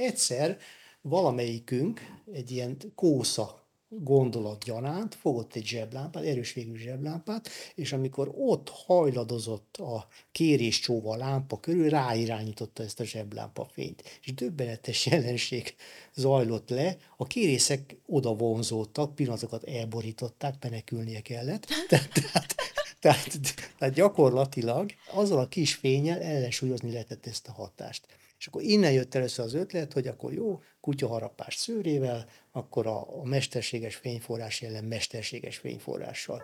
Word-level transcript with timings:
egyszer 0.00 0.58
valamelyikünk 1.00 2.00
egy 2.32 2.50
ilyen 2.50 2.76
kósza 2.94 3.60
gondolat 3.92 4.64
gyanánt, 4.64 5.14
fogott 5.14 5.54
egy 5.54 5.66
zseblámpát, 5.66 6.24
erős 6.24 6.52
végű 6.52 6.76
zseblámpát, 6.76 7.48
és 7.74 7.92
amikor 7.92 8.32
ott 8.36 8.68
hajladozott 8.68 9.76
a 9.76 10.06
kérés 10.32 10.80
csóva 10.80 11.12
a 11.12 11.16
lámpa 11.16 11.60
körül, 11.60 11.88
ráirányította 11.88 12.82
ezt 12.82 13.00
a 13.00 13.04
zseblámpa 13.04 13.68
fényt. 13.72 14.02
És 14.22 14.34
döbbenetes 14.34 15.06
jelenség 15.06 15.74
zajlott 16.14 16.68
le, 16.68 16.96
a 17.16 17.26
kérészek 17.26 17.96
oda 18.06 18.34
vonzódtak, 18.34 19.14
pillanatokat 19.14 19.64
elborították, 19.64 20.54
menekülnie 20.62 21.20
kellett. 21.20 21.66
Tehát, 21.88 22.12
tehát, 22.12 22.54
tehát, 23.00 23.38
tehát 23.78 23.94
gyakorlatilag 23.94 24.90
azzal 25.12 25.38
a 25.38 25.48
kis 25.48 25.74
fényel 25.74 26.20
ellensúlyozni 26.20 26.92
lehetett 26.92 27.26
ezt 27.26 27.48
a 27.48 27.52
hatást. 27.52 28.06
És 28.40 28.46
akkor 28.46 28.62
innen 28.62 28.92
jött 28.92 29.14
először 29.14 29.44
az 29.44 29.54
ötlet, 29.54 29.92
hogy 29.92 30.06
akkor 30.06 30.32
jó, 30.32 30.60
kutyaharapás 30.80 31.54
szőrével, 31.54 32.26
akkor 32.52 32.86
a, 32.86 33.18
a 33.20 33.24
mesterséges 33.24 33.96
fényforrás 33.96 34.60
jelen 34.60 34.84
mesterséges 34.84 35.56
fényforrással. 35.56 36.42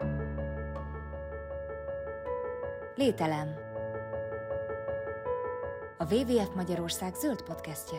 Lételem. 2.95 3.55
A 5.99 6.15
WWF 6.15 6.55
Magyarország 6.55 7.15
zöld 7.15 7.43
podcastje. 7.43 7.99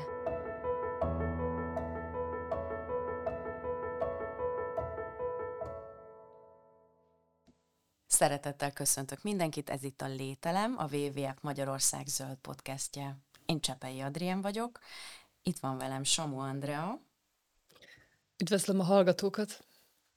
Szeretettel 8.05 8.72
köszöntök 8.72 9.24
mindenkit, 9.24 9.70
ez 9.70 9.84
itt 9.84 10.02
a 10.02 10.08
Lételem, 10.08 10.76
a 10.77 10.96
WWF 10.96 11.41
Magyarország 11.41 12.08
zöld 12.08 12.38
podcastje. 12.38 13.18
Én 13.48 13.60
Csepei 13.60 14.00
Adrien 14.00 14.42
vagyok, 14.42 14.80
itt 15.44 15.60
van 15.60 15.78
velem 15.78 16.04
Samu 16.04 16.40
Andrea. 16.40 17.00
Üdvözlöm 18.38 18.80
a 18.80 18.84
hallgatókat! 18.84 19.66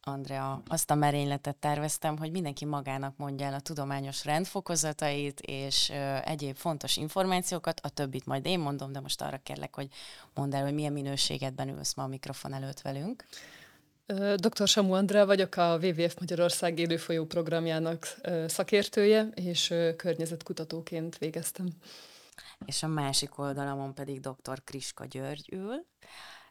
Andrea, 0.03 0.63
azt 0.67 0.91
a 0.91 0.95
merényletet 0.95 1.57
terveztem, 1.57 2.19
hogy 2.19 2.31
mindenki 2.31 2.65
magának 2.65 3.17
mondja 3.17 3.47
el 3.47 3.55
a 3.55 3.61
tudományos 3.61 4.25
rendfokozatait 4.25 5.41
és 5.41 5.89
ö, 5.89 6.17
egyéb 6.25 6.57
fontos 6.57 6.97
információkat, 6.97 7.81
a 7.83 7.89
többit 7.89 8.27
majd 8.27 8.47
én 8.47 8.59
mondom, 8.59 8.93
de 8.93 9.01
most 9.01 9.23
arra 9.23 9.41
kérlek, 9.43 9.75
hogy 9.75 9.89
mondd 10.35 10.55
el, 10.55 10.63
hogy 10.63 10.75
milyen 10.75 10.93
minőségedben 10.93 11.69
ülsz 11.69 11.95
ma 11.95 12.03
a 12.03 12.07
mikrofon 12.07 12.53
előtt 12.53 12.81
velünk. 12.81 13.25
Dr. 14.37 14.69
Samu 14.69 14.93
Andrea 14.93 15.27
vagyok, 15.27 15.57
a 15.57 15.79
WWF 15.83 16.15
Magyarország 16.19 16.79
élőfolyó 16.79 17.25
programjának 17.25 18.17
szakértője, 18.47 19.29
és 19.35 19.75
környezetkutatóként 19.97 21.19
végeztem 21.19 21.69
és 22.65 22.83
a 22.83 22.87
másik 22.87 23.39
oldalamon 23.39 23.95
pedig 23.95 24.21
dr. 24.21 24.65
Kriska 24.65 25.05
György 25.05 25.53
ül, 25.53 25.87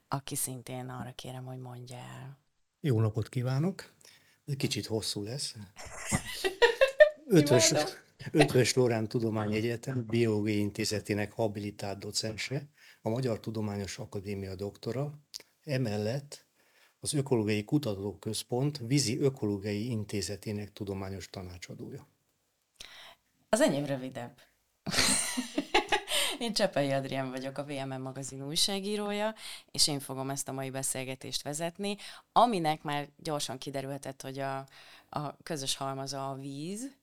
aki 0.08 0.36
szintén 0.36 0.90
arra 0.90 1.12
kérem, 1.12 1.46
hogy 1.46 1.58
mondja 1.60 1.98
el. 1.98 2.40
Jó 2.80 3.00
napot 3.00 3.30
kívánok! 3.30 3.94
Kicsit 4.58 4.86
hosszú 4.86 5.24
lesz. 5.24 5.56
Ötvös, 7.28 7.74
Ötvös 8.32 8.74
Lorán 8.74 9.08
Tudományegyetem 9.08 10.06
Biológiai 10.06 10.60
Intézetének 10.60 11.32
habilitált 11.32 12.00
docense, 12.00 12.70
a 13.02 13.10
Magyar 13.10 13.40
Tudományos 13.40 14.00
Akadémia 14.00 14.56
doktora, 14.56 15.20
emellett 15.64 16.48
az 17.00 17.14
Ökológiai 17.14 17.64
Kutatóközpont 17.64 18.78
Vízi 18.78 19.20
Ökológiai 19.20 19.90
Intézetének 19.90 20.72
tudományos 20.72 21.30
tanácsadója. 21.30 22.08
Az 23.50 23.62
enyém 23.62 23.86
rövidebb. 23.86 24.38
Én 26.40 26.54
Csepei 26.54 26.92
Adrián 26.92 27.30
vagyok, 27.30 27.58
a 27.58 27.64
VMM 27.64 28.02
magazin 28.02 28.46
újságírója, 28.46 29.36
és 29.72 29.88
én 29.88 30.00
fogom 30.00 30.30
ezt 30.30 30.48
a 30.48 30.52
mai 30.52 30.70
beszélgetést 30.70 31.42
vezetni, 31.42 31.98
aminek 32.32 32.82
már 32.82 33.10
gyorsan 33.18 33.58
kiderülhetett, 33.58 34.22
hogy 34.22 34.40
a, 34.40 34.66
a 35.10 35.38
közös 35.44 35.76
halmaza 35.76 36.30
a 36.30 36.36
víz, 36.36 36.98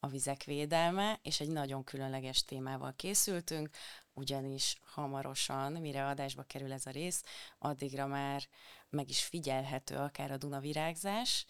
a 0.00 0.06
vizek 0.06 0.44
védelme, 0.44 1.18
és 1.22 1.40
egy 1.40 1.48
nagyon 1.48 1.84
különleges 1.84 2.44
témával 2.44 2.92
készültünk, 2.96 3.68
ugyanis 4.12 4.76
hamarosan, 4.84 5.72
mire 5.72 6.06
adásba 6.06 6.42
kerül 6.42 6.72
ez 6.72 6.86
a 6.86 6.90
rész, 6.90 7.22
addigra 7.58 8.06
már 8.06 8.42
meg 8.90 9.10
is 9.10 9.24
figyelhető 9.24 9.96
akár 9.96 10.30
a 10.30 10.36
Duna 10.36 10.60
virágzás, 10.60 11.46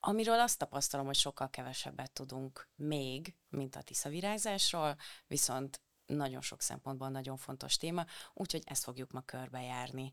amiről 0.00 0.40
azt 0.40 0.58
tapasztalom, 0.58 1.06
hogy 1.06 1.16
sokkal 1.16 1.50
kevesebbet 1.50 2.12
tudunk 2.12 2.68
még, 2.76 3.34
mint 3.48 3.76
a 3.76 3.82
Tisza 3.82 4.08
virágzásról, 4.08 4.96
viszont 5.26 5.80
nagyon 6.08 6.40
sok 6.40 6.62
szempontból 6.62 7.08
nagyon 7.08 7.36
fontos 7.36 7.76
téma, 7.76 8.06
úgyhogy 8.34 8.62
ezt 8.66 8.84
fogjuk 8.84 9.12
ma 9.12 9.20
körbejárni. 9.20 10.12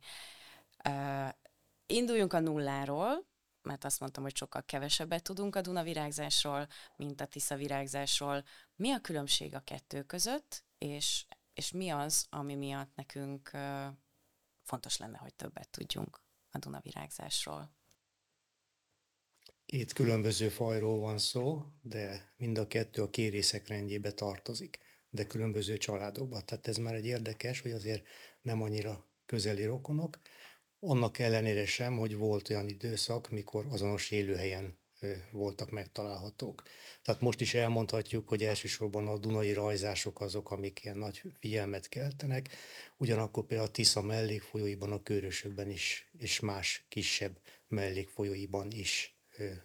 Uh, 0.89 1.29
induljunk 1.85 2.33
a 2.33 2.39
nulláról, 2.39 3.25
mert 3.61 3.83
azt 3.83 3.99
mondtam, 3.99 4.23
hogy 4.23 4.35
sokkal 4.35 4.63
kevesebbet 4.63 5.23
tudunk 5.23 5.55
a 5.55 5.61
Duna 5.61 5.83
virágzásról, 5.83 6.67
mint 6.95 7.21
a 7.21 7.25
Tisza 7.25 7.55
virágzásról. 7.55 8.43
Mi 8.75 8.91
a 8.91 8.99
különbség 8.99 9.55
a 9.55 9.59
kettő 9.59 10.03
között, 10.03 10.63
és, 10.77 11.25
és 11.53 11.71
mi 11.71 11.89
az, 11.89 12.25
ami 12.29 12.55
miatt 12.55 12.95
nekünk 12.95 13.49
uh, 13.53 13.85
fontos 14.63 14.97
lenne, 14.97 15.17
hogy 15.17 15.35
többet 15.35 15.69
tudjunk 15.69 16.21
a 16.51 16.57
Duna 16.57 16.79
virágzásról? 16.79 17.73
Két 19.65 19.93
különböző 19.93 20.49
fajról 20.49 20.99
van 20.99 21.17
szó, 21.17 21.65
de 21.81 22.33
mind 22.37 22.57
a 22.57 22.67
kettő 22.67 23.01
a 23.01 23.09
kérészek 23.09 23.67
rendjébe 23.67 24.11
tartozik 24.11 24.84
de 25.15 25.25
különböző 25.25 25.77
családokban. 25.77 26.45
Tehát 26.45 26.67
ez 26.67 26.77
már 26.77 26.93
egy 26.93 27.05
érdekes, 27.05 27.61
hogy 27.61 27.71
azért 27.71 28.03
nem 28.41 28.61
annyira 28.61 29.05
közeli 29.25 29.65
rokonok. 29.65 30.19
Annak 30.79 31.19
ellenére 31.19 31.65
sem, 31.65 31.97
hogy 31.97 32.15
volt 32.15 32.49
olyan 32.49 32.67
időszak, 32.67 33.29
mikor 33.29 33.65
azonos 33.69 34.11
élőhelyen 34.11 34.77
voltak 35.31 35.71
megtalálhatók. 35.71 36.63
Tehát 37.01 37.21
most 37.21 37.41
is 37.41 37.53
elmondhatjuk, 37.53 38.29
hogy 38.29 38.43
elsősorban 38.43 39.07
a 39.07 39.17
Dunai 39.17 39.53
rajzások 39.53 40.21
azok, 40.21 40.51
amik 40.51 40.83
ilyen 40.83 40.97
nagy 40.97 41.21
figyelmet 41.39 41.89
keltenek, 41.89 42.49
ugyanakkor 42.97 43.45
például 43.45 43.69
a 43.69 43.71
Tisza 43.71 44.01
mellékfolyóiban, 44.01 44.91
a 44.91 45.03
körösökben 45.03 45.69
is, 45.69 46.09
és 46.17 46.39
más 46.39 46.85
kisebb 46.89 47.39
mellékfolyóiban 47.67 48.71
is 48.71 49.17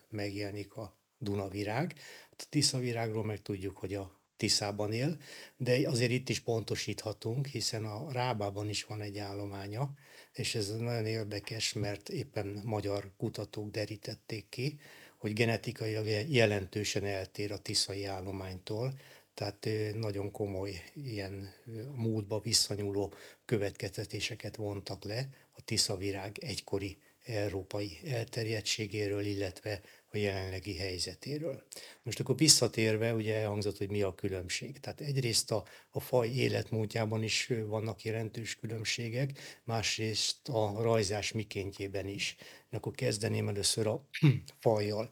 megjelenik 0.09 0.75
a 0.75 0.99
Dunavirág. 1.19 1.94
A 2.31 2.44
Tisza 2.49 2.78
virágról 2.78 3.25
meg 3.25 3.43
tudjuk, 3.43 3.77
hogy 3.77 3.94
a 3.94 4.19
Tiszában 4.40 4.92
él, 4.92 5.16
de 5.56 5.88
azért 5.88 6.10
itt 6.10 6.28
is 6.28 6.40
pontosíthatunk, 6.40 7.46
hiszen 7.46 7.84
a 7.84 8.12
Rábában 8.12 8.68
is 8.68 8.84
van 8.84 9.00
egy 9.00 9.18
állománya, 9.18 9.90
és 10.32 10.54
ez 10.54 10.76
nagyon 10.76 11.06
érdekes, 11.06 11.72
mert 11.72 12.08
éppen 12.08 12.60
magyar 12.64 13.10
kutatók 13.16 13.70
derítették 13.70 14.48
ki, 14.48 14.78
hogy 15.18 15.32
genetikailag 15.32 16.06
jelentősen 16.28 17.04
eltér 17.04 17.52
a 17.52 17.58
tiszai 17.58 18.04
állománytól, 18.04 18.94
tehát 19.34 19.68
nagyon 19.94 20.30
komoly 20.30 20.82
ilyen 20.94 21.54
múltba 21.94 22.40
visszanyúló 22.40 23.12
következtetéseket 23.44 24.56
vontak 24.56 25.04
le 25.04 25.28
a 25.52 25.64
tiszavirág 25.64 26.38
egykori 26.38 26.98
európai 27.24 27.98
elterjedtségéről, 28.04 29.24
illetve 29.24 29.80
a 30.12 30.16
jelenlegi 30.16 30.76
helyzetéről. 30.76 31.62
Most 32.03 32.21
akkor 32.21 32.37
visszatérve, 32.37 33.15
ugye 33.15 33.37
elhangzott, 33.37 33.78
hogy 33.78 33.91
mi 33.91 34.03
a 34.03 34.15
különbség. 34.15 34.81
Tehát 34.81 35.00
egyrészt 35.00 35.50
a, 35.50 35.65
a 35.91 36.00
faj 36.00 36.28
életmódjában 36.28 37.22
is 37.22 37.50
vannak 37.66 38.03
jelentős 38.03 38.56
különbségek, 38.56 39.31
másrészt 39.65 40.49
a 40.49 40.82
rajzás 40.82 41.32
mikéntjében 41.32 42.06
is. 42.06 42.37
Én 42.38 42.78
akkor 42.78 42.94
kezdeném 42.94 43.49
először 43.49 43.87
a 43.87 44.04
fajjal. 44.60 45.09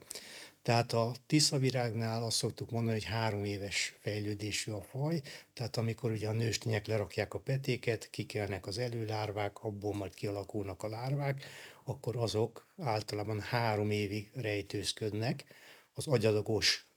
Tehát 0.61 0.93
a 0.93 1.11
tiszavirágnál 1.25 2.23
azt 2.23 2.37
szoktuk 2.37 2.71
mondani, 2.71 2.93
hogy 2.93 3.03
három 3.05 3.43
éves 3.43 3.95
fejlődésű 3.99 4.71
a 4.71 4.81
faj, 4.81 5.21
tehát 5.53 5.77
amikor 5.77 6.11
ugye 6.11 6.27
a 6.27 6.31
nőstények 6.31 6.87
lerakják 6.87 7.33
a 7.33 7.39
petéket, 7.39 8.09
kikelnek 8.09 8.67
az 8.67 8.77
előlárvák, 8.77 9.63
abból 9.63 9.93
majd 9.93 10.13
kialakulnak 10.13 10.83
a 10.83 10.87
lárvák, 10.87 11.43
akkor 11.89 12.15
azok 12.17 12.67
általában 12.77 13.39
három 13.39 13.91
évig 13.91 14.31
rejtőzködnek 14.33 15.45
az 15.93 16.07
agyadagos 16.07 16.87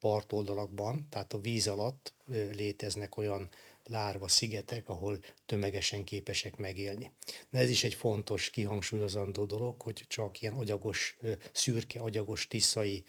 partoldalakban, 0.00 1.06
tehát 1.10 1.32
a 1.32 1.40
víz 1.40 1.68
alatt 1.68 2.14
léteznek 2.52 3.16
olyan 3.16 3.48
lárva 3.84 4.28
szigetek, 4.28 4.88
ahol 4.88 5.18
tömegesen 5.46 6.04
képesek 6.04 6.56
megélni. 6.56 7.10
De 7.50 7.58
ez 7.58 7.70
is 7.70 7.84
egy 7.84 7.94
fontos, 7.94 8.50
kihangsúlyozandó 8.50 9.44
dolog, 9.44 9.82
hogy 9.82 10.04
csak 10.08 10.40
ilyen 10.40 10.54
agyagos, 10.54 11.16
szürke, 11.52 12.00
agyagos, 12.00 12.46
tiszai 12.46 13.04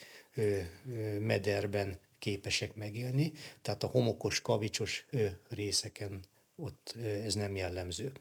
mederben 1.20 2.00
képesek 2.20 2.76
megélni, 2.76 3.32
tehát 3.62 3.84
a 3.84 3.88
homokos, 3.88 4.42
kavicsos 4.42 5.06
részeken 5.50 6.20
ott 6.56 6.96
ez 7.24 7.34
nem 7.34 7.56
jellemző. 7.56 8.12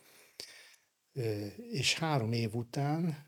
És 1.71 1.95
három 1.95 2.33
év 2.33 2.55
után, 2.55 3.25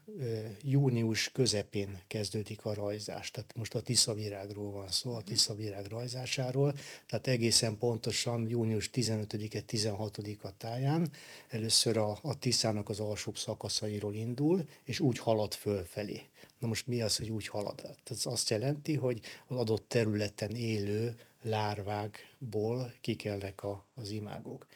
június 0.63 1.31
közepén 1.33 2.01
kezdődik 2.07 2.65
a 2.65 2.75
rajzás. 2.75 3.31
Tehát 3.31 3.55
most 3.57 3.75
a 3.75 3.81
Tiszavirágról 3.81 4.71
van 4.71 4.89
szó, 4.89 5.15
a 5.15 5.23
Tiszavirág 5.23 5.87
rajzásáról. 5.87 6.75
Tehát 7.07 7.27
egészen 7.27 7.79
pontosan 7.79 8.49
június 8.49 8.91
15-e, 8.93 9.63
16-a 9.69 10.57
táján 10.57 11.11
először 11.49 11.97
a, 11.97 12.19
a 12.23 12.39
Tiszának 12.39 12.89
az 12.89 13.01
alsóbb 13.01 13.37
szakaszairól 13.37 14.15
indul, 14.15 14.69
és 14.85 15.01
úgy 15.01 15.19
halad 15.19 15.55
fölfelé. 15.55 16.23
Na 16.59 16.69
most 16.69 16.87
mi 16.87 17.03
az, 17.03 17.17
hogy 17.17 17.31
úgy 17.31 17.47
halad? 17.47 17.75
Tehát 17.75 18.11
ez 18.11 18.27
azt 18.27 18.51
jelenti, 18.51 18.95
hogy 18.95 19.21
az 19.47 19.57
adott 19.57 19.89
területen 19.89 20.51
élő 20.51 21.17
lárvákból 21.43 22.93
kikelnek 23.01 23.63
a, 23.63 23.87
az 23.95 24.11
imágok. 24.11 24.67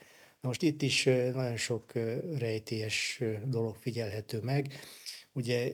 Most 0.46 0.62
itt 0.62 0.82
is 0.82 1.04
nagyon 1.34 1.56
sok 1.56 1.92
rejtélyes 2.38 3.22
dolog 3.44 3.76
figyelhető 3.76 4.40
meg. 4.40 4.72
Ugye 5.32 5.72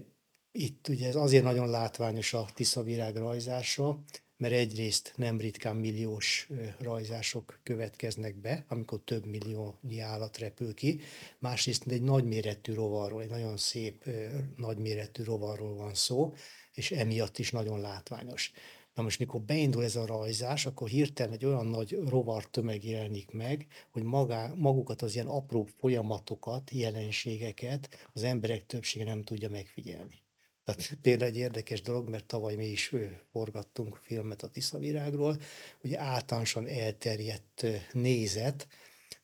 itt 0.53 0.89
ugye 0.89 1.09
ez 1.09 1.17
azért 1.17 1.45
nagyon 1.45 1.71
látványos 1.71 2.35
a 2.35 2.49
Tiszavirág 2.55 3.17
rajzása, 3.17 4.03
mert 4.37 4.53
egyrészt 4.53 5.13
nem 5.17 5.41
ritkán 5.41 5.77
milliós 5.77 6.49
rajzások 6.79 7.61
következnek 7.63 8.37
be, 8.37 8.65
amikor 8.69 9.01
több 9.05 9.27
millió 9.27 9.79
állat 10.01 10.39
repül 10.39 10.75
ki, 10.75 11.01
másrészt 11.39 11.87
egy 11.87 12.03
nagyméretű 12.03 12.75
rovarról, 12.75 13.23
egy 13.23 13.31
nagyon 13.31 13.57
szép 13.57 14.05
nagyméretű 14.57 15.23
rovarról 15.23 15.75
van 15.75 15.95
szó, 15.95 16.35
és 16.73 16.91
emiatt 16.91 17.39
is 17.39 17.51
nagyon 17.51 17.81
látványos. 17.81 18.53
Na 18.95 19.03
most, 19.03 19.19
mikor 19.19 19.41
beindul 19.41 19.85
ez 19.85 19.97
a 19.97 20.07
rajzás, 20.07 20.67
akkor 20.67 20.89
hirtelen 20.89 21.33
egy 21.33 21.45
olyan 21.45 21.67
nagy 21.67 21.99
rovar 22.07 22.47
tömeg 22.47 22.85
jelenik 22.85 23.31
meg, 23.31 23.67
hogy 23.91 24.03
magá, 24.03 24.53
magukat 24.57 25.03
az 25.03 25.15
ilyen 25.15 25.27
apró 25.27 25.69
folyamatokat, 25.79 26.71
jelenségeket 26.71 28.09
az 28.13 28.23
emberek 28.23 28.67
többsége 28.67 29.05
nem 29.05 29.23
tudja 29.23 29.49
megfigyelni. 29.49 30.23
Tehát 30.65 30.99
például 31.03 31.31
egy 31.31 31.37
érdekes 31.37 31.83
dolog, 31.83 32.09
mert 32.09 32.27
tavaly 32.27 32.55
mi 32.55 32.67
is 32.67 32.95
forgattunk 33.31 33.97
filmet 33.97 34.43
a 34.43 34.49
Tiszavirágról, 34.49 35.41
hogy 35.81 35.95
általánosan 35.95 36.67
elterjedt 36.67 37.67
nézet, 37.93 38.69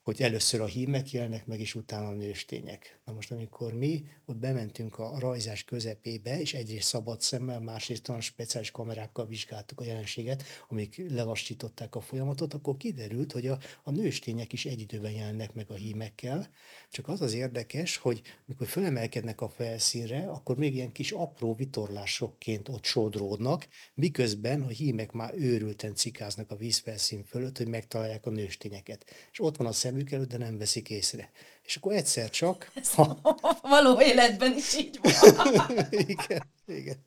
hogy 0.08 0.22
először 0.22 0.60
a 0.60 0.66
hímek 0.66 1.10
jelennek 1.10 1.46
meg, 1.46 1.60
és 1.60 1.74
utána 1.74 2.08
a 2.08 2.12
nőstények. 2.12 2.98
Na 3.04 3.12
most, 3.12 3.32
amikor 3.32 3.72
mi 3.72 4.04
ott 4.26 4.36
bementünk 4.36 4.98
a 4.98 5.18
rajzás 5.18 5.64
közepébe, 5.64 6.40
és 6.40 6.54
egyrészt 6.54 6.88
szabad 6.88 7.20
szemmel, 7.20 7.60
másrészt 7.60 8.08
olyan 8.08 8.20
speciális 8.20 8.70
kamerákkal 8.70 9.26
vizsgáltuk 9.26 9.80
a 9.80 9.84
jelenséget, 9.84 10.42
amik 10.68 11.04
lelassították 11.08 11.94
a 11.94 12.00
folyamatot, 12.00 12.54
akkor 12.54 12.76
kiderült, 12.76 13.32
hogy 13.32 13.46
a, 13.46 13.58
a 13.82 13.90
nőstények 13.90 14.52
is 14.52 14.64
egy 14.66 14.80
időben 14.80 15.10
jelennek 15.10 15.54
meg 15.54 15.70
a 15.70 15.74
hímekkel. 15.74 16.50
Csak 16.90 17.08
az 17.08 17.20
az 17.20 17.32
érdekes, 17.32 17.96
hogy 17.96 18.22
mikor 18.44 18.66
fölemelkednek 18.66 19.40
a 19.40 19.48
felszínre, 19.48 20.28
akkor 20.28 20.56
még 20.56 20.74
ilyen 20.74 20.92
kis 20.92 21.10
apró 21.10 21.54
vitorlásokként 21.54 22.68
ott 22.68 22.84
sodródnak, 22.84 23.68
miközben 23.94 24.62
a 24.62 24.68
hímek 24.68 25.12
már 25.12 25.34
őrülten 25.34 25.94
cikáznak 25.94 26.50
a 26.50 26.56
vízfelszín 26.56 27.24
fölött, 27.24 27.56
hogy 27.56 27.68
megtalálják 27.68 28.26
a 28.26 28.30
nőstényeket. 28.30 29.04
És 29.32 29.40
ott 29.40 29.56
van 29.56 29.66
a 29.66 29.72
szem 29.72 29.96
szemük 29.98 30.12
előtt, 30.12 30.28
de 30.28 30.38
nem 30.38 30.58
veszik 30.58 30.90
észre. 30.90 31.30
És 31.64 31.76
akkor 31.76 31.92
egyszer 31.92 32.30
csak... 32.30 32.70
Ha... 32.94 33.18
Való 33.62 34.00
életben 34.00 34.56
is 34.56 34.76
így 34.76 34.98
van. 35.02 35.70
igen, 35.90 36.42
igen. 36.66 37.04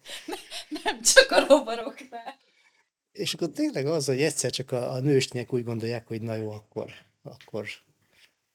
Nem 0.84 1.02
csak 1.02 1.32
a 1.32 1.46
rovaroknál. 1.48 2.40
És 3.12 3.34
akkor 3.34 3.50
tényleg 3.50 3.86
az, 3.86 4.06
hogy 4.06 4.22
egyszer 4.22 4.52
csak 4.52 4.72
a, 4.72 4.92
a 4.92 5.00
nőstények 5.00 5.54
úgy 5.54 5.64
gondolják, 5.64 6.08
hogy 6.08 6.22
na 6.22 6.36
jó, 6.36 6.52
akkor, 6.52 6.92
akkor 7.24 7.68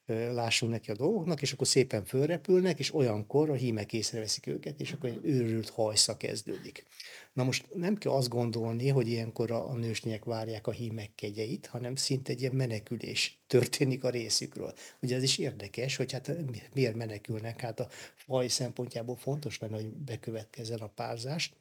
lássunk 0.06 0.72
neki 0.72 0.90
a 0.90 0.94
dolgoknak, 0.94 1.42
és 1.42 1.52
akkor 1.52 1.66
szépen 1.66 2.04
fölrepülnek, 2.04 2.78
és 2.78 2.94
olyankor 2.94 3.50
a 3.50 3.54
hímek 3.54 3.92
észreveszik 3.92 4.46
őket, 4.46 4.80
és 4.80 4.92
akkor 4.92 5.10
egy 5.10 5.20
őrült 5.22 5.68
hajsza 5.68 6.16
kezdődik. 6.16 6.84
Na 7.32 7.44
most 7.44 7.66
nem 7.74 7.96
kell 7.96 8.12
azt 8.12 8.28
gondolni, 8.28 8.88
hogy 8.88 9.08
ilyenkor 9.08 9.50
a, 9.50 9.68
a 9.68 9.74
nőstények 9.74 10.24
várják 10.24 10.66
a 10.66 10.70
hímek 10.70 11.10
kegyeit, 11.14 11.66
hanem 11.66 11.94
szinte 11.94 12.32
egy 12.32 12.40
ilyen 12.40 12.54
menekülés 12.54 13.38
történik 13.46 14.04
a 14.04 14.10
részükről. 14.10 14.74
Ugye 15.02 15.16
ez 15.16 15.22
is 15.22 15.38
érdekes, 15.38 15.96
hogy 15.96 16.12
hát 16.12 16.32
miért 16.74 16.94
menekülnek, 16.94 17.60
hát 17.60 17.80
a 17.80 17.88
faj 18.14 18.48
szempontjából 18.48 19.16
fontos 19.16 19.58
lenne, 19.58 19.74
hogy 19.74 19.86
bekövetkezzen 19.86 20.78
a 20.78 20.86
párzás, 20.94 21.52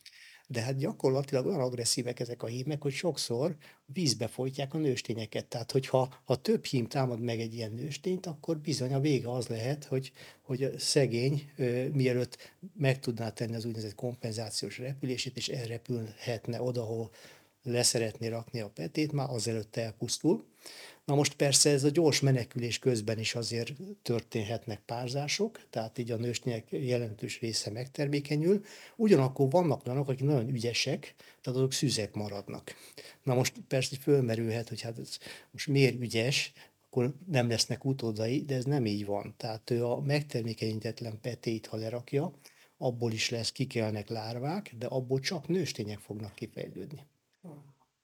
de 0.47 0.61
hát 0.61 0.77
gyakorlatilag 0.77 1.45
olyan 1.45 1.59
agresszívek 1.59 2.19
ezek 2.19 2.43
a 2.43 2.47
hímek, 2.47 2.81
hogy 2.81 2.93
sokszor 2.93 3.55
vízbe 3.85 4.27
folytják 4.27 4.73
a 4.73 4.77
nőstényeket. 4.77 5.45
Tehát, 5.45 5.71
hogyha 5.71 6.21
ha 6.23 6.35
több 6.35 6.65
hím 6.65 6.87
támad 6.87 7.19
meg 7.19 7.39
egy 7.39 7.53
ilyen 7.53 7.71
nőstényt, 7.71 8.25
akkor 8.25 8.57
bizony 8.57 8.93
a 8.93 8.99
vége 8.99 9.31
az 9.31 9.47
lehet, 9.47 9.83
hogy, 9.83 10.11
hogy 10.41 10.63
a 10.63 10.79
szegény 10.79 11.51
mielőtt 11.91 12.37
meg 12.77 12.99
tudná 12.99 13.29
tenni 13.29 13.55
az 13.55 13.65
úgynevezett 13.65 13.95
kompenzációs 13.95 14.77
repülését, 14.77 15.37
és 15.37 15.47
elrepülhetne 15.47 16.61
oda, 16.61 16.81
ahol 16.81 17.11
leszeretné 17.63 18.27
rakni 18.27 18.59
a 18.59 18.69
petét, 18.69 19.11
már 19.11 19.29
azelőtt 19.29 19.75
elpusztul. 19.75 20.45
Na 21.05 21.15
most 21.15 21.35
persze 21.35 21.69
ez 21.69 21.83
a 21.83 21.89
gyors 21.89 22.19
menekülés 22.19 22.79
közben 22.79 23.19
is 23.19 23.35
azért 23.35 23.73
történhetnek 24.01 24.81
párzások, 24.85 25.59
tehát 25.69 25.97
így 25.97 26.11
a 26.11 26.17
nőstények 26.17 26.67
jelentős 26.69 27.39
része 27.39 27.71
megtermékenyül. 27.71 28.63
Ugyanakkor 28.95 29.49
vannak 29.49 29.87
olyanok, 29.87 30.09
akik 30.09 30.25
nagyon 30.25 30.49
ügyesek, 30.49 31.15
tehát 31.41 31.59
azok 31.59 31.73
szüzek 31.73 32.13
maradnak. 32.13 32.75
Na 33.23 33.33
most 33.33 33.53
persze 33.67 33.95
fölmerülhet, 34.01 34.69
hogy 34.69 34.81
hát 34.81 34.99
ez 34.99 35.17
most 35.51 35.67
miért 35.67 36.01
ügyes, 36.01 36.51
akkor 36.85 37.15
nem 37.27 37.49
lesznek 37.49 37.85
utódai, 37.85 38.41
de 38.41 38.55
ez 38.55 38.65
nem 38.65 38.85
így 38.85 39.05
van. 39.05 39.33
Tehát 39.37 39.69
ő 39.69 39.85
a 39.85 40.01
megtermékenyítetlen 40.01 41.19
petét, 41.21 41.65
ha 41.65 41.77
lerakja, 41.77 42.33
abból 42.77 43.11
is 43.11 43.29
lesz, 43.29 43.51
kikelnek 43.51 44.09
lárvák, 44.09 44.73
de 44.77 44.85
abból 44.85 45.19
csak 45.19 45.47
nőstények 45.47 45.99
fognak 45.99 46.35
kifejlődni. 46.35 47.05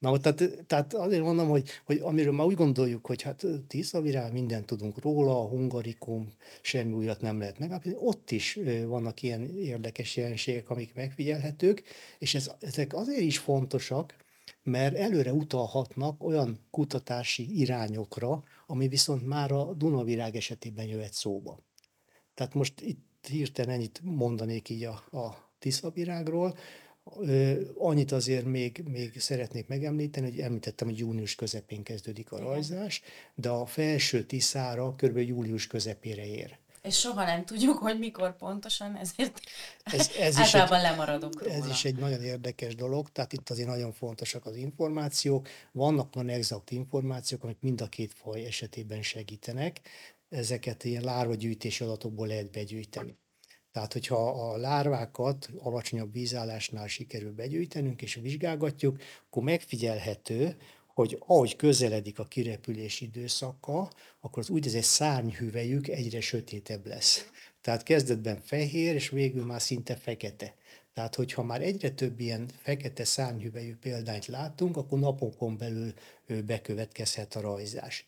Na, 0.02 0.18
tehát, 0.18 0.64
tehát 0.68 0.94
azért 0.94 1.24
mondom, 1.24 1.50
hogy, 1.50 1.70
hogy 1.86 1.98
amiről 1.98 2.34
már 2.34 2.46
úgy 2.46 2.56
gondoljuk, 2.56 3.06
hogy 3.06 3.22
hát 3.22 3.46
Tiszavirág, 3.68 4.34
mindent 4.34 4.66
tudunk 4.66 5.00
róla, 5.00 5.40
a 5.40 5.48
hungarikum, 5.48 6.34
semmi 6.62 6.94
újat 6.94 7.22
nem 7.22 7.40
lehet 7.40 7.60
megállapítani, 7.60 8.06
ott 8.06 8.32
is 8.32 8.60
vannak 8.86 9.22
ilyen 9.22 9.58
érdekes 9.58 10.16
jelenségek, 10.16 10.70
amik 10.70 10.94
megfigyelhetők, 10.94 11.84
és 12.20 12.36
ez, 12.36 12.52
ezek 12.60 12.94
azért 12.94 13.22
is 13.22 13.38
fontosak, 13.38 14.16
mert 14.64 14.96
előre 14.96 15.34
utalhatnak 15.34 16.24
olyan 16.24 16.60
kutatási 16.72 17.60
irányokra, 17.60 18.44
ami 18.68 18.88
viszont 18.88 19.28
már 19.28 19.52
a 19.52 19.74
Dunavirág 19.74 20.36
esetében 20.36 20.86
jöhet 20.86 21.14
szóba. 21.14 21.60
Tehát 22.34 22.54
most 22.54 22.82
itt 22.82 23.28
hirtelen 23.28 23.74
ennyit 23.74 24.00
mondanék 24.04 24.70
így 24.70 24.84
a, 24.84 25.18
a 25.18 25.52
Tiszavirágról, 25.60 26.58
Annyit 27.78 28.12
azért 28.12 28.46
még, 28.46 28.84
még 28.88 29.20
szeretnék 29.20 29.68
megemlíteni, 29.68 30.30
hogy 30.30 30.40
említettem, 30.40 30.88
hogy 30.88 30.98
június 30.98 31.36
közepén 31.36 31.84
kezdődik 31.84 32.32
a 32.32 32.40
rajzás, 32.40 33.02
de 33.36 33.50
a 33.50 33.66
felső 33.66 34.24
Tiszára 34.24 34.96
kb. 34.96 35.18
július 35.18 35.68
közepére 35.68 36.26
ér. 36.26 36.60
És 36.82 37.00
soha 37.00 37.24
nem 37.24 37.46
tudjuk, 37.46 37.78
hogy 37.78 38.00
mikor 38.00 38.36
pontosan, 38.36 38.96
ezért 38.96 39.40
ez, 39.84 40.12
ez 40.20 40.38
általában 40.38 40.80
is 40.80 40.86
egy, 40.86 40.92
lemaradunk 40.92 41.44
róla. 41.44 41.54
Ez 41.54 41.68
is 41.68 41.86
egy 41.86 41.96
nagyon 41.96 42.24
érdekes 42.24 42.76
dolog, 42.76 43.10
tehát 43.12 43.34
itt 43.34 43.50
azért 43.50 43.68
nagyon 43.68 43.92
fontosak 43.92 44.46
az 44.46 44.56
információk. 44.56 45.48
Vannak 45.72 46.14
van 46.14 46.30
exakt 46.30 46.72
információk, 46.72 47.44
amik 47.44 47.58
mind 47.60 47.82
a 47.82 47.88
két 47.88 48.14
faj 48.14 48.46
esetében 48.46 49.02
segítenek. 49.02 49.82
Ezeket 50.30 50.84
ilyen 50.84 51.04
lárvagyűjtési 51.04 51.84
adatokból 51.84 52.28
lehet 52.28 52.52
begyűjteni. 52.52 53.18
Tehát, 53.72 53.94
hogyha 53.94 54.30
a 54.30 54.58
lárvákat 54.58 55.50
alacsonyabb 55.60 56.14
vízállásnál 56.14 56.88
sikerül 56.88 57.32
begyűjtenünk 57.32 58.02
és 58.02 58.16
vizsgálgatjuk, 58.16 59.02
akkor 59.28 59.44
megfigyelhető, 59.44 60.56
hogy 60.94 61.18
ahogy 61.20 61.56
közeledik 61.56 62.20
a 62.20 62.26
kirepülés 62.26 63.02
időszaka, 63.02 63.90
akkor 64.20 64.44
az 64.44 64.50
úgynevezett 64.50 64.84
szárnyhüvelyük 64.84 65.88
egyre 65.88 66.22
sötétebb 66.22 66.86
lesz. 66.86 67.30
Tehát 67.62 67.84
kezdetben 67.84 68.42
fehér, 68.42 68.96
és 68.96 69.10
végül 69.10 69.46
már 69.46 69.62
szinte 69.62 69.96
fekete. 69.96 70.56
Tehát, 70.94 71.16
hogyha 71.16 71.44
már 71.44 71.62
egyre 71.62 71.90
több 71.90 72.20
ilyen 72.20 72.50
fekete 72.62 73.04
szárnyhüvelyű 73.04 73.76
példányt 73.76 74.26
látunk, 74.26 74.78
akkor 74.78 75.00
napokon 75.00 75.58
belül 75.58 75.94
bekövetkezhet 76.46 77.36
a 77.36 77.42
rajzás. 77.42 78.06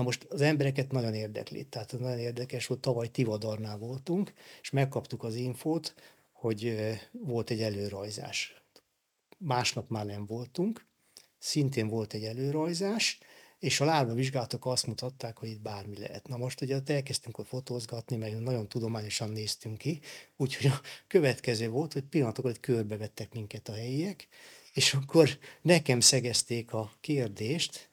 Na 0.00 0.06
most 0.06 0.26
az 0.28 0.40
embereket 0.40 0.92
nagyon 0.92 1.14
érdekli, 1.14 1.64
tehát 1.64 1.98
nagyon 1.98 2.18
érdekes 2.18 2.66
volt, 2.66 2.80
tavaly 2.80 3.08
Tivadarnál 3.08 3.78
voltunk, 3.78 4.32
és 4.62 4.70
megkaptuk 4.70 5.24
az 5.24 5.34
infót, 5.34 5.94
hogy 6.32 6.76
volt 7.12 7.50
egy 7.50 7.62
előrajzás. 7.62 8.62
Másnap 9.38 9.88
már 9.88 10.06
nem 10.06 10.26
voltunk, 10.26 10.86
szintén 11.38 11.88
volt 11.88 12.12
egy 12.12 12.24
előrajzás, 12.24 13.18
és 13.58 13.80
a 13.80 13.84
lárva 13.84 14.14
vizsgálatok 14.14 14.66
azt 14.66 14.86
mutatták, 14.86 15.38
hogy 15.38 15.48
itt 15.48 15.60
bármi 15.60 15.98
lehet. 15.98 16.28
Na 16.28 16.36
most 16.36 16.60
ugye 16.60 16.80
elkezdtünk 16.86 17.38
ott 17.38 17.48
fotózgatni, 17.48 18.16
meg 18.16 18.38
nagyon 18.38 18.68
tudományosan 18.68 19.30
néztünk 19.30 19.78
ki, 19.78 20.00
úgyhogy 20.36 20.66
a 20.66 20.80
következő 21.06 21.68
volt, 21.68 21.92
hogy 21.92 22.04
pillanatokat 22.04 22.60
körbevettek 22.60 23.32
minket 23.32 23.68
a 23.68 23.72
helyiek, 23.74 24.28
és 24.72 24.94
akkor 24.94 25.38
nekem 25.62 26.00
szegezték 26.00 26.72
a 26.72 26.92
kérdést, 27.00 27.89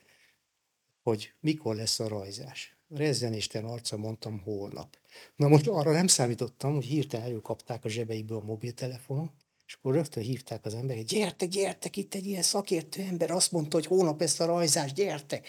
hogy 1.08 1.34
mikor 1.40 1.76
lesz 1.76 2.00
a 2.00 2.08
rajzás. 2.08 2.78
rezzen 2.90 3.34
Isten 3.34 3.66
arca, 3.66 3.98
mondtam 3.98 4.42
holnap. 4.44 4.98
Na 5.36 5.48
most 5.48 5.68
arra 5.68 5.92
nem 5.92 6.08
számítottam, 6.08 6.74
hogy 6.74 6.86
hirtelen 6.86 7.26
előkapták 7.26 7.86
a 7.86 7.90
zsebeikből 7.90 8.38
a 8.38 8.46
mobiltelefonon, 8.46 9.32
és 9.66 9.74
akkor 9.74 9.94
rögtön 9.94 10.24
hívták 10.24 10.66
az 10.66 10.74
emberek, 10.74 11.04
gyertek, 11.04 11.50
gyertek, 11.50 11.98
itt 11.98 12.14
egy 12.14 12.26
ilyen 12.26 12.42
szakértő 12.42 13.02
ember 13.02 13.32
azt 13.32 13.52
mondta, 13.52 13.76
hogy 13.76 13.86
hónap 13.86 14.22
ezt 14.22 14.42
a 14.42 14.46
rajzást, 14.46 14.96
gyertek 14.96 15.48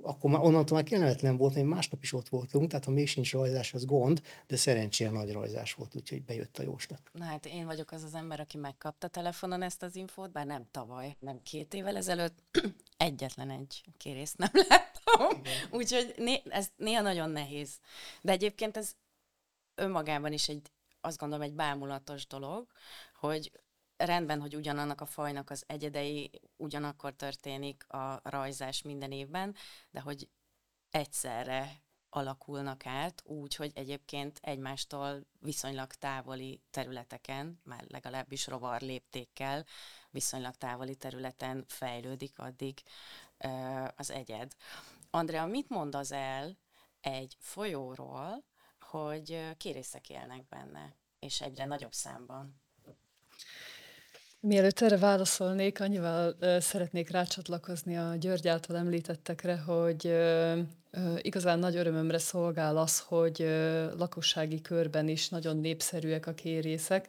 akkor 0.00 0.30
már 0.30 0.40
onnantól 0.40 0.76
már 0.76 0.86
kellemetlen 0.86 1.36
volt, 1.36 1.54
hogy 1.54 1.64
másnap 1.64 2.02
is 2.02 2.12
ott 2.12 2.28
voltunk, 2.28 2.68
tehát 2.68 2.84
ha 2.84 2.90
még 2.90 3.08
sincs 3.08 3.32
rajzás, 3.32 3.74
az 3.74 3.84
gond, 3.84 4.22
de 4.46 4.56
szerencsére 4.56 5.10
nagy 5.10 5.32
rajzás 5.32 5.74
volt, 5.74 5.94
úgyhogy 5.94 6.24
bejött 6.24 6.58
a 6.58 6.62
jóslat. 6.62 7.00
Na 7.12 7.24
hát 7.24 7.46
én 7.46 7.66
vagyok 7.66 7.90
az 7.90 8.02
az 8.02 8.14
ember, 8.14 8.40
aki 8.40 8.58
megkapta 8.58 9.08
telefonon 9.08 9.62
ezt 9.62 9.82
az 9.82 9.96
infót, 9.96 10.32
bár 10.32 10.46
nem 10.46 10.66
tavaly, 10.70 11.16
nem 11.18 11.42
két 11.42 11.74
évvel 11.74 11.96
ezelőtt, 11.96 12.42
egyetlen 12.96 13.50
egy 13.50 13.84
kérészt 13.96 14.38
nem 14.38 14.50
láttam. 14.68 15.42
Úgyhogy 15.70 16.14
né- 16.16 16.48
ez 16.48 16.70
néha 16.76 17.02
nagyon 17.02 17.30
nehéz. 17.30 17.78
De 18.20 18.32
egyébként 18.32 18.76
ez 18.76 18.92
önmagában 19.74 20.32
is 20.32 20.48
egy, 20.48 20.70
azt 21.00 21.18
gondolom, 21.18 21.44
egy 21.44 21.54
bámulatos 21.54 22.26
dolog, 22.26 22.66
hogy 23.20 23.52
rendben, 24.04 24.40
hogy 24.40 24.56
ugyanannak 24.56 25.00
a 25.00 25.06
fajnak 25.06 25.50
az 25.50 25.64
egyedei 25.66 26.30
ugyanakkor 26.56 27.12
történik 27.12 27.88
a 27.88 28.20
rajzás 28.22 28.82
minden 28.82 29.12
évben, 29.12 29.54
de 29.90 30.00
hogy 30.00 30.28
egyszerre 30.90 31.82
alakulnak 32.14 32.86
át, 32.86 33.22
úgy, 33.24 33.54
hogy 33.54 33.72
egyébként 33.74 34.38
egymástól 34.42 35.26
viszonylag 35.40 35.92
távoli 35.92 36.62
területeken, 36.70 37.60
már 37.64 37.84
legalábbis 37.88 38.46
rovar 38.46 38.80
léptékkel, 38.80 39.64
viszonylag 40.10 40.54
távoli 40.54 40.96
területen 40.96 41.64
fejlődik 41.68 42.38
addig 42.38 42.82
az 43.96 44.10
egyed. 44.10 44.52
Andrea, 45.10 45.46
mit 45.46 45.68
mond 45.68 45.94
az 45.94 46.12
el 46.12 46.58
egy 47.00 47.36
folyóról, 47.38 48.44
hogy 48.80 49.56
kérészek 49.56 50.08
élnek 50.08 50.48
benne, 50.48 50.96
és 51.18 51.40
egyre 51.40 51.64
nagyobb 51.64 51.92
számban? 51.92 52.61
Mielőtt 54.44 54.80
erre 54.80 54.96
válaszolnék, 54.96 55.80
annyival 55.80 56.36
szeretnék 56.60 57.10
rácsatlakozni 57.10 57.96
a 57.96 58.14
György 58.20 58.48
által 58.48 58.76
említettekre, 58.76 59.56
hogy 59.56 60.14
igazán 61.16 61.58
nagy 61.58 61.76
örömömre 61.76 62.18
szolgál 62.18 62.76
az, 62.76 63.00
hogy 63.00 63.38
lakossági 63.98 64.60
körben 64.60 65.08
is 65.08 65.28
nagyon 65.28 65.56
népszerűek 65.56 66.26
a 66.26 66.32
kérészek 66.32 67.08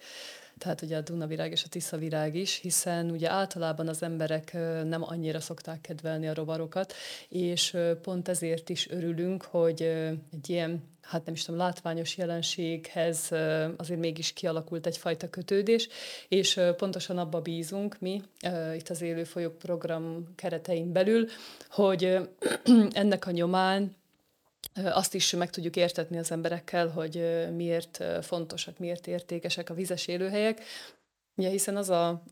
tehát 0.58 0.82
ugye 0.82 0.98
a 0.98 1.02
Dunavirág 1.02 1.52
és 1.52 1.64
a 1.64 1.70
Tiszavirág 1.70 2.36
is, 2.36 2.60
hiszen 2.60 3.10
ugye 3.10 3.30
általában 3.30 3.88
az 3.88 4.04
emberek 4.04 4.54
nem 4.84 5.04
annyira 5.04 5.40
szokták 5.40 5.82
kedvelni 5.82 6.28
a 6.28 6.34
rovarokat, 6.34 6.94
és 7.30 7.78
pont 8.02 8.28
ezért 8.28 8.70
is 8.70 8.90
örülünk, 8.90 9.44
hogy 9.44 9.82
egy 10.32 10.50
ilyen 10.50 10.84
hát 11.04 11.26
nem 11.26 11.34
is 11.34 11.44
tudom, 11.44 11.60
látványos 11.60 12.18
jelenséghez 12.18 13.32
azért 13.78 14.00
mégis 14.00 14.34
kialakult 14.34 14.86
egyfajta 14.86 15.30
kötődés, 15.30 15.88
és 16.28 16.60
pontosan 16.78 17.18
abba 17.18 17.42
bízunk 17.42 18.00
mi, 18.00 18.22
itt 18.76 18.90
az 18.90 19.02
Élő 19.02 19.28
program 19.60 20.34
keretein 20.36 20.92
belül, 20.92 21.28
hogy 21.70 22.30
ennek 22.92 23.28
a 23.28 23.32
nyomán 23.32 23.96
azt 24.84 25.14
is 25.14 25.32
meg 25.32 25.50
tudjuk 25.50 25.76
értetni 25.76 26.18
az 26.18 26.32
emberekkel, 26.32 26.88
hogy 26.88 27.46
miért 27.56 28.04
fontosak, 28.22 28.78
miért 28.78 29.08
értékesek 29.08 29.70
a 29.70 29.74
vizes 29.74 30.08
élőhelyek. 30.08 30.62
Ugye, 31.36 31.50
hiszen 31.50 31.76
az, 31.76 31.90
a, 31.90 32.24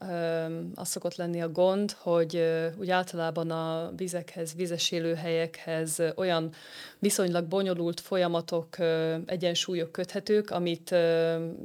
az 0.75 0.87
szokott 0.87 1.15
lenni 1.15 1.41
a 1.41 1.49
gond, 1.49 1.91
hogy 1.91 2.43
úgy 2.77 2.89
általában 2.89 3.51
a 3.51 3.91
vizekhez, 3.95 4.55
vizes 4.55 4.91
élőhelyekhez 4.91 6.01
olyan 6.15 6.53
viszonylag 6.99 7.45
bonyolult 7.45 7.99
folyamatok, 7.99 8.77
egyensúlyok 9.25 9.91
köthetők, 9.91 10.49
amit 10.49 10.95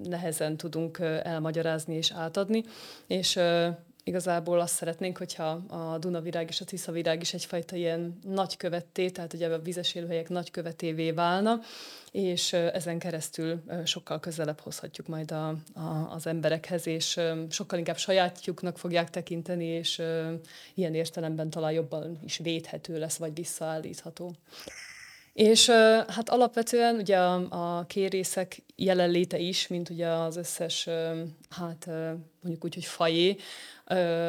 nehezen 0.03 0.57
tudunk 0.57 0.99
elmagyarázni 1.23 1.95
és 1.95 2.13
átadni, 2.13 2.65
és 3.07 3.39
igazából 4.07 4.61
azt 4.61 4.75
szeretnénk, 4.75 5.19
hogyha 5.19 5.49
a 5.69 5.99
Dunavirág 5.99 6.49
és 6.49 6.61
a 6.61 6.65
Tiszavirág 6.65 7.21
is 7.21 7.35
egyfajta 7.35 7.77
ilyen 7.77 8.19
nagykövetté, 8.23 9.11
tehát 9.11 9.33
ugye 9.33 9.49
a 9.49 9.59
vizes 9.59 9.95
élőhelyek 9.95 10.29
nagykövetévé 10.29 11.11
válna, 11.11 11.61
és 12.11 12.53
ezen 12.53 12.99
keresztül 12.99 13.63
sokkal 13.85 14.21
közelebb 14.21 14.61
hozhatjuk 14.61 15.07
majd 15.07 15.31
a, 15.31 15.49
a, 15.75 16.11
az 16.11 16.27
emberekhez, 16.27 16.87
és 16.87 17.21
sokkal 17.49 17.79
inkább 17.79 17.97
sajátjuknak 17.97 18.79
fogják 18.79 19.11
tekinteni, 19.11 19.65
és 19.65 20.03
ilyen 20.75 20.95
értelemben 20.95 21.51
talán 21.51 21.73
jobban 21.73 22.19
is 22.25 22.39
védhető 22.39 22.99
lesz, 22.99 23.17
vagy 23.17 23.35
visszaállítható. 23.35 24.35
És 25.37 25.71
hát 26.09 26.29
alapvetően 26.29 26.95
ugye 26.95 27.17
a, 27.17 27.79
a 27.79 27.85
kérészek 27.87 28.63
jelenléte 28.77 29.39
is, 29.39 29.67
mint 29.67 29.91
ugye 29.91 30.07
az 30.07 30.37
összes, 30.37 30.89
hát 31.51 31.87
mondjuk 32.41 32.65
úgy, 32.65 32.75
hogy 32.75 32.85
fajé, 32.85 33.37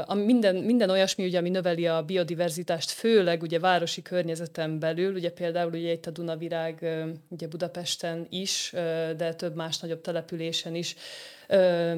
a 0.05 0.13
minden, 0.13 0.55
minden 0.55 0.89
olyasmi, 0.89 1.25
ugye, 1.25 1.37
ami 1.37 1.49
növeli 1.49 1.87
a 1.87 2.03
biodiverzitást, 2.03 2.89
főleg 2.89 3.41
ugye 3.41 3.59
városi 3.59 4.01
környezeten 4.01 4.79
belül, 4.79 5.13
ugye 5.13 5.31
például 5.31 5.71
ugye 5.71 5.91
itt 5.91 6.05
a 6.05 6.11
Dunavirág 6.11 7.05
ugye 7.29 7.47
Budapesten 7.47 8.27
is, 8.29 8.71
de 9.17 9.33
több 9.33 9.55
más 9.55 9.79
nagyobb 9.79 10.01
településen 10.01 10.75
is 10.75 10.95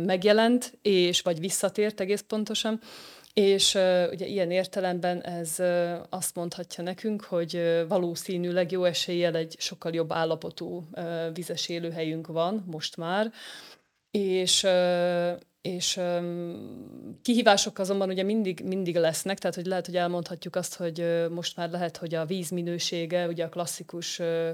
megjelent, 0.06 0.78
és 0.82 1.22
vagy 1.22 1.39
visszatért 1.39 2.00
egész 2.00 2.24
pontosan. 2.28 2.80
És 3.39 3.75
uh, 3.75 4.08
ugye 4.12 4.25
ilyen 4.25 4.51
értelemben 4.51 5.22
ez 5.22 5.55
uh, 5.58 5.93
azt 6.10 6.36
mondhatja 6.36 6.84
nekünk, 6.84 7.24
hogy 7.24 7.55
uh, 7.55 7.88
valószínűleg 7.88 8.72
jó 8.72 8.84
eséllyel 8.84 9.36
egy 9.36 9.55
sokkal 9.60 9.93
jobb 9.93 10.12
állapotú 10.12 10.88
uh, 10.91 11.03
vizes 11.34 11.69
élőhelyünk 11.69 12.27
van 12.27 12.63
most 12.67 12.98
már, 12.98 13.31
és 14.12 14.63
uh, 14.63 15.31
és 15.62 15.98
um, 15.98 17.19
kihívások 17.22 17.79
azonban 17.79 18.10
ugye 18.10 18.24
mindig, 18.24 18.62
mindig 18.65 18.96
lesznek, 18.96 19.38
tehát 19.39 19.55
hogy 19.55 19.65
lehet, 19.65 19.86
hogy 19.86 19.96
elmondhatjuk 19.96 20.55
azt, 20.55 20.75
hogy 20.75 21.00
uh, 21.00 21.29
most 21.29 21.55
már 21.55 21.69
lehet, 21.69 21.98
hogy 21.98 22.15
a 22.15 22.25
víz 22.25 22.50
minősége, 22.50 23.27
ugye 23.27 23.46
a 23.46 23.50
klasszikus 23.50 24.19
uh, 24.19 24.50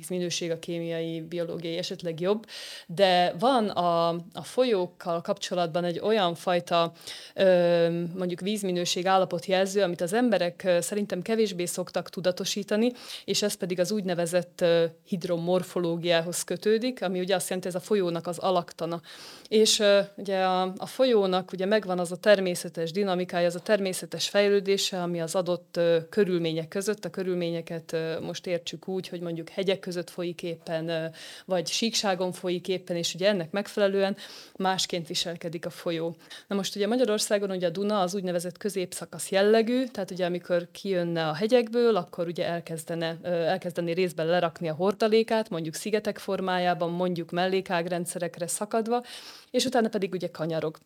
vízminőség, 0.00 0.50
a 0.50 0.58
kémiai, 0.58 1.20
biológiai 1.20 1.76
esetleg 1.76 2.20
jobb, 2.20 2.46
de 2.86 3.34
van 3.38 3.68
a, 3.68 4.08
a 4.08 4.42
folyókkal 4.42 5.20
kapcsolatban 5.20 5.84
egy 5.84 5.98
olyan 5.98 6.34
fajta 6.34 6.92
ö, 7.34 7.88
mondjuk 8.16 8.40
vízminőség 8.40 9.06
állapotjelző, 9.06 9.82
amit 9.82 10.00
az 10.00 10.12
emberek 10.12 10.70
szerintem 10.80 11.22
kevésbé 11.22 11.64
szoktak 11.64 12.08
tudatosítani, 12.08 12.92
és 13.24 13.42
ez 13.42 13.54
pedig 13.54 13.80
az 13.80 13.90
úgynevezett 13.92 14.64
hidromorfológiához 15.04 16.44
kötődik, 16.44 17.02
ami 17.02 17.20
ugye 17.20 17.34
azt 17.34 17.48
jelenti, 17.48 17.68
ez 17.68 17.74
a 17.74 17.80
folyónak 17.80 18.26
az 18.26 18.38
alaktana. 18.38 19.00
És 19.48 19.78
ö, 19.78 20.00
ugye 20.16 20.42
a, 20.44 20.72
a 20.76 20.86
folyónak 20.86 21.52
ugye 21.52 21.66
megvan 21.66 21.98
az 21.98 22.12
a 22.12 22.16
természetes 22.16 22.90
dinamikája, 22.90 23.46
az 23.46 23.54
a 23.54 23.60
természetes 23.60 24.28
fejlődése, 24.28 25.02
ami 25.02 25.20
az 25.20 25.34
adott 25.34 25.76
ö, 25.76 25.98
körülmények 26.08 26.68
között, 26.68 27.04
a 27.04 27.10
körülményeket 27.10 27.92
ö, 27.92 28.20
most 28.20 28.46
értsük 28.46 28.88
úgy, 28.88 29.08
hogy 29.08 29.20
mondjuk 29.20 29.48
hegyek 29.48 29.80
között 29.90 30.10
folyik 30.10 30.42
éppen, 30.42 31.12
vagy 31.44 31.66
síkságon 31.66 32.32
folyik 32.32 32.68
éppen, 32.68 32.96
és 32.96 33.14
ugye 33.14 33.28
ennek 33.28 33.50
megfelelően 33.50 34.16
másként 34.56 35.06
viselkedik 35.06 35.66
a 35.66 35.70
folyó. 35.70 36.16
Na 36.46 36.56
most 36.56 36.76
ugye 36.76 36.86
Magyarországon 36.86 37.50
ugye 37.50 37.66
a 37.66 37.70
Duna 37.70 38.00
az 38.00 38.14
úgynevezett 38.14 38.58
középszakasz 38.58 39.30
jellegű, 39.30 39.84
tehát 39.84 40.10
ugye 40.10 40.24
amikor 40.24 40.68
kijönne 40.72 41.28
a 41.28 41.34
hegyekből, 41.34 41.96
akkor 41.96 42.26
ugye 42.26 42.46
elkezdene, 42.46 43.18
elkezdeni 43.22 43.92
részben 43.92 44.26
lerakni 44.26 44.68
a 44.68 44.74
hordalékát, 44.74 45.48
mondjuk 45.48 45.74
szigetek 45.74 46.18
formájában, 46.18 46.90
mondjuk 46.90 47.30
mellékágrendszerekre 47.30 48.46
szakadva, 48.46 49.02
és 49.50 49.64
utána 49.64 49.88
pedig 49.88 50.12
ugye 50.12 50.30
kanyarog 50.30 50.78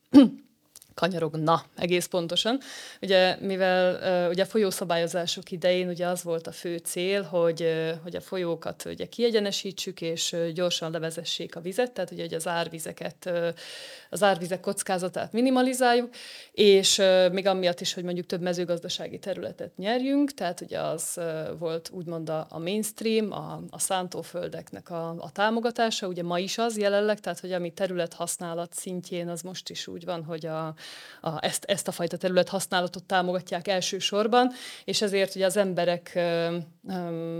kanyarogna 0.94 1.64
egész 1.76 2.06
pontosan. 2.06 2.60
Ugye, 3.02 3.36
mivel 3.40 4.28
ugye 4.28 4.42
a 4.42 4.46
folyószabályozások 4.46 5.50
idején 5.50 5.88
ugye 5.88 6.06
az 6.06 6.22
volt 6.22 6.46
a 6.46 6.52
fő 6.52 6.76
cél, 6.76 7.22
hogy, 7.22 7.66
hogy 8.02 8.16
a 8.16 8.20
folyókat 8.20 8.84
ugye 8.84 9.06
kiegyenesítsük, 9.06 10.00
és 10.00 10.36
gyorsan 10.54 10.90
levezessék 10.90 11.56
a 11.56 11.60
vizet, 11.60 11.92
tehát 11.92 12.10
ugye, 12.10 12.22
hogy 12.22 12.34
az 12.34 12.46
árvizeket, 12.46 13.30
az 14.10 14.22
árvizek 14.22 14.60
kockázatát 14.60 15.32
minimalizáljuk, 15.32 16.10
és 16.52 17.02
még 17.32 17.46
amiatt 17.46 17.80
is, 17.80 17.94
hogy 17.94 18.04
mondjuk 18.04 18.26
több 18.26 18.40
mezőgazdasági 18.40 19.18
területet 19.18 19.76
nyerjünk, 19.76 20.34
tehát 20.34 20.60
ugye 20.60 20.80
az 20.80 21.20
volt 21.58 21.90
úgymond 21.92 22.28
a, 22.28 22.46
mainstream, 22.58 23.32
a, 23.32 23.60
a 23.70 23.78
szántóföldeknek 23.78 24.90
a, 24.90 25.08
a 25.08 25.30
támogatása, 25.32 26.06
ugye 26.06 26.22
ma 26.22 26.38
is 26.38 26.58
az 26.58 26.78
jelenleg, 26.78 27.20
tehát 27.20 27.40
hogy 27.40 27.52
ami 27.52 27.72
területhasználat 27.72 28.72
szintjén, 28.74 29.28
az 29.28 29.42
most 29.42 29.70
is 29.70 29.86
úgy 29.86 30.04
van, 30.04 30.24
hogy 30.24 30.46
a, 30.46 30.74
a, 31.20 31.44
ezt, 31.44 31.64
ezt 31.64 31.88
a 31.88 31.92
fajta 31.92 32.16
terület 32.16 32.48
használatot 32.48 33.04
támogatják 33.04 33.68
elsősorban, 33.68 34.52
és 34.84 35.02
ezért 35.02 35.34
ugye 35.34 35.44
az 35.44 35.56
emberek 35.56 36.18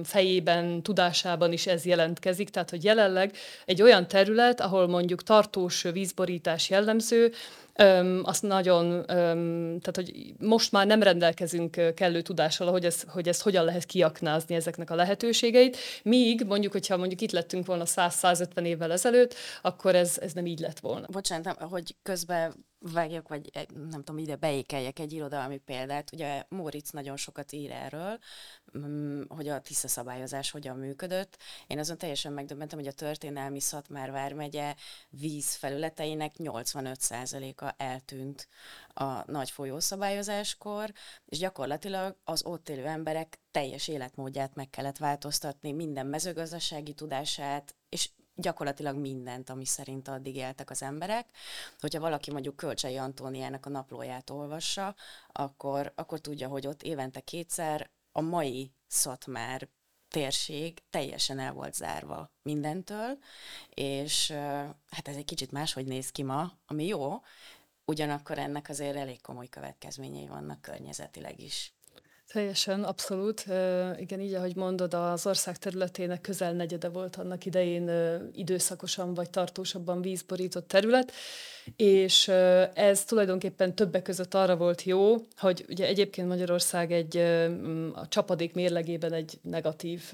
fejében, 0.05 0.83
tudásában 0.83 1.53
is 1.53 1.67
ez 1.67 1.85
jelentkezik, 1.85 2.49
tehát 2.49 2.71
hogy 2.71 2.85
jelenleg 2.85 3.37
egy 3.65 3.83
olyan 3.83 4.09
terület, 4.09 4.61
ahol 4.61 4.89
mondjuk 4.89 5.23
tartós 5.23 5.83
vízborítás 5.83 6.71
jellemző, 6.71 7.33
Öm, 7.77 8.21
azt 8.25 8.43
nagyon, 8.43 8.93
öm, 9.11 9.81
tehát 9.81 9.95
hogy 9.95 10.35
most 10.39 10.73
már 10.73 10.87
nem 10.87 11.03
rendelkezünk 11.03 11.95
kellő 11.95 12.23
tudással, 12.23 12.71
hogy, 12.71 12.85
ez, 12.85 13.03
hogy 13.09 13.29
ezt 13.29 13.43
hogyan 13.43 13.65
lehet 13.65 13.85
kiaknázni 13.85 14.55
ezeknek 14.55 14.91
a 14.91 14.95
lehetőségeit, 14.95 15.77
míg 16.03 16.45
mondjuk, 16.47 16.73
hogyha 16.73 16.97
mondjuk 16.97 17.21
itt 17.21 17.31
lettünk 17.31 17.67
volna 17.67 17.85
100-150 17.87 18.65
évvel 18.65 18.93
ezelőtt, 18.93 19.35
akkor 19.63 19.95
ez, 19.95 20.19
ez 20.21 20.33
nem 20.33 20.47
így 20.47 20.59
lett 20.59 20.79
volna. 20.81 21.07
Bocsánat, 21.11 21.63
hogy 21.63 21.97
közben 22.03 22.55
vágjak, 22.93 23.29
vagy 23.29 23.51
nem 23.91 24.03
tudom, 24.05 24.19
ide 24.19 24.37
beékeljek 24.37 24.99
egy 24.99 25.13
irodalmi 25.13 25.57
példát. 25.57 26.11
Ugye 26.13 26.43
Móricz 26.49 26.91
nagyon 26.91 27.17
sokat 27.17 27.53
ír 27.53 27.71
erről, 27.71 28.19
hogy 29.29 29.49
a 29.49 29.61
Tisza 29.61 29.89
szabályozás 29.89 30.51
hogyan 30.51 30.77
működött. 30.77 31.37
Én 31.67 31.79
azon 31.79 31.99
teljesen 31.99 32.33
megdöbbentem, 32.33 32.79
hogy 32.79 32.89
a 32.89 32.93
történelmi 32.93 33.61
Szatmár 33.61 34.11
vármegye 34.11 34.75
vízfelületeinek 35.09 36.35
85%-a 36.39 37.75
eltűnt 37.77 38.49
a 38.95 39.31
nagy 39.31 39.51
folyószabályozáskor, 39.51 40.93
és 41.27 41.39
gyakorlatilag 41.39 42.17
az 42.25 42.45
ott 42.45 42.69
élő 42.69 42.87
emberek 42.87 43.39
teljes 43.51 43.89
életmódját 43.89 44.55
meg 44.55 44.71
kellett 44.71 44.99
változtatni, 44.99 45.73
minden 45.73 46.07
mezőgazdasági 46.07 46.93
tudását, 46.93 47.75
és 47.89 48.11
gyakorlatilag 48.35 48.97
mindent, 48.97 49.51
ami 49.51 49.65
szerint 49.65 50.09
addig 50.09 50.37
éltek 50.37 50.71
az 50.71 50.83
emberek. 50.83 51.29
Hogyha 51.81 52.01
valaki 52.01 52.31
mondjuk 52.31 52.57
Kölcsei 52.57 52.97
Antóniának 52.97 53.67
a 53.67 53.71
naplóját 53.71 54.31
olvassa, 54.31 54.95
akkor, 55.33 55.93
akkor 55.95 56.21
tudja, 56.21 56.49
hogy 56.49 56.67
ott 56.67 56.83
évente 56.83 57.21
kétszer 57.21 57.91
a 58.17 58.21
mai 58.21 58.73
Szatmár 58.87 59.69
térség 60.09 60.83
teljesen 60.91 61.39
el 61.39 61.53
volt 61.53 61.75
zárva 61.75 62.33
mindentől, 62.43 63.19
és 63.69 64.31
hát 64.91 65.09
ez 65.09 65.17
egy 65.17 65.25
kicsit 65.25 65.53
máshogy 65.53 65.87
néz 65.87 66.11
ki 66.11 66.23
ma, 66.23 66.53
ami 66.67 66.87
jó, 66.87 67.21
ugyanakkor 67.85 68.39
ennek 68.39 68.69
azért 68.69 68.97
elég 68.97 69.21
komoly 69.21 69.49
következményei 69.49 70.27
vannak 70.27 70.61
környezetileg 70.61 71.41
is. 71.41 71.74
Teljesen, 72.35 72.85
abszolút. 72.85 73.45
Igen, 73.97 74.21
így, 74.21 74.35
ahogy 74.35 74.57
mondod, 74.57 74.95
az 74.95 75.27
ország 75.27 75.59
területének 75.59 76.21
közel 76.21 76.53
negyede 76.53 76.89
volt 76.89 77.17
annak 77.17 77.45
idején 77.45 77.91
időszakosan 78.33 79.15
vagy 79.15 79.31
tartósabban 79.31 80.01
vízborított 80.01 80.69
terület, 80.69 81.13
és 81.77 82.29
ez 82.75 83.05
tulajdonképpen 83.05 83.75
többek 83.75 84.03
között 84.03 84.35
arra 84.35 84.57
volt 84.57 84.83
jó, 84.83 85.17
hogy 85.37 85.65
ugye 85.69 85.87
egyébként 85.87 86.29
Magyarország 86.29 86.93
egy 86.93 87.17
a 87.95 88.09
csapadék 88.09 88.55
mérlegében 88.55 89.13
egy 89.13 89.39
negatív 89.43 90.13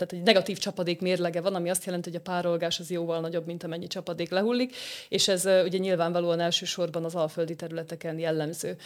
tehát 0.00 0.24
egy 0.24 0.32
negatív 0.32 0.58
csapadék 0.58 1.00
mérlege 1.00 1.40
van, 1.40 1.54
ami 1.54 1.70
azt 1.70 1.84
jelenti, 1.84 2.10
hogy 2.10 2.18
a 2.18 2.30
párolgás 2.30 2.80
az 2.80 2.90
jóval 2.90 3.20
nagyobb, 3.20 3.46
mint 3.46 3.64
amennyi 3.64 3.86
csapadék 3.86 4.30
lehullik, 4.30 4.76
és 5.08 5.28
ez 5.28 5.44
ugye 5.44 5.78
nyilvánvalóan 5.78 6.40
elsősorban 6.40 7.04
az 7.04 7.14
alföldi 7.14 7.54
területeken 7.54 8.18
jellemző. 8.18 8.76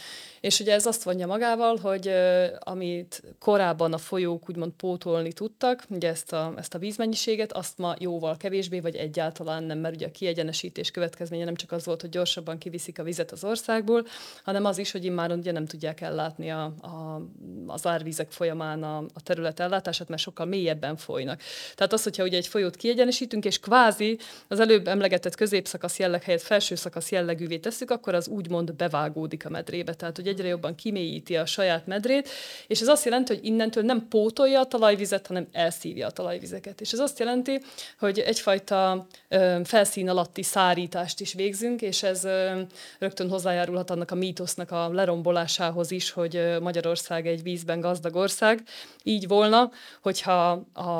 És 0.41 0.59
ugye 0.59 0.73
ez 0.73 0.85
azt 0.85 1.03
vonja 1.03 1.27
magával, 1.27 1.77
hogy 1.77 2.11
amit 2.59 3.23
korábban 3.39 3.93
a 3.93 3.97
folyók 3.97 4.49
úgymond 4.49 4.71
pótolni 4.71 5.33
tudtak, 5.33 5.83
ugye 5.89 6.09
ezt 6.09 6.33
a, 6.33 6.53
ezt 6.57 6.73
a 6.73 6.79
vízmennyiséget, 6.79 7.51
azt 7.51 7.77
ma 7.77 7.95
jóval 7.99 8.37
kevésbé, 8.37 8.79
vagy 8.79 8.95
egyáltalán 8.95 9.63
nem, 9.63 9.77
mert 9.77 9.95
ugye 9.95 10.07
a 10.07 10.11
kiegyenesítés 10.11 10.91
következménye 10.91 11.45
nem 11.45 11.55
csak 11.55 11.71
az 11.71 11.85
volt, 11.85 12.01
hogy 12.01 12.09
gyorsabban 12.09 12.57
kiviszik 12.57 12.99
a 12.99 13.03
vizet 13.03 13.31
az 13.31 13.43
országból, 13.43 14.05
hanem 14.43 14.65
az 14.65 14.77
is, 14.77 14.91
hogy 14.91 15.05
immáron 15.05 15.37
ugye 15.37 15.51
nem 15.51 15.65
tudják 15.65 16.01
ellátni 16.01 16.51
a, 16.51 16.63
a, 16.63 17.21
az 17.67 17.87
árvízek 17.87 18.31
folyamán 18.31 18.83
a, 18.83 18.97
a 18.97 19.21
terület 19.23 19.59
ellátását, 19.59 20.07
mert 20.07 20.21
sokkal 20.21 20.45
mélyebben 20.45 20.95
folynak. 21.05 21.41
Tehát 21.75 21.93
az, 21.93 22.03
hogyha 22.03 22.23
ugye 22.23 22.37
egy 22.37 22.47
folyót 22.47 22.75
kiegyenesítünk, 22.75 23.45
és 23.45 23.59
kvázi 23.59 24.17
az 24.47 24.59
előbb 24.59 24.87
emlegetett 24.87 25.35
középszakasz 25.35 25.99
jelleg 25.99 26.23
helyett 26.23 26.41
felső 26.41 26.75
szakasz 26.75 27.11
jellegűvé 27.11 27.57
tesszük, 27.57 27.91
akkor 27.91 28.13
az 28.13 28.27
úgymond 28.27 28.73
bevágódik 28.73 29.45
a 29.45 29.49
medrébe. 29.49 29.93
Tehát, 29.93 30.15
hogy 30.15 30.27
egyre 30.27 30.47
jobban 30.47 30.75
kimélyíti 30.75 31.35
a 31.35 31.45
saját 31.45 31.87
medrét, 31.87 32.29
és 32.67 32.81
ez 32.81 32.87
azt 32.87 33.05
jelenti, 33.05 33.33
hogy 33.33 33.45
innentől 33.45 33.83
nem 33.83 34.07
pótolja 34.07 34.59
a 34.59 34.65
talajvizet, 34.65 35.27
hanem 35.27 35.47
elszívja 35.51 36.07
a 36.07 36.11
talajvizeket. 36.11 36.81
És 36.81 36.91
ez 36.91 36.99
azt 36.99 37.19
jelenti, 37.19 37.61
hogy 37.99 38.19
egyfajta 38.19 39.07
ö, 39.29 39.59
felszín 39.63 40.09
alatti 40.09 40.43
szárítást 40.43 41.19
is 41.19 41.33
végzünk, 41.33 41.81
és 41.81 42.03
ez 42.03 42.23
ö, 42.23 42.61
rögtön 42.99 43.29
hozzájárulhat 43.29 43.89
annak 43.89 44.11
a 44.11 44.15
mítosznak 44.15 44.71
a 44.71 44.89
lerombolásához 44.93 45.91
is, 45.91 46.11
hogy 46.11 46.57
Magyarország 46.61 47.27
egy 47.27 47.43
vízben 47.43 47.79
gazdag 47.79 48.15
ország. 48.15 48.63
Így 49.03 49.27
volna, 49.27 49.71
hogyha 50.01 50.51
a 50.73 50.94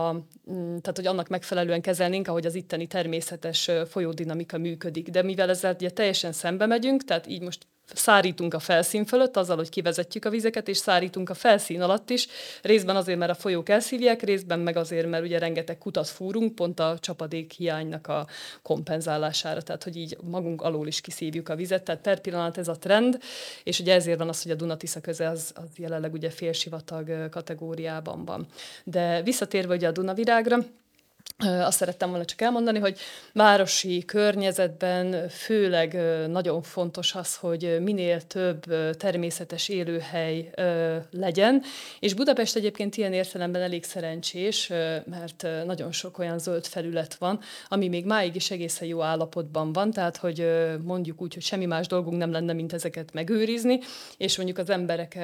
Mm, 0.51 0.77
tehát 0.77 0.95
hogy 0.95 1.07
annak 1.07 1.27
megfelelően 1.27 1.81
kezelnénk, 1.81 2.27
ahogy 2.27 2.45
az 2.45 2.55
itteni 2.55 2.87
természetes 2.87 3.71
folyódinamika 3.89 4.57
működik. 4.57 5.09
De 5.09 5.21
mivel 5.21 5.49
ezzel 5.49 5.73
ugye 5.73 5.89
teljesen 5.89 6.31
szembe 6.31 6.65
megyünk, 6.65 7.03
tehát 7.03 7.27
így 7.27 7.41
most 7.41 7.67
szárítunk 7.93 8.53
a 8.53 8.59
felszín 8.59 9.05
fölött, 9.05 9.37
azzal, 9.37 9.55
hogy 9.55 9.69
kivezetjük 9.69 10.25
a 10.25 10.29
vizeket, 10.29 10.67
és 10.67 10.77
szárítunk 10.77 11.29
a 11.29 11.33
felszín 11.33 11.81
alatt 11.81 12.09
is, 12.09 12.27
részben 12.61 12.95
azért, 12.95 13.17
mert 13.17 13.31
a 13.31 13.35
folyók 13.35 13.69
elszívják, 13.69 14.21
részben 14.21 14.59
meg 14.59 14.77
azért, 14.77 15.09
mert 15.09 15.23
ugye 15.23 15.39
rengeteg 15.39 15.77
kutat 15.77 16.07
fúrunk, 16.07 16.55
pont 16.55 16.79
a 16.79 16.97
csapadék 16.99 17.51
hiánynak 17.51 18.07
a 18.07 18.27
kompenzálására, 18.61 19.61
tehát 19.61 19.83
hogy 19.83 19.95
így 19.95 20.17
magunk 20.23 20.61
alól 20.61 20.87
is 20.87 21.01
kiszívjuk 21.01 21.49
a 21.49 21.55
vizet, 21.55 21.83
tehát 21.83 22.01
per 22.01 22.19
pillanat 22.19 22.57
ez 22.57 22.67
a 22.67 22.77
trend, 22.77 23.19
és 23.63 23.79
ugye 23.79 23.93
ezért 23.93 24.17
van 24.17 24.29
az, 24.29 24.41
hogy 24.41 24.51
a 24.51 24.55
Dunatisza 24.55 25.01
köze 25.01 25.29
az, 25.29 25.51
az 25.55 25.69
jelenleg 25.77 26.13
ugye 26.13 26.29
félsivatag 26.29 27.29
kategóriában 27.29 28.25
van. 28.25 28.47
De 28.83 29.21
visszatérve 29.21 29.75
ugye 29.75 29.87
a 29.87 29.91
Dunavirágra, 29.91 30.57
azt 31.43 31.77
szerettem 31.77 32.09
volna 32.09 32.25
csak 32.25 32.41
elmondani, 32.41 32.79
hogy 32.79 32.97
városi 33.33 34.05
környezetben 34.05 35.29
főleg 35.29 35.97
nagyon 36.27 36.61
fontos 36.61 37.15
az, 37.15 37.35
hogy 37.35 37.77
minél 37.81 38.21
több 38.21 38.65
természetes 38.97 39.69
élőhely 39.69 40.51
legyen, 41.11 41.63
és 41.99 42.13
Budapest 42.13 42.55
egyébként 42.55 42.97
ilyen 42.97 43.13
értelemben 43.13 43.61
elég 43.61 43.83
szerencsés, 43.83 44.67
mert 45.05 45.47
nagyon 45.65 45.91
sok 45.91 46.17
olyan 46.17 46.39
zöld 46.39 46.65
felület 46.65 47.15
van, 47.15 47.39
ami 47.67 47.87
még 47.87 48.05
máig 48.05 48.35
is 48.35 48.51
egészen 48.51 48.87
jó 48.87 49.01
állapotban 49.01 49.73
van, 49.73 49.91
tehát 49.91 50.17
hogy 50.17 50.47
mondjuk 50.83 51.21
úgy, 51.21 51.33
hogy 51.33 51.43
semmi 51.43 51.65
más 51.65 51.87
dolgunk 51.87 52.17
nem 52.17 52.31
lenne, 52.31 52.53
mint 52.53 52.73
ezeket 52.73 53.13
megőrizni, 53.13 53.79
és 54.17 54.37
mondjuk 54.37 54.57
az 54.57 54.69
emberek, 54.69 55.17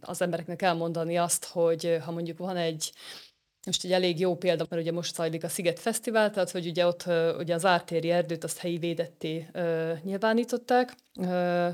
az 0.00 0.22
embereknek 0.22 0.62
elmondani 0.62 1.16
azt, 1.16 1.44
hogy 1.44 1.98
ha 2.04 2.10
mondjuk 2.10 2.38
van 2.38 2.56
egy 2.56 2.92
most 3.66 3.84
egy 3.84 3.92
elég 3.92 4.20
jó 4.20 4.36
példa, 4.36 4.66
mert 4.68 4.82
ugye 4.82 4.92
most 4.92 5.14
zajlik 5.14 5.44
a 5.44 5.48
Sziget 5.48 5.78
Fesztivál, 5.78 6.30
tehát 6.30 6.50
hogy 6.50 6.66
ugye 6.66 6.86
ott 6.86 7.04
ugye 7.38 7.54
az 7.54 7.64
ártéri 7.64 8.10
erdőt 8.10 8.44
azt 8.44 8.58
helyi 8.58 8.78
védetté 8.78 9.48
ö, 9.52 9.92
nyilvánították, 10.02 10.94
ö, 11.20 11.68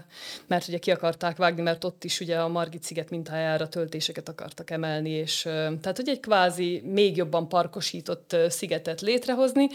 mert 0.46 0.68
ugye 0.68 0.78
ki 0.78 0.90
akarták 0.90 1.36
vágni, 1.36 1.62
mert 1.62 1.84
ott 1.84 2.04
is 2.04 2.20
ugye 2.20 2.40
a 2.40 2.48
Margit 2.48 2.82
sziget 2.82 3.10
mintájára 3.10 3.68
töltéseket 3.68 4.28
akartak 4.28 4.70
emelni, 4.70 5.10
és 5.10 5.44
ö, 5.44 5.50
tehát 5.80 5.96
hogy 5.96 6.08
egy 6.08 6.20
kvázi 6.20 6.82
még 6.84 7.16
jobban 7.16 7.48
parkosított 7.48 8.32
ö, 8.32 8.48
szigetet 8.48 9.00
létrehozni, 9.00 9.66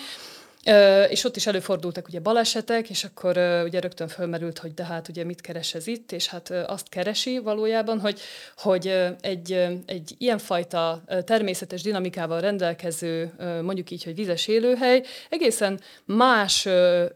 és 1.09 1.23
ott 1.23 1.35
is 1.35 1.47
előfordultak 1.47 2.07
ugye 2.07 2.19
balesetek, 2.19 2.89
és 2.89 3.03
akkor 3.03 3.37
ugye 3.65 3.79
rögtön 3.79 4.07
fölmerült, 4.07 4.57
hogy 4.57 4.73
de 4.73 4.83
hát 4.85 5.07
ugye 5.07 5.23
mit 5.23 5.41
keres 5.41 5.73
ez 5.73 5.87
itt, 5.87 6.11
és 6.11 6.27
hát 6.27 6.49
azt 6.49 6.89
keresi 6.89 7.39
valójában, 7.39 7.99
hogy, 7.99 8.19
hogy 8.57 8.87
egy, 9.21 9.51
egy 9.85 10.15
ilyenfajta 10.17 11.03
természetes 11.25 11.81
dinamikával 11.81 12.41
rendelkező, 12.41 13.33
mondjuk 13.61 13.91
így, 13.91 14.03
hogy 14.03 14.15
vizes 14.15 14.47
élőhely, 14.47 15.03
egészen 15.29 15.79
más, 16.05 16.67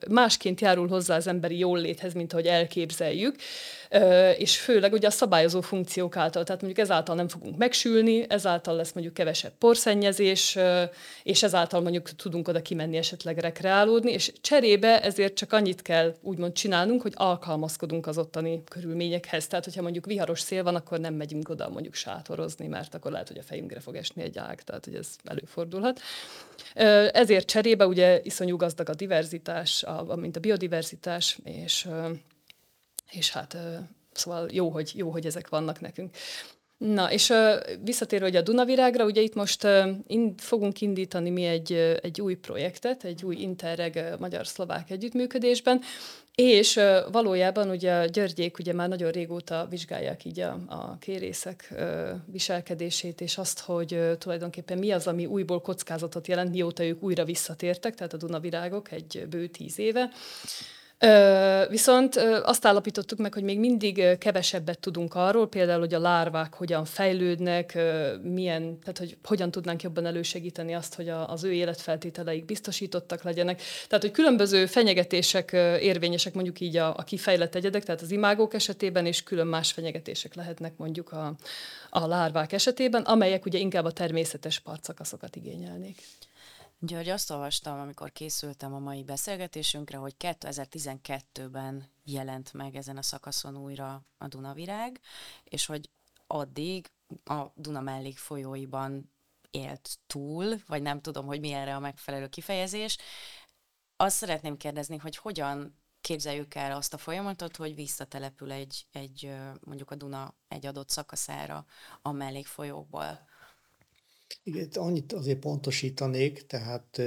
másként 0.10 0.62
járul 0.62 0.88
hozzá 0.88 1.15
az 1.15 1.27
emberi 1.27 1.58
jóléthez, 1.58 2.13
mint 2.13 2.34
ahogy 2.34 2.45
elképzeljük 2.45 3.36
és 4.38 4.60
főleg 4.60 4.93
ugye 4.93 5.08
a 5.08 5.12
szabályozó 5.12 5.62
funkciók 5.62 6.17
által, 6.17 6.43
tehát 6.43 6.62
mondjuk 6.62 6.86
ezáltal 6.86 7.15
nem 7.15 7.27
fogunk 7.27 7.58
megsülni, 7.58 8.25
ezáltal 8.29 8.75
lesz 8.75 8.91
mondjuk 8.91 9.15
kevesebb 9.15 9.51
porszennyezés, 9.58 10.58
és 11.23 11.43
ezáltal 11.43 11.81
mondjuk 11.81 12.10
tudunk 12.10 12.47
oda 12.47 12.62
kimenni 12.62 12.97
esetleg 12.97 13.38
rekreálódni, 13.38 14.12
és 14.12 14.34
cserébe 14.41 15.01
ezért 15.01 15.34
csak 15.34 15.53
annyit 15.53 15.81
kell 15.81 16.15
úgymond 16.21 16.53
csinálnunk, 16.53 17.01
hogy 17.01 17.13
alkalmazkodunk 17.15 18.08
az 18.08 18.17
ottani 18.17 18.63
körülményekhez. 18.63 19.47
Tehát, 19.47 19.65
hogyha 19.65 19.81
mondjuk 19.81 20.05
viharos 20.05 20.39
szél 20.39 20.63
van, 20.63 20.75
akkor 20.75 20.99
nem 20.99 21.13
megyünk 21.13 21.49
oda 21.49 21.69
mondjuk 21.69 21.93
sátorozni, 21.93 22.67
mert 22.67 22.95
akkor 22.95 23.12
lehet, 23.12 23.27
hogy 23.27 23.38
a 23.38 23.43
fejünkre 23.43 23.79
fog 23.79 23.95
esni 23.95 24.21
egy 24.21 24.38
ág, 24.38 24.62
tehát 24.62 24.86
hogy 24.86 24.95
ez 24.95 25.08
előfordulhat. 25.23 25.99
Ezért 27.12 27.47
cserébe 27.47 27.88
ugye 27.88 28.19
iszonyú 28.23 28.58
gazdag 28.58 28.89
a 28.89 28.93
diverzitás, 28.93 29.84
a, 29.84 30.15
mint 30.15 30.36
a 30.36 30.39
biodiverzitás, 30.39 31.39
és 31.43 31.88
és 33.12 33.32
hát 33.32 33.58
szóval 34.12 34.48
jó, 34.52 34.70
hogy, 34.70 34.91
jó, 34.96 35.10
hogy 35.10 35.26
ezek 35.26 35.50
vannak 35.50 35.80
nekünk. 35.80 36.15
Na, 36.78 37.12
és 37.12 37.34
visszatérve 37.84 38.38
a 38.38 38.41
Dunavirágra, 38.41 39.06
ugye 39.06 39.22
itt 39.22 39.34
most 39.34 39.68
fogunk 40.38 40.82
indítani 40.82 41.30
mi 41.30 41.44
egy, 41.44 41.72
egy 42.02 42.22
új 42.22 42.36
projektet, 42.36 43.04
egy 43.04 43.26
új 43.26 43.36
Interreg 43.36 44.15
magyar-szlovák 44.20 44.89
együttműködésben, 44.89 45.82
és 46.36 46.80
valójában 47.12 47.70
ugye 47.70 47.94
a 47.94 48.06
Györgyék 48.06 48.60
ugye 48.60 48.74
már 48.74 48.89
nagyon 48.89 49.12
régóta 49.12 49.68
vizsgálják 49.70 50.26
így 50.26 50.39
a, 50.39 50.60
a 50.68 50.98
kérészek 50.98 51.74
viselkedését, 52.26 53.22
és 53.22 53.38
azt, 53.38 53.60
hogy 53.60 54.00
tulajdonképpen 54.18 54.78
mi 54.78 54.91
az, 54.91 55.08
ami 55.08 55.26
újból 55.26 55.62
kockázatot 55.62 56.28
jelent, 56.28 56.52
mióta 56.52 56.84
ők 56.84 57.04
újra 57.04 57.26
visszatértek, 57.26 57.96
tehát 57.96 58.13
a 58.13 58.18
Dunavirágok 58.18 58.91
egy 58.91 59.26
bő 59.30 59.48
tíz 59.48 59.80
éve 59.80 60.10
viszont 61.69 62.15
azt 62.43 62.65
állapítottuk 62.65 63.19
meg, 63.19 63.34
hogy 63.34 63.43
még 63.43 63.60
mindig 63.60 64.17
kevesebbet 64.17 64.79
tudunk 64.79 65.15
arról, 65.15 65.47
például, 65.47 65.79
hogy 65.79 65.93
a 65.93 65.99
lárvák 65.99 66.53
hogyan 66.53 66.86
fejlődnek, 66.86 67.77
milyen, 68.21 68.79
tehát 68.79 68.97
hogy 68.97 69.17
hogyan 69.23 69.51
tudnánk 69.51 69.81
jobban 69.81 70.05
elősegíteni 70.05 70.73
azt, 70.73 70.95
hogy 70.95 71.10
az 71.10 71.43
ő 71.43 71.53
életfeltételeik 71.53 72.45
biztosítottak 72.45 73.23
legyenek. 73.23 73.62
Tehát, 73.88 74.03
hogy 74.03 74.12
különböző 74.12 74.65
fenyegetések 74.65 75.51
érvényesek 75.81 76.34
mondjuk 76.34 76.60
így 76.60 76.77
a, 76.77 76.95
a 76.97 77.03
kifejlett 77.03 77.55
egyedek, 77.55 77.84
tehát 77.84 78.01
az 78.01 78.12
imágók 78.12 78.53
esetében, 78.53 79.05
és 79.05 79.23
külön 79.23 79.47
más 79.47 79.71
fenyegetések 79.71 80.36
lehetnek 80.36 80.77
mondjuk 80.77 81.12
a, 81.12 81.36
a 81.89 82.08
lárvák 82.08 82.51
esetében, 82.51 83.01
amelyek 83.01 83.45
ugye 83.45 83.60
inkább 83.60 83.86
a 83.86 83.91
természetes 83.91 84.60
partszakaszokat 84.60 85.36
igényelnék. 85.36 86.01
György, 86.80 87.10
azt 87.10 87.32
olvastam, 87.32 87.80
amikor 87.80 88.12
készültem 88.12 88.74
a 88.74 88.80
mai 88.80 89.04
beszélgetésünkre, 89.04 89.98
hogy 89.98 90.16
2012-ben 90.20 91.92
jelent 92.04 92.54
meg 92.54 92.76
ezen 92.76 92.98
a 92.98 93.02
szakaszon 93.02 93.58
újra 93.58 94.06
a 94.18 94.28
Dunavirág, 94.28 95.00
és 95.44 95.66
hogy 95.66 95.90
addig 96.28 96.92
a 97.24 97.46
Duna 97.56 97.82
mellék 97.82 98.18
folyóiban 98.18 99.14
élt 99.52 99.98
túl, 100.08 100.56
vagy 100.68 100.82
nem 100.82 101.02
tudom, 101.02 101.26
hogy 101.26 101.40
mi 101.40 101.52
erre 101.52 101.76
a 101.76 101.80
megfelelő 101.80 102.28
kifejezés. 102.28 102.98
Azt 103.96 104.16
szeretném 104.16 104.58
kérdezni, 104.58 104.98
hogy 104.98 105.18
hogyan 105.18 105.80
képzeljük 106.02 106.56
el 106.56 106.72
azt 106.72 106.94
a 106.94 106.98
folyamatot, 106.98 107.56
hogy 107.56 107.76
visszatelepül 107.76 108.52
egy, 108.52 108.88
egy 108.92 109.34
mondjuk 109.60 109.92
a 109.92 109.96
Duna 109.96 110.36
egy 110.48 110.66
adott 110.66 110.90
szakaszára 110.90 111.66
a 112.02 112.12
mellékfolyókból. 112.12 113.26
Igen, 114.43 114.69
annyit 114.74 115.13
azért 115.13 115.39
pontosítanék, 115.39 116.45
tehát 116.48 117.02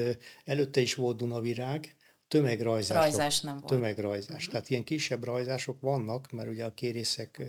előtte 0.44 0.80
is 0.80 0.94
volt 0.94 1.16
Dunavirág, 1.16 1.96
tömegrajzás. 2.28 2.96
Rajzás 2.96 3.40
nem 3.40 3.54
volt. 3.54 3.66
Tömegrajzás. 3.66 4.36
Uh-huh. 4.36 4.50
Tehát 4.52 4.70
ilyen 4.70 4.84
kisebb 4.84 5.24
rajzások 5.24 5.80
vannak, 5.80 6.30
mert 6.30 6.48
ugye 6.48 6.64
a 6.64 6.74
kérészek 6.74 7.42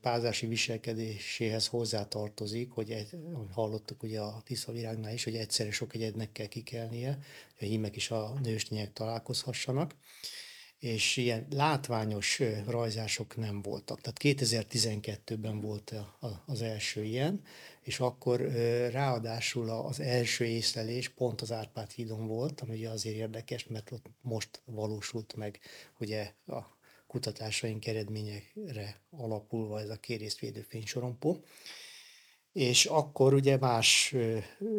pázási 0.00 0.46
viselkedéséhez 0.46 1.66
hozzátartozik, 1.66 2.70
hogy, 2.70 2.90
egy, 2.90 3.10
hogy 3.10 3.46
hallottuk 3.52 4.02
ugye 4.02 4.20
a 4.20 4.42
Tiszavirágnál 4.44 5.12
is, 5.12 5.24
hogy 5.24 5.36
egyszerre 5.36 5.70
sok 5.70 5.94
egyednek 5.94 6.32
kell 6.32 6.46
kikelnie, 6.46 7.18
hogy 7.58 7.68
a 7.68 7.70
hímek 7.70 7.96
is 7.96 8.10
a 8.10 8.34
nőstények 8.42 8.92
találkozhassanak 8.92 9.94
és 10.78 11.16
ilyen 11.16 11.46
látványos 11.50 12.42
rajzások 12.66 13.36
nem 13.36 13.62
voltak. 13.62 14.00
Tehát 14.00 14.18
2012-ben 14.22 15.60
volt 15.60 15.94
az 16.46 16.62
első 16.62 17.04
ilyen, 17.04 17.42
és 17.86 18.00
akkor 18.00 18.40
ráadásul 18.90 19.70
az 19.70 20.00
első 20.00 20.44
észlelés 20.44 21.08
pont 21.08 21.40
az 21.40 21.52
Árpád 21.52 21.90
hídon 21.90 22.26
volt, 22.26 22.60
ami 22.60 22.74
ugye 22.76 22.88
azért 22.88 23.16
érdekes, 23.16 23.66
mert 23.66 23.90
ott 23.90 24.06
most 24.20 24.62
valósult 24.64 25.34
meg 25.36 25.60
ugye 25.98 26.32
a 26.46 26.58
kutatásaink 27.06 27.86
eredményekre 27.86 29.00
alapulva 29.10 29.80
ez 29.80 29.88
a 29.88 29.96
kérészvédő 29.96 30.60
fénysorompó 30.60 31.44
és 32.56 32.84
akkor 32.84 33.34
ugye 33.34 33.56
más 33.56 34.14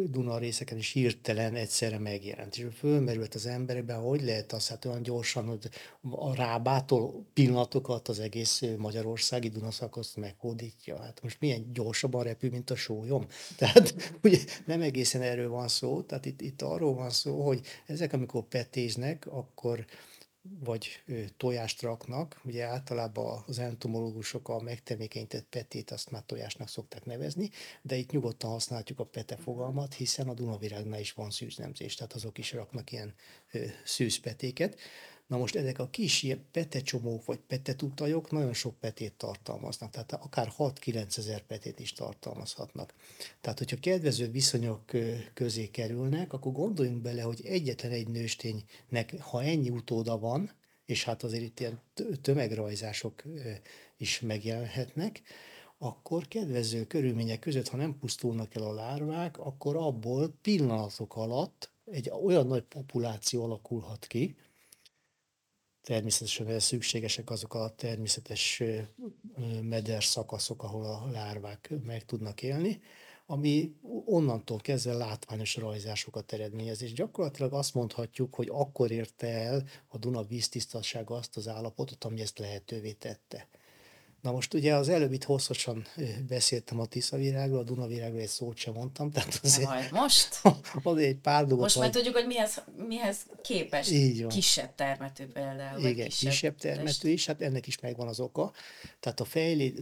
Duna 0.09 0.37
részeken 0.37 0.77
is 0.77 0.91
hirtelen 0.91 1.55
egyszerre 1.55 1.99
megjelent. 1.99 2.57
És 2.57 2.65
fölmerült 2.77 3.35
az 3.35 3.45
emberekben, 3.45 3.99
hogy 3.99 4.21
lehet 4.21 4.53
az, 4.53 4.67
hát 4.67 4.85
olyan 4.85 5.03
gyorsan, 5.03 5.45
hogy 5.45 5.69
a 6.09 6.35
rábától 6.35 7.25
pillanatokat 7.33 8.07
az 8.07 8.19
egész 8.19 8.61
magyarországi 8.77 9.49
Dunaszakaszt 9.49 10.15
meghódítja. 10.15 11.01
Hát 11.01 11.21
most 11.21 11.37
milyen 11.39 11.73
gyorsabban 11.73 12.23
repül, 12.23 12.49
mint 12.49 12.69
a 12.69 12.75
sólyom. 12.75 13.25
Tehát 13.57 14.13
ugye 14.23 14.39
nem 14.65 14.81
egészen 14.81 15.21
erről 15.21 15.49
van 15.49 15.67
szó, 15.67 16.01
tehát 16.01 16.25
itt, 16.25 16.41
itt 16.41 16.61
arról 16.61 16.93
van 16.93 17.09
szó, 17.09 17.45
hogy 17.45 17.61
ezek, 17.85 18.13
amikor 18.13 18.43
petéznek, 18.43 19.27
akkor 19.29 19.85
vagy 20.59 21.03
tojást 21.37 21.81
raknak, 21.81 22.41
ugye 22.43 22.63
általában 22.65 23.43
az 23.47 23.59
entomológusok 23.59 24.49
a 24.49 24.61
megtermékenyített 24.61 25.45
petét 25.49 25.91
azt 25.91 26.11
már 26.11 26.23
tojásnak 26.25 26.67
szokták 26.67 27.05
nevezni, 27.05 27.49
de 27.81 27.95
itt 27.95 28.11
nyugodtan 28.11 28.49
használjuk 28.49 28.99
a 28.99 29.05
pete 29.05 29.35
fogalmat, 29.35 29.93
hiszen 29.93 30.29
a 30.29 30.33
Dunavirágnál 30.33 30.99
is 30.99 31.13
van 31.13 31.31
szűznemzés, 31.31 31.95
tehát 31.95 32.13
azok 32.13 32.37
is 32.37 32.53
raknak 32.53 32.91
ilyen 32.91 33.13
szűzpetéket. 33.83 34.79
Na 35.27 35.37
most 35.37 35.55
ezek 35.55 35.79
a 35.79 35.89
kis 35.89 36.23
ilyen 36.23 36.45
petecsomók 36.51 37.25
vagy 37.25 37.39
petetutajok 37.39 38.31
nagyon 38.31 38.53
sok 38.53 38.79
petét 38.79 39.13
tartalmaznak, 39.13 39.91
tehát 39.91 40.13
akár 40.13 40.53
6-9 40.57 41.17
ezer 41.17 41.41
petét 41.41 41.79
is 41.79 41.93
tartalmazhatnak. 41.93 42.93
Tehát, 43.41 43.57
hogyha 43.57 43.77
kedvező 43.79 44.31
viszonyok 44.31 44.91
közé 45.33 45.67
kerülnek, 45.69 46.33
akkor 46.33 46.51
gondoljunk 46.51 47.01
bele, 47.01 47.21
hogy 47.21 47.41
egyetlen 47.45 47.91
egy 47.91 48.07
nősténynek, 48.07 49.19
ha 49.19 49.43
ennyi 49.43 49.69
utóda 49.69 50.19
van, 50.19 50.51
és 50.85 51.03
hát 51.03 51.23
azért 51.23 51.43
itt 51.43 51.59
ilyen 51.59 51.81
tömegrajzások 52.21 53.23
is 53.97 54.19
megjelenhetnek, 54.19 55.21
akkor 55.77 56.27
kedvező 56.27 56.85
körülmények 56.85 57.39
között, 57.39 57.67
ha 57.67 57.77
nem 57.77 57.97
pusztulnak 57.99 58.55
el 58.55 58.63
a 58.63 58.73
lárvák, 58.73 59.37
akkor 59.37 59.75
abból 59.75 60.33
pillanatok 60.41 61.15
alatt 61.15 61.71
egy 61.85 62.09
olyan 62.23 62.47
nagy 62.47 62.63
populáció 62.63 63.43
alakulhat 63.43 64.07
ki, 64.07 64.35
Természetesen 65.87 66.59
szükségesek 66.59 67.29
azok 67.29 67.53
a 67.53 67.73
természetes 67.75 68.63
meder 69.61 70.03
szakaszok, 70.03 70.63
ahol 70.63 70.85
a 70.85 71.09
lárvák 71.11 71.73
meg 71.85 72.05
tudnak 72.05 72.41
élni, 72.43 72.81
ami 73.25 73.75
onnantól 74.05 74.57
kezdve 74.57 74.93
látványos 74.93 75.55
rajzásokat 75.55 76.33
eredményez. 76.33 76.81
És 76.81 76.93
gyakorlatilag 76.93 77.53
azt 77.53 77.73
mondhatjuk, 77.73 78.35
hogy 78.35 78.47
akkor 78.51 78.91
érte 78.91 79.27
el 79.27 79.63
a 79.87 79.97
Duna 79.97 80.23
víztisztasága 80.23 81.15
azt 81.15 81.37
az 81.37 81.47
állapotot, 81.47 82.03
ami 82.03 82.21
ezt 82.21 82.39
lehetővé 82.39 82.91
tette. 82.91 83.47
Na 84.21 84.31
most 84.31 84.53
ugye 84.53 84.75
az 84.75 84.89
előbb 84.89 85.11
itt 85.11 85.23
hosszasan 85.23 85.85
beszéltem 86.27 86.79
a 86.79 86.85
Tiszavirágról, 86.85 87.59
a 87.59 87.63
Dunavirágról 87.63 88.19
egy 88.19 88.27
szót 88.27 88.57
sem 88.57 88.73
mondtam, 88.73 89.11
tehát 89.11 89.39
azért... 89.43 89.67
Majd 89.67 89.91
most? 89.91 90.41
azért 90.83 91.09
egy 91.09 91.17
pár 91.17 91.39
dolgot... 91.39 91.59
Most 91.59 91.79
már 91.79 91.89
tudjuk, 91.89 92.15
hogy 92.15 92.25
mihez, 92.25 92.63
mihez 92.87 93.17
képes 93.41 93.91
Így 93.91 94.21
van. 94.21 94.29
kisebb 94.29 94.75
termetű 94.75 95.25
például. 95.25 95.85
Igen, 95.85 96.07
kisebb, 96.07 96.29
kisebb 96.29 96.57
termetű 96.57 97.09
is, 97.09 97.25
hát 97.25 97.41
ennek 97.41 97.67
is 97.67 97.79
megvan 97.79 98.07
az 98.07 98.19
oka. 98.19 98.51
Tehát 98.99 99.19
a 99.19 99.25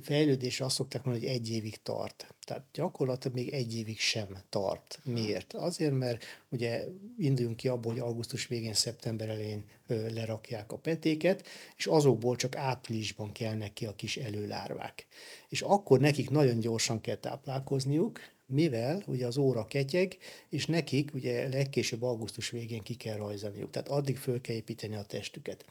fejlődés 0.01 0.61
azt 0.61 0.75
szokták 0.75 1.03
mondani, 1.03 1.25
hogy 1.25 1.35
egy 1.35 1.51
évig 1.51 1.81
tart. 1.81 2.34
Tehát 2.45 2.65
gyakorlatilag 2.73 3.38
még 3.38 3.53
egy 3.53 3.75
évig 3.75 3.99
sem 3.99 4.38
tart. 4.49 4.99
Miért? 5.03 5.53
Azért, 5.53 5.93
mert 5.93 6.23
ugye 6.49 6.86
induljunk 7.17 7.58
ki 7.58 7.67
abból, 7.67 7.91
hogy 7.91 8.01
augusztus 8.01 8.47
végén, 8.47 8.73
szeptember 8.73 9.29
elején 9.29 9.65
lerakják 9.88 10.71
a 10.71 10.77
petéket, 10.77 11.47
és 11.77 11.86
azokból 11.86 12.36
csak 12.36 12.55
áprilisban 12.55 13.31
kelnek 13.31 13.73
ki 13.73 13.86
a 13.86 13.95
kis 13.95 14.17
előlárvák. 14.17 15.08
És 15.49 15.62
akkor 15.62 15.99
nekik 15.99 16.29
nagyon 16.29 16.60
gyorsan 16.60 17.01
kell 17.01 17.15
táplálkozniuk, 17.15 18.19
mivel 18.47 19.03
ugye 19.08 19.25
az 19.25 19.38
óra 19.38 19.67
ketyeg, 19.67 20.17
és 20.49 20.65
nekik 20.65 21.13
ugye 21.13 21.47
legkésőbb 21.47 22.03
augusztus 22.03 22.49
végén 22.49 22.81
ki 22.81 22.95
kell 22.95 23.15
rajzaniuk, 23.15 23.69
tehát 23.69 23.88
addig 23.88 24.17
föl 24.17 24.41
kell 24.41 24.55
építeni 24.55 24.95
a 24.95 25.03
testüket. 25.03 25.65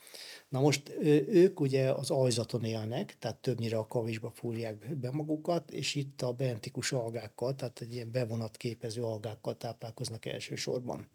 Na 0.48 0.60
most 0.60 0.96
ők 1.28 1.60
ugye 1.60 1.90
az 1.90 2.10
ajzaton 2.10 2.64
élnek, 2.64 3.16
tehát 3.18 3.36
többnyire 3.36 3.76
a 3.76 3.86
kavisba 3.86 4.30
fúrják 4.30 4.96
be 4.96 5.10
magukat, 5.10 5.70
és 5.70 5.94
itt 5.94 6.22
a 6.22 6.32
bentikus 6.32 6.92
algákkal, 6.92 7.54
tehát 7.54 7.80
egy 7.80 7.94
ilyen 7.94 8.10
bevonatképező 8.10 9.02
algákkal 9.02 9.56
táplálkoznak 9.56 10.26
elsősorban. 10.26 11.08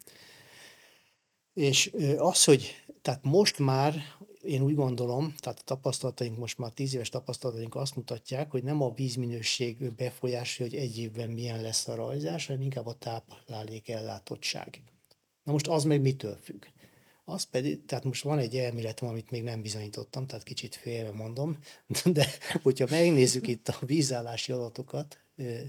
És 1.53 1.91
az, 2.17 2.43
hogy 2.43 2.75
tehát 3.09 3.23
most 3.23 3.59
már 3.59 3.95
én 4.41 4.61
úgy 4.61 4.75
gondolom, 4.75 5.33
tehát 5.37 5.59
a 5.59 5.63
tapasztalataink 5.63 6.37
most 6.37 6.57
már 6.57 6.71
tíz 6.71 6.93
éves 6.93 7.09
tapasztalataink 7.09 7.75
azt 7.75 7.95
mutatják, 7.95 8.51
hogy 8.51 8.63
nem 8.63 8.81
a 8.81 8.93
vízminőség 8.93 9.91
befolyásolja, 9.91 10.71
hogy 10.71 10.81
egy 10.81 10.97
évben 10.97 11.29
milyen 11.29 11.61
lesz 11.61 11.87
a 11.87 11.95
rajzás, 11.95 12.45
hanem 12.45 12.61
inkább 12.61 12.85
a 12.85 12.93
táplálék 12.93 13.89
ellátottság. 13.89 14.81
Na 15.43 15.51
most 15.51 15.67
az 15.67 15.83
meg 15.83 16.01
mitől 16.01 16.37
függ? 16.43 16.65
Az 17.25 17.43
pedig, 17.43 17.85
tehát 17.85 18.03
most 18.03 18.23
van 18.23 18.39
egy 18.39 18.55
elméletem, 18.55 19.07
amit 19.09 19.31
még 19.31 19.43
nem 19.43 19.61
bizonyítottam, 19.61 20.27
tehát 20.27 20.43
kicsit 20.43 20.75
félve 20.75 21.11
mondom, 21.11 21.57
de 22.13 22.27
hogyha 22.61 22.85
megnézzük 22.89 23.47
itt 23.47 23.67
a 23.67 23.85
vízállási 23.85 24.51
adatokat 24.51 25.17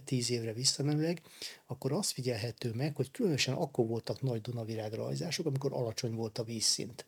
tíz 0.05 0.31
évre 0.31 0.53
visszamenőleg, 0.53 1.23
akkor 1.67 1.93
azt 1.93 2.11
figyelhető 2.11 2.73
meg, 2.75 2.97
hogy 2.97 3.11
különösen 3.11 3.55
akkor 3.55 3.87
voltak 3.87 4.23
nagy 4.23 4.41
Dunavirág 4.41 4.93
rajzások, 4.93 5.47
amikor 5.47 5.73
alacsony 5.73 6.15
volt 6.15 6.39
a 6.39 6.45
vízszint. 6.45 7.05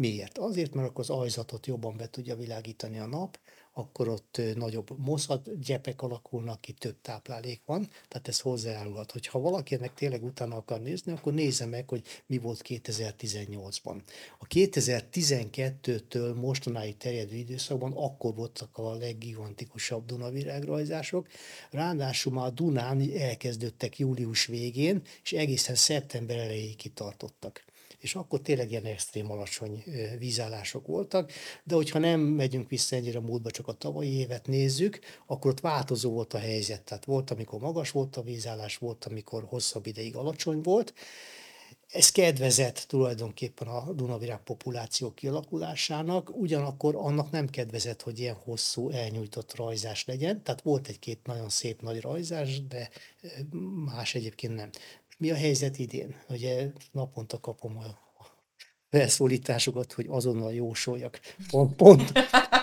Miért? 0.00 0.38
Azért, 0.38 0.74
mert 0.74 0.88
akkor 0.88 1.04
az 1.08 1.10
ajzatot 1.10 1.66
jobban 1.66 1.96
be 1.96 2.10
tudja 2.10 2.36
világítani 2.36 2.98
a 2.98 3.06
nap, 3.06 3.38
akkor 3.72 4.08
ott 4.08 4.40
nagyobb 4.54 4.98
moszat, 4.98 5.60
gyepek 5.60 6.02
alakulnak 6.02 6.60
ki, 6.60 6.72
több 6.72 6.96
táplálék 7.02 7.60
van, 7.64 7.88
tehát 8.08 8.28
ez 8.28 8.40
hozzájárulhat. 8.40 9.12
Hogyha 9.12 9.40
valakinek 9.40 9.94
tényleg 9.94 10.24
utána 10.24 10.56
akar 10.56 10.80
nézni, 10.80 11.12
akkor 11.12 11.32
nézze 11.32 11.66
meg, 11.66 11.88
hogy 11.88 12.02
mi 12.26 12.38
volt 12.38 12.62
2018-ban. 12.68 14.00
A 14.38 14.46
2012-től 14.46 16.34
mostanáig 16.34 16.96
terjedő 16.96 17.36
időszakban 17.36 17.92
akkor 17.92 18.34
voltak 18.34 18.78
a 18.78 18.94
leggigantikusabb 18.94 20.06
Dunavirágrajzások, 20.06 21.26
ráadásul 21.70 22.32
már 22.32 22.52
Dunán 22.52 23.10
elkezdődtek 23.16 23.98
július 23.98 24.46
végén, 24.46 25.02
és 25.22 25.32
egészen 25.32 25.74
szeptember 25.74 26.36
elejéig 26.36 26.76
kitartottak. 26.76 27.68
És 28.00 28.14
akkor 28.14 28.40
tényleg 28.40 28.70
ilyen 28.70 28.84
extrém 28.84 29.30
alacsony 29.30 29.84
vízállások 30.18 30.86
voltak, 30.86 31.32
de 31.64 31.74
hogyha 31.74 31.98
nem 31.98 32.20
megyünk 32.20 32.68
vissza 32.68 32.96
ennyire 32.96 33.18
a 33.18 33.22
múltba, 33.22 33.50
csak 33.50 33.68
a 33.68 33.72
tavalyi 33.72 34.12
évet 34.12 34.46
nézzük, 34.46 34.98
akkor 35.26 35.50
ott 35.50 35.60
változó 35.60 36.10
volt 36.10 36.34
a 36.34 36.38
helyzet. 36.38 36.82
Tehát 36.82 37.04
volt, 37.04 37.30
amikor 37.30 37.60
magas 37.60 37.90
volt 37.90 38.16
a 38.16 38.22
vízállás, 38.22 38.76
volt, 38.76 39.04
amikor 39.04 39.44
hosszabb 39.48 39.86
ideig 39.86 40.16
alacsony 40.16 40.60
volt, 40.60 40.94
ez 41.92 42.10
kedvezett 42.10 42.84
tulajdonképpen 42.88 43.68
a 43.68 43.92
Dunavirág 43.92 44.42
populáció 44.42 45.14
kialakulásának, 45.14 46.36
ugyanakkor 46.36 46.94
annak 46.96 47.30
nem 47.30 47.48
kedvezett, 47.48 48.02
hogy 48.02 48.18
ilyen 48.18 48.34
hosszú, 48.34 48.90
elnyújtott 48.90 49.56
rajzás 49.56 50.04
legyen, 50.04 50.42
tehát 50.42 50.62
volt 50.62 50.88
egy-két 50.88 51.26
nagyon 51.26 51.48
szép 51.48 51.82
nagy 51.82 52.00
rajzás, 52.00 52.66
de 52.66 52.90
más 53.84 54.14
egyébként 54.14 54.54
nem. 54.54 54.70
Mi 55.20 55.30
a 55.30 55.34
helyzet 55.34 55.78
idén? 55.78 56.14
Ugye 56.28 56.66
naponta 56.92 57.40
kapom 57.40 57.78
a 57.78 57.98
felszólításokat, 58.90 59.92
hogy 59.92 60.06
azonnal 60.08 60.52
jósoljak. 60.52 61.20
Pont, 61.50 61.76
pont, 61.76 62.12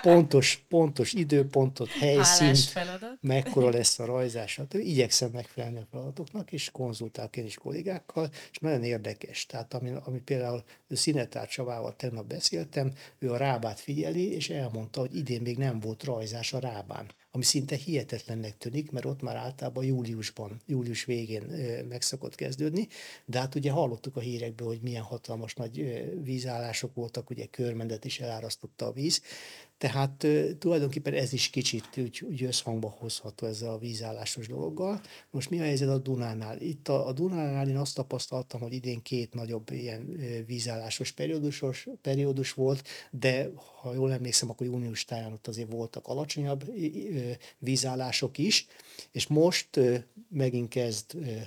pontos, 0.02 0.66
pontos 0.70 1.14
időpontot, 1.14 1.90
helyszínt, 1.90 2.74
mekkora 3.22 3.70
lesz 3.70 4.00
a 4.00 4.06
rajzás. 4.06 4.56
Hát 4.56 4.74
igyekszem 4.74 5.30
megfelelni 5.34 5.78
a 5.78 5.88
feladatoknak, 5.92 6.52
és 6.52 6.72
konzultálok 6.72 7.38
én 7.38 7.46
is 7.46 7.56
kollégákkal, 7.56 8.30
és 8.52 8.58
nagyon 8.58 8.84
érdekes. 8.84 9.46
Tehát 9.46 9.74
ami, 9.74 9.92
ami 10.04 10.20
például 10.20 10.64
Szinetár 10.90 11.48
Csavával 11.48 11.96
tegnap 11.96 12.26
beszéltem, 12.26 12.94
ő 13.20 13.32
a 13.32 13.38
rábát 13.38 13.80
figyeli, 13.80 14.32
és 14.32 14.50
elmondta, 14.50 15.00
hogy 15.00 15.16
idén 15.16 15.42
még 15.42 15.58
nem 15.58 15.80
volt 15.80 16.04
rajzás 16.04 16.54
a 16.54 16.60
rábán 16.60 17.12
ami 17.38 17.46
szinte 17.46 17.76
hihetetlennek 17.76 18.58
tűnik, 18.58 18.92
mert 18.92 19.06
ott 19.06 19.22
már 19.22 19.36
általában 19.36 19.86
júliusban, 19.86 20.62
július 20.66 21.06
végén 21.06 21.42
meg 21.90 22.02
kezdődni, 22.36 22.88
de 23.26 23.40
hát 23.40 23.56
ugye 23.56 23.72
hallottuk 23.72 24.16
a 24.16 24.20
hírekből, 24.20 24.68
hogy 24.68 24.82
milyen 24.82 25.04
hatalmas 25.04 25.54
nagy 25.54 26.04
vízállások 26.24 26.94
voltak, 26.94 27.30
ugye 27.30 27.46
körmendet 27.46 28.06
is 28.06 28.20
elárasztotta 28.20 28.86
a 28.86 28.92
víz, 28.92 29.22
tehát 29.78 30.28
tulajdonképpen 30.60 31.14
ez 31.14 31.34
is 31.34 31.50
kicsit 31.50 31.88
úgy, 31.98 32.24
úgy 32.30 32.44
összhangba 32.44 32.96
hozható 33.00 33.46
ezzel 33.46 33.72
a 33.72 33.78
vízállásos 33.78 34.48
dologgal. 34.48 35.02
Most 35.32 35.50
mi 35.50 35.60
a 35.60 35.64
helyzet 35.64 35.90
a 35.90 35.98
Dunánál? 35.98 36.62
Itt 36.62 36.88
a, 36.88 37.08
a 37.08 37.12
Dunánál 37.12 37.70
én 37.70 37.78
azt 37.78 37.96
tapasztaltam, 37.96 38.62
hogy 38.62 38.74
idén 38.74 39.02
két 39.02 39.34
nagyobb 39.34 39.72
ilyen 39.72 40.20
vízállásos 40.46 41.12
periódusos, 41.12 41.88
periódus 42.02 42.54
volt, 42.54 42.88
de 43.12 43.50
ha 43.82 43.94
jól 43.94 44.14
emlékszem, 44.14 44.50
akkor 44.50 44.68
június 44.68 45.06
táján 45.06 45.34
ott 45.34 45.48
azért 45.48 45.72
voltak 45.72 46.08
alacsonyabb 46.08 46.74
vízállások 47.58 48.38
is, 48.38 48.66
és 49.12 49.28
most 49.28 49.80
megint 50.30 50.70
kezd 50.70 51.06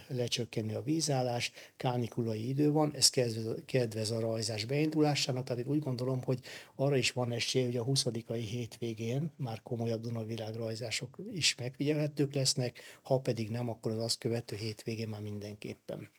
lecsökkenni 0.09 0.75
a 0.75 0.83
vízállás, 0.83 1.53
kánikulai 1.77 2.49
idő 2.49 2.71
van, 2.71 2.95
ez 2.95 3.11
kedvez 3.67 4.11
a 4.11 4.21
rajzás 4.21 4.65
beindulásának, 4.65 5.45
tehát 5.45 5.65
én 5.65 5.73
úgy 5.73 5.83
gondolom, 5.83 6.23
hogy 6.23 6.41
arra 6.75 6.97
is 6.97 7.13
van 7.13 7.33
esély, 7.33 7.65
hogy 7.65 7.77
a 7.77 7.83
20 7.83 8.05
harmadikai 8.27 8.59
hétvégén 8.59 9.33
már 9.37 9.63
komolyabb 9.63 10.01
Dunavilágrajzások 10.01 11.19
is 11.33 11.55
megfigyelhetők 11.55 12.35
lesznek, 12.35 12.81
ha 13.03 13.21
pedig 13.21 13.51
nem, 13.51 13.69
akkor 13.69 13.93
az 13.93 13.99
azt 13.99 14.19
követő 14.19 14.57
hétvégén 14.57 15.09
már 15.09 15.21
mindenképpen. 15.21 16.11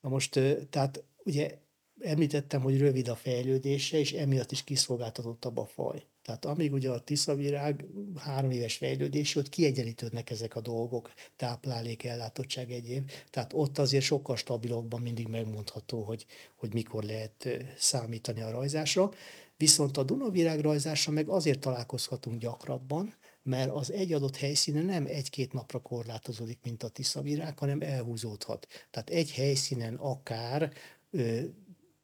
Na 0.00 0.08
most, 0.08 0.40
tehát 0.70 1.04
ugye 1.24 1.58
említettem, 2.00 2.60
hogy 2.60 2.78
rövid 2.78 3.08
a 3.08 3.14
fejlődése, 3.14 3.98
és 3.98 4.12
emiatt 4.12 4.52
is 4.52 4.64
kiszolgáltatottabb 4.64 5.58
a 5.58 5.66
faj. 5.66 6.04
Tehát 6.22 6.44
amíg 6.44 6.72
ugye 6.72 6.90
a 6.90 7.00
tiszavirág 7.00 7.84
három 8.16 8.50
éves 8.50 8.76
fejlődés, 8.76 9.36
ott 9.36 9.48
kiegyenlítődnek 9.48 10.30
ezek 10.30 10.56
a 10.56 10.60
dolgok, 10.60 11.12
táplálék, 11.36 12.04
ellátottság 12.04 12.70
egyéb. 12.72 13.10
Tehát 13.30 13.52
ott 13.52 13.78
azért 13.78 14.04
sokkal 14.04 14.36
stabilabban 14.36 15.00
mindig 15.00 15.28
megmondható, 15.28 16.02
hogy, 16.02 16.26
hogy 16.56 16.72
mikor 16.72 17.02
lehet 17.02 17.48
számítani 17.78 18.40
a 18.40 18.50
rajzásra. 18.50 19.10
Viszont 19.60 19.96
a 19.96 20.02
Dunavirág 20.02 20.60
rajzása 20.60 21.10
meg 21.10 21.28
azért 21.28 21.60
találkozhatunk 21.60 22.40
gyakrabban, 22.40 23.14
mert 23.42 23.70
az 23.70 23.92
egy 23.92 24.12
adott 24.12 24.36
helyszínen 24.36 24.84
nem 24.84 25.06
egy-két 25.06 25.52
napra 25.52 25.78
korlátozódik, 25.78 26.58
mint 26.62 26.82
a 26.82 26.88
tiszavirág, 26.88 27.58
hanem 27.58 27.80
elhúzódhat. 27.80 28.66
Tehát 28.90 29.10
egy 29.10 29.32
helyszínen 29.32 29.94
akár 29.94 30.72
ö, 31.10 31.40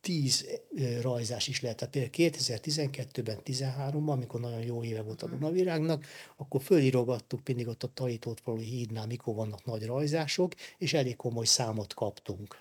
tíz 0.00 0.46
rajzás 1.00 1.48
is 1.48 1.60
lehet. 1.60 1.76
Tehát 1.76 2.10
például 2.10 2.30
2012-ben, 2.30 3.38
13-ban, 3.44 4.10
amikor 4.10 4.40
nagyon 4.40 4.62
jó 4.62 4.84
éve 4.84 5.02
volt 5.02 5.22
a 5.22 5.28
Dunavirágnak, 5.28 6.06
akkor 6.36 6.62
fölírogattuk 6.62 7.40
mindig 7.46 7.68
ott 7.68 7.82
a 7.82 7.92
Tajítót 7.94 8.42
hídnál, 8.58 9.06
mikor 9.06 9.34
vannak 9.34 9.64
nagy 9.64 9.86
rajzások, 9.86 10.54
és 10.78 10.92
elég 10.92 11.16
komoly 11.16 11.46
számot 11.46 11.94
kaptunk. 11.94 12.58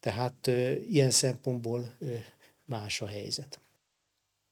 Tehát 0.00 0.46
ö, 0.46 0.72
ilyen 0.72 1.10
szempontból 1.10 1.94
ö, 1.98 2.14
más 2.64 3.00
a 3.00 3.06
helyzet 3.06 3.62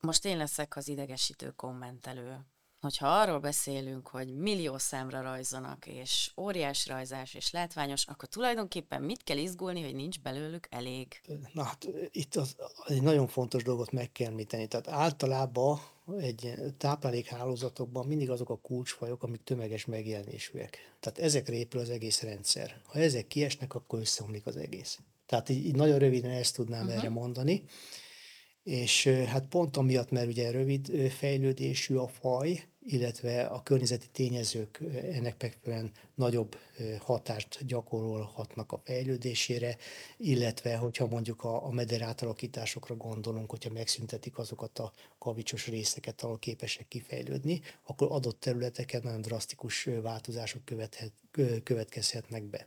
most 0.06 0.24
én 0.24 0.36
leszek 0.36 0.76
az 0.76 0.88
idegesítő 0.88 1.52
kommentelő. 1.56 2.38
Hogyha 2.80 3.06
arról 3.06 3.38
beszélünk, 3.38 4.08
hogy 4.08 4.34
millió 4.34 4.78
számra 4.78 5.20
rajzonak, 5.20 5.86
és 5.86 6.30
óriás 6.36 6.86
rajzás, 6.86 7.34
és 7.34 7.50
látványos, 7.50 8.04
akkor 8.06 8.28
tulajdonképpen 8.28 9.02
mit 9.02 9.22
kell 9.24 9.36
izgulni, 9.36 9.82
hogy 9.82 9.94
nincs 9.94 10.20
belőlük 10.20 10.66
elég? 10.70 11.20
Na 11.52 11.62
hát 11.62 11.88
itt 12.10 12.36
az, 12.36 12.56
az 12.58 12.90
egy 12.90 13.02
nagyon 13.02 13.28
fontos 13.28 13.62
dolgot 13.62 13.92
meg 13.92 14.12
kell 14.12 14.26
említeni. 14.26 14.66
Tehát 14.66 14.88
általában 14.88 15.80
egy 16.18 16.54
táplálékhálózatokban 16.78 18.06
mindig 18.06 18.30
azok 18.30 18.50
a 18.50 18.58
kulcsfajok, 18.58 19.22
amik 19.22 19.44
tömeges 19.44 19.84
megjelenésűek. 19.84 20.96
Tehát 21.00 21.18
ezekre 21.18 21.54
épül 21.54 21.80
az 21.80 21.90
egész 21.90 22.22
rendszer. 22.22 22.80
Ha 22.84 22.98
ezek 22.98 23.26
kiesnek, 23.26 23.74
akkor 23.74 23.98
összeomlik 23.98 24.46
az 24.46 24.56
egész. 24.56 24.98
Tehát 25.26 25.48
így, 25.48 25.66
így 25.66 25.76
nagyon 25.76 25.98
röviden 25.98 26.30
ezt 26.30 26.54
tudnám 26.54 26.86
uh-huh. 26.86 26.98
erre 26.98 27.08
mondani 27.08 27.64
és 28.62 29.06
hát 29.06 29.46
pont 29.46 29.76
amiatt, 29.76 30.10
mert 30.10 30.26
ugye 30.26 30.50
rövid 30.50 31.10
fejlődésű 31.10 31.94
a 31.96 32.08
faj, 32.08 32.64
illetve 32.84 33.44
a 33.44 33.62
környezeti 33.62 34.06
tényezők 34.12 34.80
ennek 35.12 35.42
megfelelően 35.42 35.90
nagyobb 36.14 36.58
hatást 36.98 37.66
gyakorolhatnak 37.66 38.72
a 38.72 38.80
fejlődésére, 38.84 39.76
illetve 40.16 40.76
hogyha 40.76 41.06
mondjuk 41.06 41.44
a, 41.44 41.66
a 41.66 41.70
meder 41.70 42.02
átalakításokra 42.02 42.96
gondolunk, 42.96 43.50
hogyha 43.50 43.70
megszüntetik 43.70 44.38
azokat 44.38 44.78
a 44.78 44.92
kavicsos 45.18 45.66
részeket, 45.66 46.22
ahol 46.22 46.38
képesek 46.38 46.88
kifejlődni, 46.88 47.60
akkor 47.86 48.08
adott 48.10 48.40
területeken 48.40 49.00
nagyon 49.04 49.20
drasztikus 49.20 49.88
változások 50.02 50.64
követhet, 50.64 51.12
következhetnek 51.62 52.42
be. 52.42 52.66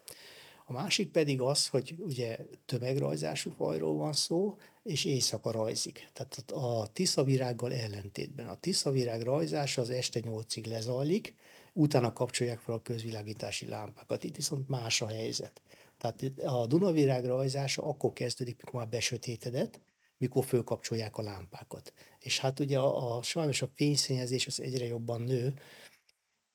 A 0.68 0.74
másik 0.74 1.12
pedig 1.12 1.42
az, 1.42 1.68
hogy 1.68 1.96
ugye 2.00 2.38
tömegrajzású 2.66 3.52
fajról 3.52 3.96
van 3.96 4.14
szó, 4.14 4.58
és 4.84 5.06
éjszaka 5.06 5.52
rajzik. 5.52 6.10
Tehát 6.14 6.52
a 6.52 6.88
tiszavirággal 6.94 7.74
ellentétben. 7.74 8.48
A 8.48 8.56
tiszavirág 8.60 9.22
rajzása 9.22 9.82
az 9.82 9.90
este 9.90 10.20
nyolcig 10.20 10.66
lezajlik, 10.66 11.36
utána 11.74 12.14
kapcsolják 12.14 12.60
fel 12.60 12.76
a 12.76 12.82
közvilágítási 12.82 13.68
lámpákat. 13.68 14.24
Itt 14.24 14.36
viszont 14.36 14.70
más 14.70 15.02
a 15.02 15.08
helyzet. 15.08 15.62
Tehát 15.98 16.24
a 16.46 16.66
Dunavirág 16.66 17.26
rajzása 17.26 17.84
akkor 17.84 18.14
kezdődik, 18.14 18.58
mikor 18.58 18.80
már 18.80 18.90
besötétedett, 18.90 19.80
mikor 20.18 20.46
fölkapcsolják 20.46 21.18
a 21.18 21.22
lámpákat. 21.22 21.94
És 22.20 22.40
hát 22.40 22.60
ugye 22.60 22.80
a, 22.80 23.18
a 23.18 23.22
sajnos 23.22 23.62
a 23.62 23.70
fényszennyezés 23.76 24.48
az 24.48 24.62
egyre 24.62 24.86
jobban 24.86 25.22
nő, 25.22 25.54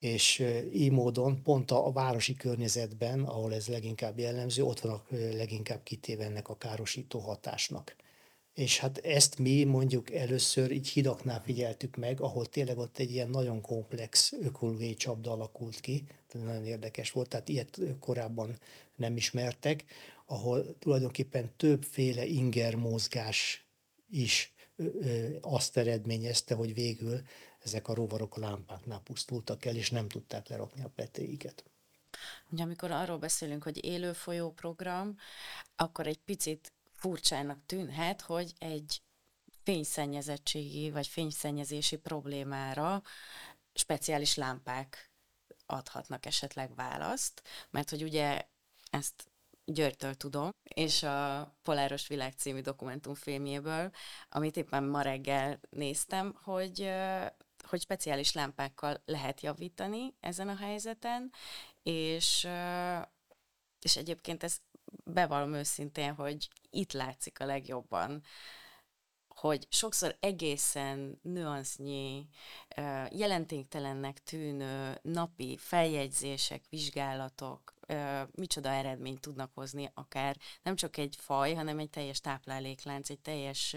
és 0.00 0.44
így 0.72 0.90
módon 0.90 1.42
pont 1.42 1.70
a, 1.70 1.92
városi 1.92 2.34
környezetben, 2.34 3.24
ahol 3.24 3.54
ez 3.54 3.68
leginkább 3.68 4.18
jellemző, 4.18 4.62
ott 4.62 4.80
vannak 4.80 5.06
leginkább 5.10 5.82
kitéve 5.82 6.24
ennek 6.24 6.48
a 6.48 6.56
károsító 6.56 7.18
hatásnak. 7.18 7.96
És 8.54 8.78
hát 8.78 8.98
ezt 8.98 9.38
mi 9.38 9.64
mondjuk 9.64 10.10
először 10.12 10.70
így 10.70 10.88
hidaknál 10.88 11.42
figyeltük 11.42 11.96
meg, 11.96 12.20
ahol 12.20 12.46
tényleg 12.46 12.78
ott 12.78 12.98
egy 12.98 13.10
ilyen 13.10 13.28
nagyon 13.28 13.60
komplex 13.60 14.32
ökológiai 14.40 14.94
csapda 14.94 15.32
alakult 15.32 15.80
ki, 15.80 16.04
tehát 16.28 16.46
nagyon 16.46 16.66
érdekes 16.66 17.10
volt, 17.10 17.28
tehát 17.28 17.48
ilyet 17.48 17.80
korábban 18.00 18.58
nem 18.96 19.16
ismertek, 19.16 19.84
ahol 20.26 20.78
tulajdonképpen 20.78 21.50
többféle 21.56 22.26
inger 22.26 22.74
mozgás 22.74 23.66
is 24.10 24.54
azt 25.40 25.76
eredményezte, 25.76 26.54
hogy 26.54 26.74
végül 26.74 27.20
ezek 27.64 27.88
a 27.88 27.94
rovarok 27.94 28.36
a 28.36 28.40
lámpáknál 28.40 29.00
pusztultak 29.00 29.64
el, 29.64 29.76
és 29.76 29.90
nem 29.90 30.08
tudták 30.08 30.48
lerakni 30.48 30.82
a 30.82 30.92
petéiket. 30.94 31.64
Ugye 32.50 32.62
amikor 32.62 32.90
arról 32.90 33.18
beszélünk, 33.18 33.62
hogy 33.62 33.84
élő 33.84 34.12
folyó 34.12 34.52
program, 34.52 35.16
akkor 35.76 36.06
egy 36.06 36.18
picit 36.18 36.72
furcsának 36.92 37.66
tűnhet, 37.66 38.20
hogy 38.20 38.52
egy 38.58 39.02
fényszennyezettségi 39.62 40.90
vagy 40.90 41.06
fényszennyezési 41.06 41.96
problémára 41.96 43.02
speciális 43.74 44.34
lámpák 44.34 45.10
adhatnak 45.66 46.26
esetleg 46.26 46.74
választ, 46.74 47.42
mert 47.70 47.90
hogy 47.90 48.02
ugye 48.02 48.48
ezt 48.90 49.30
Györgytől 49.64 50.14
tudom, 50.14 50.50
és 50.62 51.02
a 51.02 51.54
Poláros 51.62 52.06
Világ 52.06 52.32
című 52.32 52.60
dokumentumfilmjéből, 52.60 53.90
amit 54.28 54.56
éppen 54.56 54.84
ma 54.84 55.02
reggel 55.02 55.60
néztem, 55.70 56.38
hogy 56.42 56.90
hogy 57.70 57.80
speciális 57.80 58.33
lámpákkal 58.33 59.02
lehet 59.04 59.40
javítani 59.40 60.14
ezen 60.20 60.48
a 60.48 60.56
helyzeten, 60.56 61.33
és, 61.83 62.48
és 63.80 63.96
egyébként 63.96 64.42
ez 64.42 64.56
bevallom 65.04 65.54
őszintén, 65.54 66.14
hogy 66.14 66.48
itt 66.70 66.92
látszik 66.92 67.40
a 67.40 67.44
legjobban, 67.44 68.22
hogy 69.40 69.66
sokszor 69.70 70.16
egészen 70.20 71.18
nüansznyi, 71.22 72.28
jelentéktelennek 73.11 74.22
tűnő 74.22 74.98
napi 75.02 75.56
feljegyzések, 75.56 76.64
vizsgálatok, 76.68 77.74
micsoda 78.30 78.68
eredményt 78.68 79.20
tudnak 79.20 79.50
hozni, 79.54 79.90
akár 79.94 80.37
nem 80.62 80.76
csak 80.76 80.96
egy 80.96 81.16
faj, 81.18 81.54
hanem 81.54 81.78
egy 81.78 81.90
teljes 81.90 82.20
tápláléklánc, 82.20 83.11
egy 83.11 83.20
teljes 83.20 83.76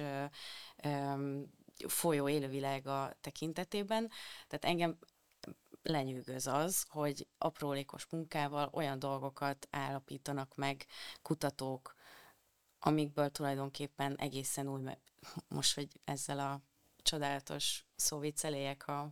folyó 1.87 2.29
élővilága 2.29 3.13
tekintetében. 3.21 4.09
Tehát 4.47 4.65
engem 4.65 4.97
lenyűgöz 5.83 6.47
az, 6.47 6.85
hogy 6.89 7.27
aprólékos 7.37 8.05
munkával 8.05 8.69
olyan 8.71 8.99
dolgokat 8.99 9.67
állapítanak 9.71 10.55
meg 10.55 10.85
kutatók, 11.21 11.95
amikből 12.79 13.29
tulajdonképpen 13.29 14.15
egészen 14.15 14.67
új, 14.67 14.81
most, 15.47 15.75
hogy 15.75 15.87
ezzel 16.03 16.39
a 16.39 16.61
csodálatos 16.97 17.85
szóvicceléjek 17.95 18.87
a, 18.87 19.09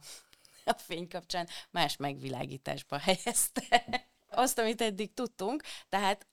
a 0.65 0.73
fény 0.73 1.07
kapcsán 1.07 1.47
más 1.69 1.97
megvilágításba 1.97 2.97
helyezte 2.97 3.85
azt, 4.29 4.57
amit 4.57 4.81
eddig 4.81 5.13
tudtunk, 5.13 5.63
tehát 5.89 6.27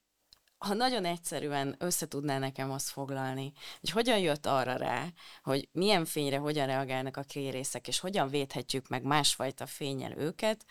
ha 0.59 0.75
nagyon 0.75 1.05
egyszerűen 1.05 1.75
összetudná 1.79 2.39
nekem 2.39 2.71
azt 2.71 2.89
foglalni, 2.89 3.53
hogy 3.81 3.91
hogyan 3.91 4.19
jött 4.19 4.47
arra 4.47 4.77
rá, 4.77 5.07
hogy 5.43 5.69
milyen 5.73 6.05
fényre 6.05 6.37
hogyan 6.37 6.67
reagálnak 6.67 7.17
a 7.17 7.23
kérészek, 7.23 7.89
és 7.89 7.99
hogyan 7.99 8.29
védhetjük 8.29 8.89
meg 8.89 9.03
másfajta 9.03 9.67
fényel 9.67 10.19
őket, 10.19 10.65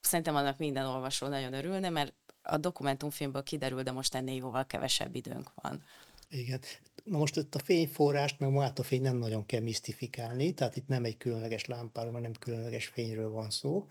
szerintem 0.00 0.36
annak 0.36 0.58
minden 0.58 0.86
olvasó 0.86 1.26
nagyon 1.26 1.52
örülne, 1.52 1.88
mert 1.88 2.14
a 2.42 2.56
dokumentumfilmből 2.56 3.42
kiderül, 3.42 3.82
de 3.82 3.92
most 3.92 4.14
ennél 4.14 4.36
jóval 4.36 4.66
kevesebb 4.66 5.14
időnk 5.14 5.50
van. 5.54 5.84
Igen. 6.28 6.60
Na 7.04 7.18
most 7.18 7.36
itt 7.36 7.54
a 7.54 7.58
fényforrást, 7.58 8.38
meg 8.38 8.50
magát 8.50 8.78
a 8.78 8.82
fény 8.82 9.02
nem 9.02 9.16
nagyon 9.16 9.46
kell 9.46 9.60
misztifikálni, 9.60 10.54
tehát 10.54 10.76
itt 10.76 10.86
nem 10.86 11.04
egy 11.04 11.16
különleges 11.16 11.64
lámpáról, 11.64 12.12
hanem 12.12 12.32
különleges 12.32 12.86
fényről 12.86 13.30
van 13.30 13.50
szó. 13.50 13.86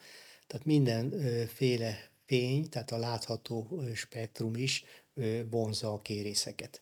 Tehát 0.47 0.65
mindenféle 0.65 2.11
fény, 2.25 2.69
tehát 2.69 2.91
a 2.91 2.97
látható 2.97 3.81
spektrum 3.93 4.55
is 4.55 4.83
vonza 5.49 5.93
a 5.93 6.01
kérészeket. 6.01 6.81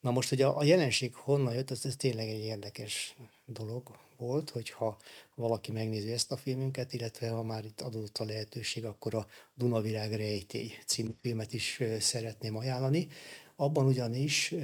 Na 0.00 0.10
most, 0.10 0.28
hogy 0.28 0.42
a, 0.42 0.64
jelenség 0.64 1.14
honnan 1.14 1.54
jött, 1.54 1.70
ez, 1.70 1.84
ez 1.84 1.96
tényleg 1.96 2.28
egy 2.28 2.44
érdekes 2.44 3.16
dolog 3.46 3.96
volt, 4.16 4.50
hogyha 4.50 4.96
valaki 5.34 5.72
megnézi 5.72 6.12
ezt 6.12 6.32
a 6.32 6.36
filmünket, 6.36 6.92
illetve 6.92 7.28
ha 7.28 7.42
már 7.42 7.64
itt 7.64 7.80
adott 7.80 8.18
a 8.18 8.24
lehetőség, 8.24 8.84
akkor 8.84 9.14
a 9.14 9.26
Dunavirág 9.54 10.12
rejtély 10.12 10.70
című 10.86 11.10
filmet 11.20 11.52
is 11.52 11.80
szeretném 12.00 12.56
ajánlani. 12.56 13.08
Abban 13.56 13.86
ugyanis 13.86 14.54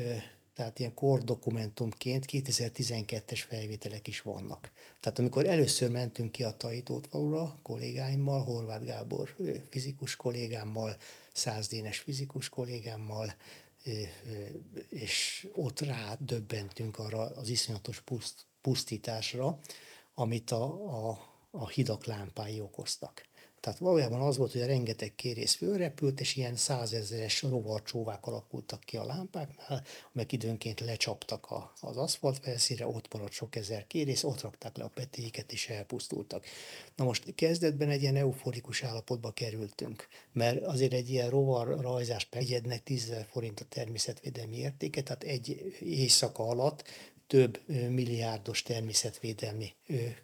tehát 0.58 0.78
ilyen 0.78 0.94
kordokumentumként 0.94 2.24
2012-es 2.32 3.44
felvételek 3.48 4.08
is 4.08 4.20
vannak. 4.20 4.70
Tehát 5.00 5.18
amikor 5.18 5.46
először 5.46 5.90
mentünk 5.90 6.32
ki 6.32 6.44
a 6.44 6.56
Tajítót 6.56 7.08
kollégáimmal, 7.62 8.42
Horváth 8.42 8.84
Gábor 8.84 9.34
fizikus 9.70 10.16
kollégámmal, 10.16 10.96
Százdénes 11.38 11.98
fizikus 11.98 12.48
kollégámmal, 12.48 13.34
és 14.88 15.48
ott 15.52 15.80
rá 15.80 16.16
döbbentünk 16.20 16.98
arra 16.98 17.20
az 17.20 17.48
iszonyatos 17.48 18.02
pusztításra, 18.60 19.58
amit 20.14 20.50
a, 20.50 20.64
a, 21.08 21.18
a 21.50 21.68
hidak 21.68 22.04
lámpái 22.04 22.60
okoztak. 22.60 23.27
Tehát 23.68 23.82
valójában 23.82 24.20
az 24.20 24.36
volt, 24.36 24.52
hogy 24.52 24.60
a 24.60 24.66
rengeteg 24.66 25.14
kérész 25.14 25.54
fölrepült, 25.54 26.20
és 26.20 26.36
ilyen 26.36 26.56
százezeres 26.56 27.42
rovarcsóvák 27.42 28.26
alakultak 28.26 28.80
ki 28.80 28.96
a 28.96 29.04
lámpáknál, 29.04 29.84
amelyek 30.12 30.32
időnként 30.32 30.80
lecsaptak 30.80 31.50
a, 31.50 31.72
az 31.80 31.96
aszfalt 31.96 32.38
felszínre, 32.38 32.86
ott 32.86 33.12
maradt 33.12 33.32
sok 33.32 33.56
ezer 33.56 33.86
kérész, 33.86 34.24
ott 34.24 34.40
rakták 34.40 34.76
le 34.76 34.84
a 34.84 34.90
petéiket, 34.94 35.52
és 35.52 35.68
elpusztultak. 35.68 36.44
Na 36.96 37.04
most 37.04 37.34
kezdetben 37.34 37.88
egy 37.88 38.02
ilyen 38.02 38.16
euforikus 38.16 38.82
állapotba 38.82 39.30
kerültünk, 39.30 40.08
mert 40.32 40.64
azért 40.64 40.92
egy 40.92 41.10
ilyen 41.10 41.30
rovar 41.30 41.80
rajzás 41.80 42.28
megegyednek 42.30 42.82
10 42.82 43.12
forint 43.30 43.60
a 43.60 43.64
természetvédelmi 43.64 44.56
értéke, 44.56 45.02
tehát 45.02 45.22
egy 45.22 45.76
éjszaka 45.80 46.48
alatt 46.48 46.84
több 47.26 47.60
milliárdos 47.88 48.62
természetvédelmi 48.62 49.74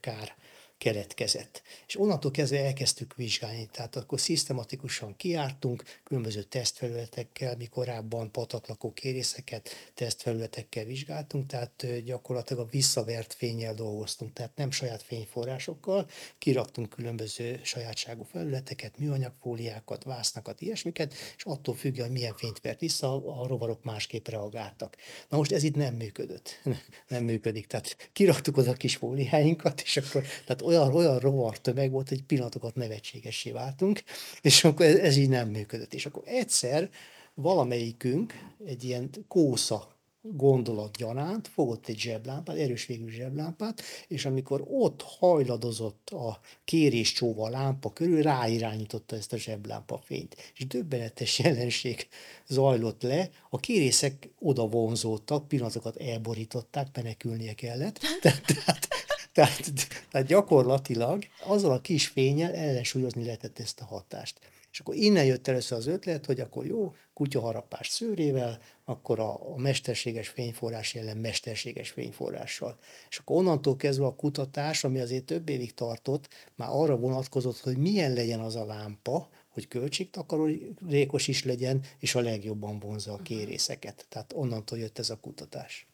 kár 0.01 0.35
keletkezett. 0.79 1.63
És 1.87 2.01
onnantól 2.01 2.31
kezdve 2.31 2.65
elkezdtük 2.65 3.15
vizsgálni, 3.15 3.69
tehát 3.73 3.97
akkor 3.97 4.21
szisztematikusan 4.21 5.17
kiártunk 5.17 5.83
különböző 6.05 6.43
tesztfelületekkel, 6.43 7.57
mi 7.57 7.67
korábban 7.67 8.31
patatlakó 8.31 8.93
kérészeket 8.93 9.71
tesztfelületekkel 9.95 10.85
vizsgáltunk, 10.85 11.47
tehát 11.47 12.03
gyakorlatilag 12.05 12.67
a 12.67 12.71
visszavert 12.71 13.35
fényel 13.35 13.75
dolgoztunk, 13.75 14.33
tehát 14.33 14.57
nem 14.57 14.71
saját 14.71 15.03
fényforrásokkal, 15.03 16.09
kiraktunk 16.39 16.89
különböző 16.89 17.61
sajátságú 17.63 18.23
felületeket, 18.23 18.99
műanyagfóliákat, 18.99 20.05
vásznakat, 20.05 20.61
ilyesmiket, 20.61 21.15
és 21.37 21.45
attól 21.45 21.75
függően, 21.75 22.09
hogy 22.09 22.17
milyen 22.17 22.35
fényt 22.37 22.61
vert 22.61 22.81
vissza, 22.81 23.41
a 23.41 23.47
rovarok 23.47 23.85
másképp 23.85 24.29
reagáltak. 24.29 24.97
Na 25.29 25.37
most 25.37 25.53
ez 25.53 25.63
itt 25.63 25.75
nem 25.75 25.95
működött. 25.95 26.61
nem 27.09 27.25
működik. 27.25 27.67
Tehát 27.67 28.11
kiraktuk 28.13 28.57
oda 28.57 28.71
a 28.71 28.75
kis 28.75 28.97
fóliáinkat, 28.97 29.81
és 29.81 29.97
akkor 29.97 30.23
tehát 30.23 30.63
olyan, 30.65 30.95
olyan 30.95 31.19
rovar 31.19 31.61
tömeg 31.61 31.91
volt, 31.91 32.09
hogy 32.09 32.23
pillanatokat 32.23 32.75
nevetségessé 32.75 33.51
váltunk, 33.51 34.03
és 34.41 34.65
akkor 34.65 34.87
ez, 34.87 34.97
ez 34.97 35.17
így 35.17 35.29
nem 35.29 35.49
működött. 35.49 35.95
És 35.95 36.07
akkor 36.07 36.23
egyszer 36.27 36.91
valamelyikünk 37.35 38.33
egy 38.65 38.85
ilyen 38.85 39.11
kósza 39.29 39.95
gondolat 40.33 40.97
gyanánt, 40.97 41.49
fogott 41.49 41.89
egy 41.89 41.99
zseblámpát, 41.99 42.57
erős 42.57 42.87
végű 42.87 43.09
zseblámpát, 43.09 43.83
és 44.09 44.25
amikor 44.25 44.65
ott 44.69 45.03
hajladozott 45.03 46.11
a 46.11 46.41
kéréscsóva 46.65 47.49
lámpa 47.49 47.93
körül, 47.93 48.23
ráirányította 48.23 49.17
ezt 49.17 49.33
a 49.33 49.37
zseblámpa 49.37 50.01
fényt. 50.05 50.37
És 50.57 50.67
döbbenetes 50.67 51.39
jelenség 51.45 52.09
zajlott 52.47 53.03
le, 53.03 53.31
a 53.51 53.61
kérészek 53.61 54.29
oda 54.39 54.67
vonzódtak, 54.67 55.49
pillanatokat 55.49 55.97
elborították, 55.97 56.89
menekülnie 56.97 57.55
kellett. 57.55 57.99
Tehát, 58.23 58.45
tehát 58.47 58.89
tehát, 59.35 59.73
tehát 60.11 60.27
gyakorlatilag 60.27 61.25
azzal 61.47 61.73
a 61.73 61.81
kis 61.81 62.07
fényel 62.07 62.55
ellensúlyozni 62.55 63.25
lehetett 63.25 63.59
ezt 63.59 63.81
a 63.81 63.85
hatást. 63.85 64.41
És 64.73 64.81
akkor 64.81 64.95
innen 64.95 65.25
jött 65.25 65.49
először 65.49 65.79
az 65.79 65.87
ötlet, 65.87 66.27
hogy 66.27 66.41
akkor 66.41 66.67
jó, 66.67 66.95
kutyaharapás 67.13 67.89
szőrével, 67.89 68.59
akkor 68.85 69.19
a, 69.21 69.53
a 69.53 69.57
mesterséges 69.57 70.29
fényforrás 70.29 70.95
jelen 70.95 71.17
mesterséges 71.17 71.91
fényforrással. 71.91 72.79
És 73.11 73.19
akkor 73.19 73.37
onnantól 73.37 73.77
kezdve 73.77 74.07
a 74.07 74.15
kutatás, 74.15 74.85
ami 74.85 75.01
azért 75.01 75.25
több 75.25 75.49
évig 75.49 75.75
tartott, 75.75 76.29
már 76.55 76.69
arra 76.73 76.97
vonatkozott, 76.97 77.59
hogy 77.59 77.77
milyen 77.77 78.13
legyen 78.13 78.41
az 78.41 78.57
a 78.57 78.65
lámpa, 78.65 79.29
hogy 79.49 79.69
költségtakarékos 79.69 81.29
is 81.29 81.45
legyen, 81.45 81.85
és 81.99 82.15
a 82.15 82.21
legjobban 82.21 82.79
vonza 82.79 83.13
a 83.13 83.23
kérészeket. 83.23 84.07
Tehát 84.09 84.33
onnantól 84.33 84.79
jött 84.79 84.99
ez 84.99 85.11
a 85.11 85.21
kutatás. 85.21 85.87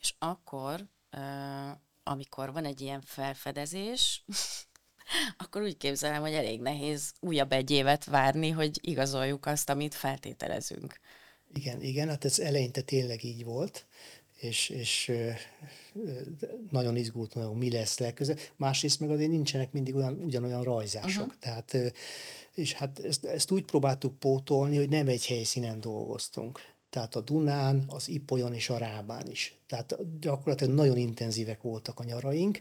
És 0.00 0.14
akkor 0.18 0.86
amikor 2.04 2.52
van 2.52 2.64
egy 2.64 2.80
ilyen 2.80 3.02
felfedezés, 3.04 4.24
akkor 5.44 5.62
úgy 5.62 5.76
képzelem, 5.76 6.20
hogy 6.20 6.32
elég 6.32 6.60
nehéz 6.60 7.12
újabb 7.20 7.52
egy 7.52 7.70
évet 7.70 8.04
várni, 8.04 8.50
hogy 8.50 8.78
igazoljuk 8.80 9.46
azt, 9.46 9.70
amit 9.70 9.94
feltételezünk. 9.94 11.00
Igen, 11.54 11.82
igen, 11.82 12.08
hát 12.08 12.24
ez 12.24 12.38
eleinte 12.38 12.80
tényleg 12.80 13.24
így 13.24 13.44
volt, 13.44 13.86
és, 14.36 14.68
és 14.68 15.12
nagyon 16.70 16.96
izgultam, 16.96 17.42
hogy 17.42 17.56
mi 17.56 17.70
lesz 17.70 17.98
legközelebb. 17.98 18.42
Másrészt 18.56 19.00
meg 19.00 19.10
azért 19.10 19.30
nincsenek 19.30 19.72
mindig 19.72 19.94
olyan, 19.94 20.22
ugyanolyan 20.24 20.62
rajzások. 20.62 21.26
Uh-huh. 21.26 21.40
Tehát, 21.40 21.76
és 22.54 22.72
hát 22.72 22.98
ezt, 22.98 23.24
ezt 23.24 23.50
úgy 23.50 23.64
próbáltuk 23.64 24.18
pótolni, 24.18 24.76
hogy 24.76 24.88
nem 24.88 25.08
egy 25.08 25.26
helyszínen 25.26 25.80
dolgoztunk 25.80 26.60
tehát 26.94 27.14
a 27.14 27.20
Dunán, 27.20 27.84
az 27.88 28.08
Ipolyon 28.08 28.54
és 28.54 28.70
a 28.70 28.78
Rábán 28.78 29.30
is. 29.30 29.56
Tehát 29.66 29.96
gyakorlatilag 30.20 30.74
nagyon 30.74 30.96
intenzívek 30.96 31.62
voltak 31.62 31.98
a 31.98 32.04
nyaraink, 32.04 32.60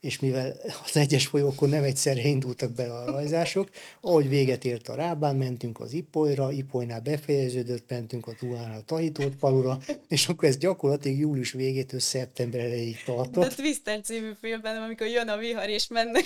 és 0.00 0.18
mivel 0.18 0.56
az 0.84 0.96
egyes 0.96 1.26
folyókon 1.26 1.68
nem 1.68 1.82
egyszerre 1.82 2.26
indultak 2.26 2.72
be 2.72 2.94
a 2.94 3.10
rajzások, 3.10 3.70
ahogy 4.00 4.28
véget 4.28 4.64
ért 4.64 4.88
a 4.88 4.94
Rábán, 4.94 5.36
mentünk 5.36 5.80
az 5.80 5.92
Ipolyra, 5.92 6.52
Ipolynál 6.52 7.00
befejeződött, 7.00 7.90
mentünk 7.90 8.26
a 8.26 8.34
Dunán 8.40 8.70
a 8.70 8.84
Tahitót 8.84 9.34
falura, 9.38 9.78
és 10.08 10.28
akkor 10.28 10.48
ez 10.48 10.56
gyakorlatilag 10.56 11.18
július 11.18 11.52
végétől 11.52 12.00
szeptember 12.00 12.60
elejéig 12.60 13.02
tartott. 13.04 13.48
De 13.48 13.54
Twister 13.54 14.00
című 14.00 14.32
filmben, 14.40 14.82
amikor 14.82 15.06
jön 15.06 15.28
a 15.28 15.36
vihar 15.36 15.68
és 15.68 15.88
mennek 15.88 16.24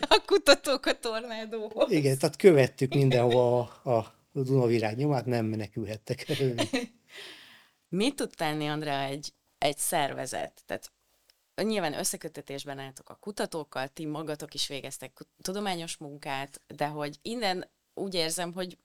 a 0.00 0.22
kutatók 0.26 0.86
a 0.86 0.98
tornádóhoz. 0.98 1.90
Igen, 1.90 2.18
tehát 2.18 2.36
követtük 2.36 2.94
mindenhova 2.94 3.60
a, 3.82 3.90
a 4.32 4.42
Dunavirág 4.42 4.96
nyomát, 4.96 5.26
nem 5.26 5.46
menekülhettek 5.46 6.28
előni. 6.28 6.68
Mit 7.88 8.16
tud 8.16 8.30
tenni, 8.36 8.68
Andrea, 8.68 9.00
egy, 9.00 9.32
egy 9.58 9.78
szervezet? 9.78 10.62
Tehát 10.66 10.92
nyilván 11.62 11.98
összekötetésben 11.98 12.78
álltok 12.78 13.10
a 13.10 13.14
kutatókkal, 13.14 13.88
ti 13.88 14.06
magatok 14.06 14.54
is 14.54 14.68
végeztek 14.68 15.20
tudományos 15.42 15.96
munkát, 15.96 16.60
de 16.66 16.86
hogy 16.86 17.18
innen 17.22 17.68
úgy 17.94 18.14
érzem, 18.14 18.52
hogy 18.52 18.78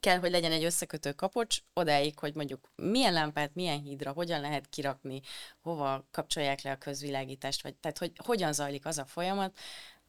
kell, 0.00 0.18
hogy 0.18 0.30
legyen 0.30 0.52
egy 0.52 0.64
összekötő 0.64 1.12
kapocs, 1.12 1.58
odáig, 1.72 2.18
hogy 2.18 2.34
mondjuk 2.34 2.70
milyen 2.74 3.12
lámpát, 3.12 3.54
milyen 3.54 3.80
hídra, 3.80 4.12
hogyan 4.12 4.40
lehet 4.40 4.68
kirakni, 4.68 5.20
hova 5.60 6.06
kapcsolják 6.10 6.62
le 6.62 6.70
a 6.70 6.78
közvilágítást, 6.78 7.62
vagy 7.62 7.74
tehát 7.74 7.98
hogy 7.98 8.12
hogyan 8.16 8.52
zajlik 8.52 8.86
az 8.86 8.98
a 8.98 9.04
folyamat, 9.04 9.58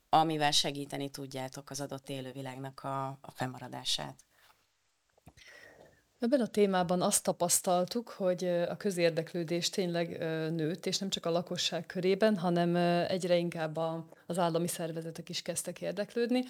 amivel 0.09 0.51
segíteni 0.51 1.09
tudjátok 1.09 1.69
az 1.69 1.81
adott 1.81 2.09
élővilágnak 2.09 2.83
a, 2.83 3.07
a 3.07 3.31
fennmaradását. 3.33 4.26
Ebben 6.20 6.41
a 6.41 6.47
témában 6.47 7.01
azt 7.01 7.24
tapasztaltuk, 7.24 8.09
hogy 8.09 8.43
a 8.45 8.78
közérdeklődés 8.78 9.70
tényleg 9.70 10.18
nőtt, 10.51 10.86
és 10.86 10.97
nem 10.97 11.09
csak 11.09 11.26
a 11.26 11.30
lakosság 11.30 11.86
körében, 11.86 12.38
hanem 12.38 12.76
egyre 13.07 13.38
inkább 13.38 13.78
az 14.28 14.39
állami 14.39 14.67
szervezetek 14.67 15.30
is 15.30 15.41
kezdtek 15.41 15.82
érdeklődni. 15.82 16.43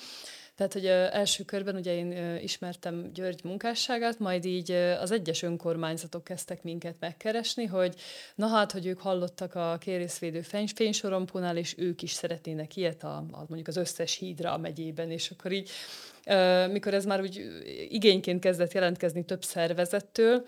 Tehát, 0.55 0.73
hogy 0.73 0.85
első 0.85 1.43
körben 1.43 1.75
ugye 1.75 1.95
én 1.95 2.37
ismertem 2.41 3.13
György 3.13 3.43
munkásságát, 3.43 4.19
majd 4.19 4.45
így 4.45 4.71
az 4.71 5.11
egyes 5.11 5.41
önkormányzatok 5.41 6.23
kezdtek 6.23 6.63
minket 6.63 6.95
megkeresni, 6.99 7.65
hogy 7.65 7.95
na 8.35 8.47
hát, 8.47 8.71
hogy 8.71 8.85
ők 8.85 8.99
hallottak 8.99 9.55
a 9.55 9.77
kérészvédő 9.79 10.41
fénysorompónál, 10.75 11.57
és 11.57 11.75
ők 11.77 12.01
is 12.01 12.11
szeretnének 12.11 12.75
ilyet 12.75 13.03
a, 13.03 13.15
a, 13.17 13.45
mondjuk 13.47 13.67
az 13.67 13.77
összes 13.77 14.15
hídra 14.15 14.53
a 14.53 14.57
megyében, 14.57 15.11
és 15.11 15.31
akkor 15.31 15.51
így 15.51 15.69
mikor 16.71 16.93
ez 16.93 17.05
már 17.05 17.21
úgy 17.21 17.45
igényként 17.89 18.41
kezdett 18.41 18.73
jelentkezni 18.73 19.25
több 19.25 19.43
szervezettől, 19.43 20.45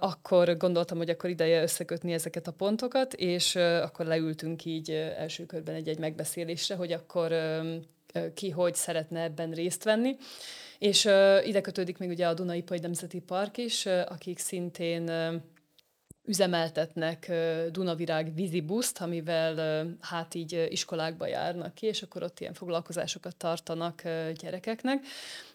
akkor 0.00 0.56
gondoltam, 0.56 0.98
hogy 0.98 1.10
akkor 1.10 1.30
ideje 1.30 1.62
összekötni 1.62 2.12
ezeket 2.12 2.46
a 2.46 2.52
pontokat, 2.52 3.14
és 3.14 3.56
akkor 3.56 4.06
leültünk 4.06 4.64
így 4.64 4.90
első 4.90 5.46
körben 5.46 5.74
egy-egy 5.74 5.98
megbeszélésre, 5.98 6.36
hogy 6.76 6.92
akkor 6.92 7.34
ki 8.34 8.50
hogy 8.50 8.74
szeretne 8.74 9.22
ebben 9.22 9.50
részt 9.50 9.84
venni. 9.84 10.16
És 10.78 11.04
ide 11.44 11.60
kötődik 11.60 11.98
még 11.98 12.08
ugye 12.08 12.26
a 12.26 12.34
Dunai 12.34 12.62
Poly 12.62 12.78
Nemzeti 12.78 13.20
Park 13.20 13.56
is, 13.56 13.86
akik 13.86 14.38
szintén 14.38 15.10
üzemeltetnek 16.24 17.32
Dunavirág 17.70 18.34
vízibuszt, 18.34 19.00
amivel 19.00 19.86
hát 20.00 20.34
így 20.34 20.66
iskolákba 20.70 21.26
járnak 21.26 21.74
ki, 21.74 21.86
és 21.86 22.02
akkor 22.02 22.22
ott 22.22 22.40
ilyen 22.40 22.54
foglalkozásokat 22.54 23.36
tartanak 23.36 24.02
gyerekeknek 24.40 25.04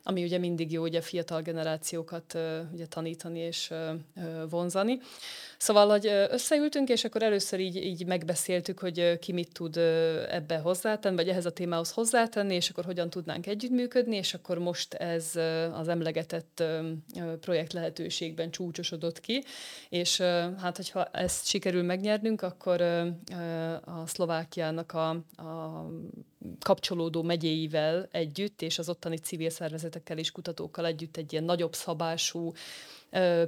ami 0.04 0.24
ugye 0.24 0.38
mindig 0.38 0.72
jó 0.72 0.84
ugye 0.84 1.02
fiatal 1.02 1.42
generációkat 1.42 2.38
ugye 2.74 2.86
tanítani 2.86 3.40
és 3.40 3.74
vonzani. 4.50 5.00
Szóval, 5.58 5.90
hogy 5.90 6.08
összeültünk, 6.30 6.90
és 6.90 7.04
akkor 7.04 7.24
először 7.24 7.60
így, 7.60 7.76
így 7.76 8.06
megbeszéltük, 8.06 8.80
hogy 8.80 9.20
ki 9.20 9.32
mit 9.32 9.54
tud 9.54 9.78
ebbe 10.30 10.58
hozzátenni, 10.58 11.16
vagy 11.16 11.30
ehhez 11.30 11.46
a 11.46 11.52
témához 11.52 11.92
hozzátenni, 11.92 12.56
és 12.56 12.70
akkor 12.70 12.86
hogyan 12.86 13.10
tudnánk 13.10 13.48
együttműködni, 13.48 14.16
és 14.16 14.34
akkor 14.34 14.58
most 14.58 14.94
ez 14.94 15.36
az 15.74 15.88
emlegetett 15.88 16.64
projekt 17.40 17.74
lehetőségben 17.74 18.52
csúcsosodott 18.52 19.20
ki, 19.20 19.44
és 19.90 20.18
hát, 20.58 20.76
hogyha 20.76 21.06
ezt 21.06 21.48
sikerül 21.48 21.84
megnyernünk, 21.84 22.42
akkor 22.42 22.82
a 23.86 24.06
Szlovákiának 24.06 24.92
a, 24.92 25.10
a 25.36 25.86
kapcsolódó 26.60 27.22
megyéivel 27.22 28.08
együtt, 28.12 28.62
és 28.62 28.80
az 28.80 28.90
ottani 28.90 29.18
civil 29.18 29.50
szervezetekkel 29.94 30.18
és 30.18 30.32
kutatókkal 30.32 30.86
együtt 30.86 31.18
egy 31.18 31.32
ilyen 31.32 31.44
nagyobb 31.44 31.74
szabású 31.74 32.54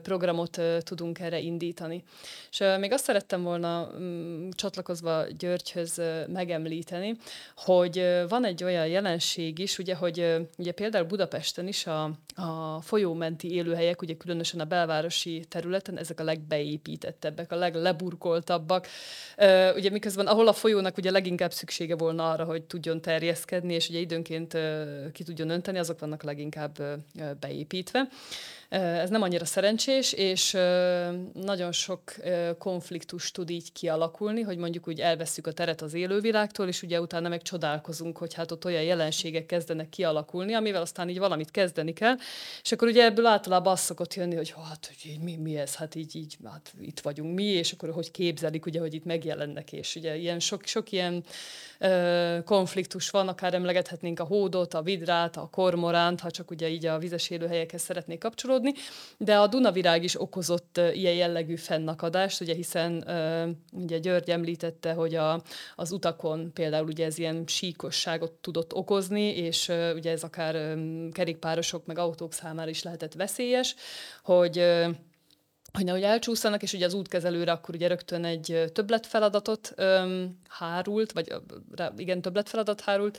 programot 0.01 0.61
tudunk 0.79 1.19
erre 1.19 1.39
indítani. 1.39 2.03
És 2.51 2.63
még 2.79 2.91
azt 2.91 3.03
szerettem 3.03 3.43
volna 3.43 3.91
mm, 3.99 4.49
csatlakozva 4.49 5.23
Györgyhöz 5.37 6.01
megemlíteni, 6.27 7.15
hogy 7.55 8.23
van 8.29 8.45
egy 8.45 8.63
olyan 8.63 8.87
jelenség 8.87 9.59
is, 9.59 9.77
ugye, 9.77 9.95
hogy 9.95 10.35
ugye 10.57 10.71
például 10.71 11.05
Budapesten 11.05 11.67
is 11.67 11.87
a, 11.87 12.03
a 12.35 12.81
folyómenti 12.81 13.53
élőhelyek, 13.53 14.01
ugye 14.01 14.13
különösen 14.17 14.59
a 14.59 14.65
belvárosi 14.65 15.45
területen, 15.49 15.97
ezek 15.97 16.19
a 16.19 16.23
legbeépítettebbek, 16.23 17.51
a 17.51 17.55
legleburkoltabbak. 17.55 18.87
Ugye 19.75 19.89
miközben 19.89 20.27
ahol 20.27 20.47
a 20.47 20.53
folyónak 20.53 20.97
ugye 20.97 21.11
leginkább 21.11 21.51
szüksége 21.51 21.95
volna 21.95 22.31
arra, 22.31 22.43
hogy 22.43 22.63
tudjon 22.63 23.01
terjeszkedni, 23.01 23.73
és 23.73 23.89
ugye 23.89 23.99
időnként 23.99 24.57
ki 25.11 25.23
tudjon 25.23 25.49
önteni, 25.49 25.77
azok 25.77 25.99
vannak 25.99 26.23
leginkább 26.23 26.77
beépítve. 27.39 28.07
Ez 28.69 29.09
nem 29.09 29.21
annyira 29.21 29.45
szerencsés, 29.45 30.13
és 30.13 30.51
nagyon 31.33 31.71
sok 31.71 32.01
konfliktus 32.57 33.31
tud 33.31 33.49
így 33.49 33.71
kialakulni, 33.71 34.41
hogy 34.41 34.57
mondjuk 34.57 34.87
úgy 34.87 34.99
elveszük 34.99 35.47
a 35.47 35.51
teret 35.51 35.81
az 35.81 35.93
élővilágtól, 35.93 36.67
és 36.67 36.81
ugye 36.81 37.01
utána 37.01 37.29
meg 37.29 37.41
csodálkozunk, 37.41 38.17
hogy 38.17 38.33
hát 38.33 38.51
ott 38.51 38.65
olyan 38.65 38.83
jelenségek 38.83 39.45
kezdenek 39.45 39.89
kialakulni, 39.89 40.53
amivel 40.53 40.81
aztán 40.81 41.09
így 41.09 41.19
valamit 41.19 41.51
kezdeni 41.51 41.93
kell, 41.93 42.15
és 42.61 42.71
akkor 42.71 42.87
ugye 42.87 43.03
ebből 43.03 43.25
általában 43.25 43.73
az 43.73 43.79
szokott 43.79 44.13
jönni, 44.13 44.35
hogy 44.35 44.53
hát 44.69 44.87
hogy 44.87 45.17
mi, 45.23 45.35
mi 45.35 45.57
ez, 45.57 45.75
hát 45.75 45.95
így, 45.95 46.15
így 46.15 46.37
hát 46.45 46.73
itt 46.81 46.99
vagyunk 46.99 47.35
mi, 47.35 47.43
és 47.43 47.71
akkor 47.71 47.91
hogy 47.91 48.11
képzelik, 48.11 48.65
ugye, 48.65 48.79
hogy 48.79 48.93
itt 48.93 49.05
megjelennek, 49.05 49.73
és 49.73 49.95
ugye 49.95 50.15
ilyen 50.15 50.39
sok, 50.39 50.65
sok 50.65 50.91
ilyen 50.91 51.23
ö, 51.79 52.37
konfliktus 52.45 53.09
van, 53.09 53.27
akár 53.27 53.53
emlegethetnénk 53.53 54.19
a 54.19 54.23
hódot, 54.23 54.73
a 54.73 54.81
vidrát, 54.81 55.37
a 55.37 55.47
kormoránt, 55.51 56.19
ha 56.19 56.31
csak 56.31 56.51
ugye 56.51 56.69
így 56.69 56.85
a 56.85 56.97
vizes 56.97 57.29
élőhelyekhez 57.29 57.81
szeretnék 57.81 58.19
kapcsolódni, 58.19 58.73
de 59.17 59.37
a 59.37 59.47
Dunavirág 59.47 60.03
is 60.03 60.21
okozott 60.21 60.79
ilyen 60.93 61.13
jellegű 61.13 61.55
fennakadást, 61.55 62.41
ugye 62.41 62.53
hiszen 62.53 63.05
ugye 63.71 63.97
György 63.97 64.29
említette, 64.29 64.93
hogy 64.93 65.15
a, 65.15 65.41
az 65.75 65.91
utakon 65.91 66.53
például 66.53 66.87
ugye 66.87 67.05
ez 67.05 67.17
ilyen 67.17 67.43
síkosságot 67.47 68.31
tudott 68.31 68.73
okozni, 68.73 69.21
és 69.21 69.71
ugye 69.95 70.11
ez 70.11 70.23
akár 70.23 70.77
kerékpárosok 71.11 71.85
meg 71.85 71.97
autók 71.97 72.33
számára 72.33 72.69
is 72.69 72.83
lehetett 72.83 73.13
veszélyes, 73.13 73.75
hogy 74.23 74.63
hogy 75.75 75.85
nehogy 75.85 76.03
elcsúszanak, 76.03 76.63
és 76.63 76.73
ugye 76.73 76.85
az 76.85 76.93
útkezelőre 76.93 77.51
akkor 77.51 77.75
ugye 77.75 77.87
rögtön 77.87 78.25
egy 78.25 78.71
többletfeladatot 78.73 79.73
öm, 79.75 80.39
hárult, 80.47 81.11
vagy 81.11 81.33
igen, 81.97 82.21
többletfeladat 82.21 82.81
hárult, 82.81 83.17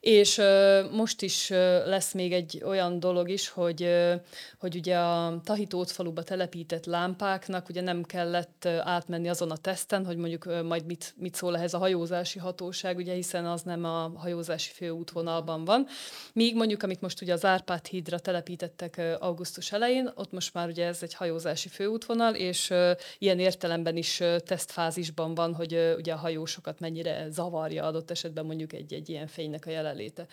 és 0.00 0.38
uh, 0.38 0.90
most 0.90 1.22
is 1.22 1.50
uh, 1.50 1.56
lesz 1.86 2.12
még 2.12 2.32
egy 2.32 2.62
olyan 2.64 3.00
dolog 3.00 3.28
is, 3.28 3.48
hogy, 3.48 3.82
uh, 3.82 4.12
hogy 4.58 4.76
ugye 4.76 4.98
a 4.98 5.40
Tahitót 5.44 5.90
faluba 5.90 6.22
telepített 6.22 6.86
lámpáknak 6.86 7.68
ugye 7.68 7.80
nem 7.80 8.02
kellett 8.02 8.62
uh, 8.64 8.88
átmenni 8.88 9.28
azon 9.28 9.50
a 9.50 9.56
teszten, 9.56 10.06
hogy 10.06 10.16
mondjuk 10.16 10.46
uh, 10.46 10.62
majd 10.62 10.86
mit, 10.86 11.14
mit 11.16 11.34
szól 11.34 11.56
ehhez 11.56 11.74
a 11.74 11.78
hajózási 11.78 12.38
hatóság, 12.38 12.96
ugye 12.96 13.14
hiszen 13.14 13.46
az 13.46 13.62
nem 13.62 13.84
a 13.84 14.12
hajózási 14.16 14.72
főútvonalban 14.72 15.64
van. 15.64 15.86
Míg 16.32 16.56
mondjuk, 16.56 16.82
amit 16.82 17.00
most 17.00 17.22
ugye 17.22 17.32
az 17.32 17.44
Árpád 17.44 17.86
hídra 17.86 18.18
telepítettek 18.18 18.94
uh, 18.98 19.14
augusztus 19.18 19.72
elején, 19.72 20.10
ott 20.14 20.32
most 20.32 20.54
már 20.54 20.68
ugye 20.68 20.86
ez 20.86 21.02
egy 21.02 21.14
hajózási 21.14 21.68
főútvonal, 21.68 22.34
és 22.34 22.70
uh, 22.70 22.90
ilyen 23.18 23.38
értelemben 23.38 23.96
is 23.96 24.20
uh, 24.20 24.36
tesztfázisban 24.36 25.34
van, 25.34 25.54
hogy 25.54 25.74
uh, 25.74 25.92
ugye 25.96 26.12
a 26.12 26.16
hajósokat 26.16 26.80
mennyire 26.80 27.26
zavarja 27.30 27.84
adott 27.84 28.10
esetben 28.10 28.44
mondjuk 28.44 28.72
egy, 28.72 28.92
egy 28.92 29.08
ilyen 29.08 29.26
fénynek 29.26 29.66
a 29.66 29.70
jelen 29.70 29.88
jelenléte. 29.90 30.26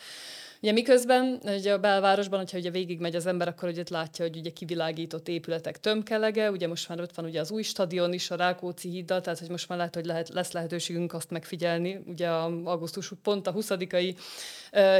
Ugye 0.62 0.72
miközben 0.72 1.40
ugye 1.44 1.72
a 1.72 1.78
belvárosban, 1.78 2.38
hogyha 2.38 2.58
ugye 2.58 2.70
végigmegy 2.70 3.14
az 3.14 3.26
ember, 3.26 3.48
akkor 3.48 3.68
ugye 3.68 3.82
látja, 3.88 4.24
hogy 4.24 4.36
ugye 4.36 4.50
kivilágított 4.50 5.28
épületek 5.28 5.80
tömkelege, 5.80 6.50
ugye 6.50 6.68
most 6.68 6.88
már 6.88 7.00
ott 7.00 7.14
van 7.14 7.24
ugye 7.24 7.40
az 7.40 7.50
új 7.50 7.62
stadion 7.62 8.12
is, 8.12 8.30
a 8.30 8.36
Rákóczi 8.36 8.88
híddal, 8.88 9.20
tehát 9.20 9.38
hogy 9.38 9.50
most 9.50 9.68
már 9.68 9.78
lehet, 9.78 9.94
hogy 9.94 10.04
lehet, 10.04 10.28
lesz 10.28 10.52
lehetőségünk 10.52 11.12
azt 11.12 11.30
megfigyelni. 11.30 12.00
Ugye 12.06 12.28
a 12.28 12.44
augusztus 12.64 13.12
pont 13.22 13.46
a 13.46 13.50
20 13.50 13.70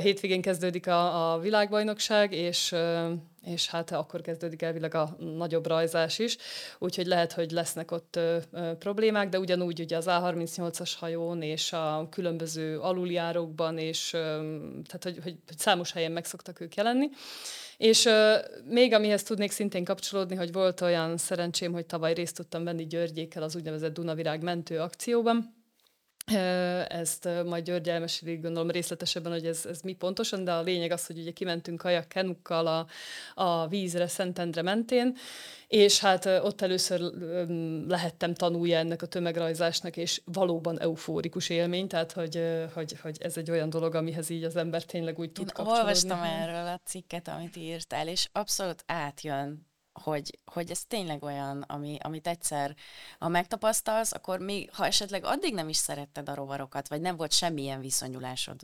hétvégén 0.02 0.40
kezdődik 0.40 0.86
a, 0.86 1.32
a 1.32 1.38
világbajnokság, 1.38 2.32
és 2.32 2.74
és 3.49 3.68
hát 3.68 3.90
akkor 3.90 4.20
kezdődik 4.20 4.62
elvileg 4.62 4.94
a 4.94 5.16
nagyobb 5.18 5.66
rajzás 5.66 6.18
is, 6.18 6.36
úgyhogy 6.78 7.07
lehet, 7.07 7.32
hogy 7.32 7.51
lesznek 7.51 7.90
ott 7.90 8.16
ö, 8.16 8.36
ö, 8.53 8.72
problémák, 8.78 9.28
de 9.28 9.38
ugyanúgy 9.38 9.80
ugye 9.80 9.96
az 9.96 10.07
A38-as 10.09 10.92
hajón 10.99 11.42
és 11.42 11.72
a 11.72 12.07
különböző 12.11 12.78
aluljárókban, 12.78 13.78
és 13.78 14.12
ö, 14.12 14.18
tehát 14.86 15.03
hogy, 15.03 15.18
hogy, 15.22 15.36
hogy 15.46 15.59
számos 15.59 15.92
helyen 15.92 16.12
meg 16.12 16.24
szoktak 16.24 16.61
ők 16.61 16.74
jelenni. 16.74 17.09
És 17.76 18.05
ö, 18.05 18.34
még 18.64 18.92
amihez 18.92 19.22
tudnék 19.22 19.51
szintén 19.51 19.84
kapcsolódni, 19.84 20.36
hogy 20.36 20.53
volt 20.53 20.80
olyan 20.80 21.16
szerencsém, 21.16 21.72
hogy 21.72 21.86
tavaly 21.86 22.14
részt 22.14 22.36
tudtam 22.36 22.64
venni 22.64 22.86
Györgyékkel 22.86 23.42
az 23.42 23.57
úgynevezett 23.57 23.94
Dunavirág 23.94 24.42
mentő 24.42 24.78
akcióban, 24.78 25.57
ezt 26.89 27.29
majd 27.47 27.64
György 27.64 27.89
elmeséli, 27.89 28.37
gondolom 28.37 28.70
részletesebben, 28.70 29.33
hogy 29.33 29.47
ez, 29.47 29.66
ez 29.66 29.81
mi 29.81 29.93
pontosan, 29.93 30.45
de 30.45 30.53
a 30.53 30.62
lényeg 30.62 30.91
az, 30.91 31.07
hogy 31.07 31.18
ugye 31.18 31.31
kimentünk 31.31 31.79
kajak 31.79 32.09
kenukkal 32.09 32.66
a, 32.66 32.87
a 33.43 33.66
vízre 33.66 34.07
Szentendre 34.07 34.62
mentén, 34.62 35.16
és 35.66 36.01
hát 36.01 36.26
ott 36.26 36.61
először 36.61 37.01
lehettem 37.89 38.35
tanulja 38.35 38.79
ennek 38.79 39.03
a 39.03 39.07
tömegrajzásnak, 39.07 39.97
és 39.97 40.20
valóban 40.24 40.81
eufórikus 40.81 41.49
élmény, 41.49 41.89
tehát 41.89 42.12
hogy, 42.12 42.43
hogy, 42.74 43.01
hogy 43.03 43.16
ez 43.20 43.37
egy 43.37 43.51
olyan 43.51 43.70
dolog, 43.70 43.95
amihez 43.95 44.31
így 44.31 44.45
az 44.45 44.57
ember 44.57 44.83
tényleg 44.83 45.18
úgy 45.18 45.33
tud 45.33 45.47
Én 45.47 45.53
kapcsolódni. 45.55 45.83
olvastam 45.83 46.22
erről 46.22 46.66
a 46.66 46.81
cikket, 46.85 47.29
amit 47.29 47.57
írtál, 47.57 48.09
és 48.09 48.29
abszolút 48.33 48.83
átjön 48.87 49.68
hogy, 50.03 50.38
hogy 50.44 50.70
ez 50.70 50.84
tényleg 50.84 51.22
olyan, 51.22 51.62
ami, 51.62 51.96
amit 52.01 52.26
egyszer, 52.26 52.74
ha 53.18 53.28
megtapasztalsz, 53.28 54.12
akkor 54.12 54.38
még, 54.38 54.70
ha 54.72 54.86
esetleg 54.86 55.24
addig 55.24 55.55
nem 55.55 55.68
is 55.68 55.76
szeretted 55.76 56.28
a 56.28 56.34
rovarokat, 56.34 56.88
vagy 56.88 57.01
nem 57.01 57.16
volt 57.16 57.32
semmilyen 57.32 57.80
viszonyulásod 57.80 58.61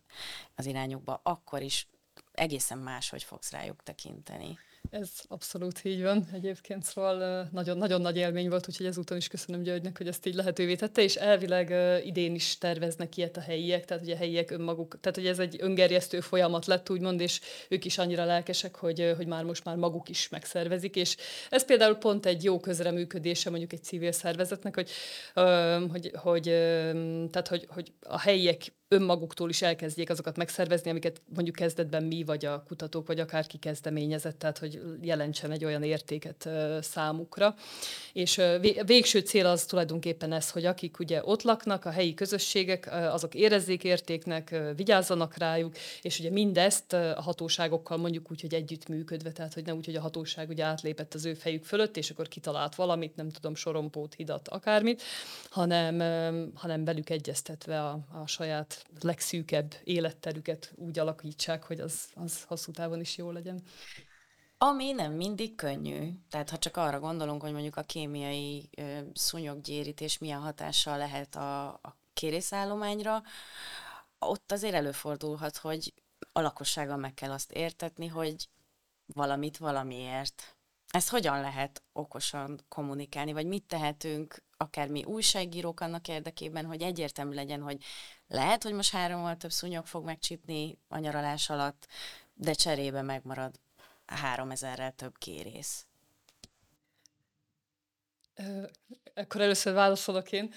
az 0.55 0.67
irányukba, 0.67 1.21
akkor 1.23 1.63
is 1.63 1.89
egészen 2.33 2.79
máshogy 2.79 3.23
fogsz 3.23 3.51
rájuk 3.51 3.83
tekinteni. 3.83 4.59
Ez 5.01 5.11
abszolút 5.29 5.85
így 5.85 6.03
van 6.03 6.29
egyébként, 6.33 6.85
szóval 6.85 7.49
nagyon-nagyon 7.53 8.01
nagy 8.01 8.17
élmény 8.17 8.49
volt, 8.49 8.69
úgyhogy 8.69 8.87
ezúton 8.87 9.17
is 9.17 9.29
köszönöm 9.29 9.63
Györgynek, 9.63 9.97
hogy 9.97 10.09
ezt 10.09 10.27
így 10.27 10.35
lehetővé 10.35 10.75
tette, 10.75 11.03
és 11.03 11.15
elvileg 11.15 11.75
idén 12.07 12.35
is 12.35 12.59
terveznek 12.59 13.17
ilyet 13.17 13.37
a 13.37 13.41
helyiek, 13.41 13.85
tehát 13.85 14.03
hogy 14.03 14.13
a 14.13 14.17
helyiek 14.17 14.51
önmaguk, 14.51 15.01
tehát 15.01 15.17
hogy 15.17 15.27
ez 15.27 15.39
egy 15.39 15.57
öngerjesztő 15.61 16.21
folyamat 16.21 16.67
lett, 16.67 16.91
úgymond, 16.91 17.21
és 17.21 17.41
ők 17.69 17.85
is 17.85 17.99
annyira 17.99 18.25
lelkesek, 18.25 18.75
hogy, 18.75 19.13
hogy 19.17 19.27
már 19.27 19.45
most 19.45 19.65
már 19.65 19.77
maguk 19.77 20.09
is 20.09 20.29
megszervezik, 20.29 20.97
és 20.97 21.17
ez 21.51 21.65
például 21.65 21.95
pont 21.95 22.27
egy 22.27 22.45
jó 22.45 22.61
közreműködése 22.61 23.51
mondjuk 23.51 23.73
egy 23.73 23.83
civil 23.83 24.13
szervezetnek, 24.13 24.75
hogy, 24.75 24.91
hogy, 25.91 26.11
hogy, 26.15 26.43
tehát, 27.31 27.49
hogy, 27.49 27.67
hogy 27.69 27.93
a 28.01 28.19
helyiek 28.19 28.73
önmaguktól 28.89 29.49
is 29.49 29.63
elkezdjék 29.63 30.11
azokat 30.11 30.37
megszervezni, 30.37 30.91
amiket 30.91 31.23
mondjuk 31.35 31.57
kezdetben 31.57 32.05
mi, 32.05 32.25
vagy 32.25 32.45
a 32.45 32.63
kutatók, 32.67 33.07
vagy 33.07 33.21
akárki 33.21 33.59
kezdeményezett, 33.59 34.39
tehát 34.39 34.59
hogy 34.59 34.81
jelentsen 35.01 35.51
egy 35.51 35.65
olyan 35.65 35.83
értéket 35.83 36.49
számukra. 36.81 37.55
És 38.13 38.41
végső 38.87 39.19
cél 39.19 39.47
az 39.47 39.65
tulajdonképpen 39.65 40.33
ez, 40.33 40.51
hogy 40.51 40.65
akik 40.65 40.99
ugye 40.99 41.21
ott 41.25 41.43
laknak, 41.43 41.85
a 41.85 41.91
helyi 41.91 42.15
közösségek, 42.15 42.93
azok 42.93 43.35
érezzék 43.35 43.85
értéknek, 43.85 44.57
vigyázzanak 44.77 45.37
rájuk, 45.37 45.77
és 46.03 46.19
ugye 46.19 46.31
mindezt 46.31 46.93
a 46.93 47.23
hatóságokkal 47.23 47.97
mondjuk 47.97 48.31
úgy, 48.31 48.41
hogy 48.41 48.55
együttműködve, 48.55 49.33
tehát 49.33 49.55
hogy 49.55 49.65
nem 49.65 49.77
úgy, 49.77 49.85
hogy 49.85 49.97
a 49.97 50.01
hatóság 50.01 50.49
ugye 50.49 50.65
átlépett 50.65 51.15
az 51.15 51.25
ő 51.25 51.35
fejük 51.35 51.65
fölött, 51.65 51.97
és 51.97 52.11
akkor 52.11 52.29
kitalált 52.29 52.75
valamit, 52.75 53.17
nem 53.17 53.31
tudom, 53.31 53.55
sorompót, 53.55 54.15
hidat, 54.15 54.49
akármit, 54.49 55.03
hanem, 55.51 55.99
hanem 56.55 56.85
velük 56.85 57.11
egyeztetve 57.11 57.83
a, 57.83 57.99
a 58.23 58.27
saját 58.27 58.74
legszűkebb 59.01 59.75
életterüket 59.85 60.73
úgy 60.77 60.99
alakítsák, 60.99 61.65
hogy 61.65 61.81
az, 61.81 62.09
az 62.15 62.43
hosszú 62.43 62.73
távon 62.73 63.01
is 63.01 63.17
jó 63.17 63.31
legyen. 63.31 63.63
Ami 64.59 64.93
nem 64.93 65.13
mindig 65.13 65.55
könnyű. 65.55 66.11
Tehát 66.31 66.51
ha 66.51 66.59
csak 66.59 66.77
arra 66.77 67.01
gondolunk, 67.01 67.43
hogy 67.43 67.53
mondjuk 67.53 67.77
a 67.77 67.83
kémiai 67.83 68.69
ö, 68.77 68.99
szúnyoggyérítés 69.13 70.19
milyen 70.19 70.41
hatással 70.41 70.99
lehet 70.99 71.37
a, 71.37 71.67
a 71.69 71.97
kérészállományra, 72.13 73.23
ott 74.19 74.53
azért 74.53 74.75
előfordulhat, 74.75 75.57
hogy 75.57 75.95
a 76.33 76.41
lakossággal 76.41 76.97
meg 76.97 77.15
kell 77.15 77.31
azt 77.31 77.53
értetni, 77.53 78.07
hogy 78.07 78.49
valamit 79.07 79.57
valamiért. 79.57 80.57
Ezt 80.95 81.09
hogyan 81.09 81.41
lehet 81.41 81.83
okosan 81.93 82.61
kommunikálni, 82.69 83.33
vagy 83.33 83.47
mit 83.47 83.65
tehetünk 83.65 84.43
akár 84.57 84.89
mi 84.89 85.05
újságírók 85.05 85.81
annak 85.81 86.09
érdekében, 86.09 86.67
hogy 86.67 86.83
egyértelmű 86.83 87.35
legyen, 87.35 87.63
hogy 87.63 87.85
lehet, 88.27 88.63
hogy 88.63 88.73
most 88.73 88.93
hárommal 88.93 89.37
több 89.37 89.51
szúnyog 89.51 89.87
fog 89.87 90.05
megcsípni 90.05 90.79
a 90.89 90.99
nyaralás 90.99 91.51
alatt, 91.51 91.87
de 92.35 92.53
cserébe 92.53 93.03
megmarad 93.03 93.61
három 94.07 94.51
ezerrel 94.51 94.93
több 94.93 95.19
kérész. 95.19 95.87
Akkor 99.15 99.41
először 99.41 99.73
válaszolok 99.73 100.33
én. 100.33 100.53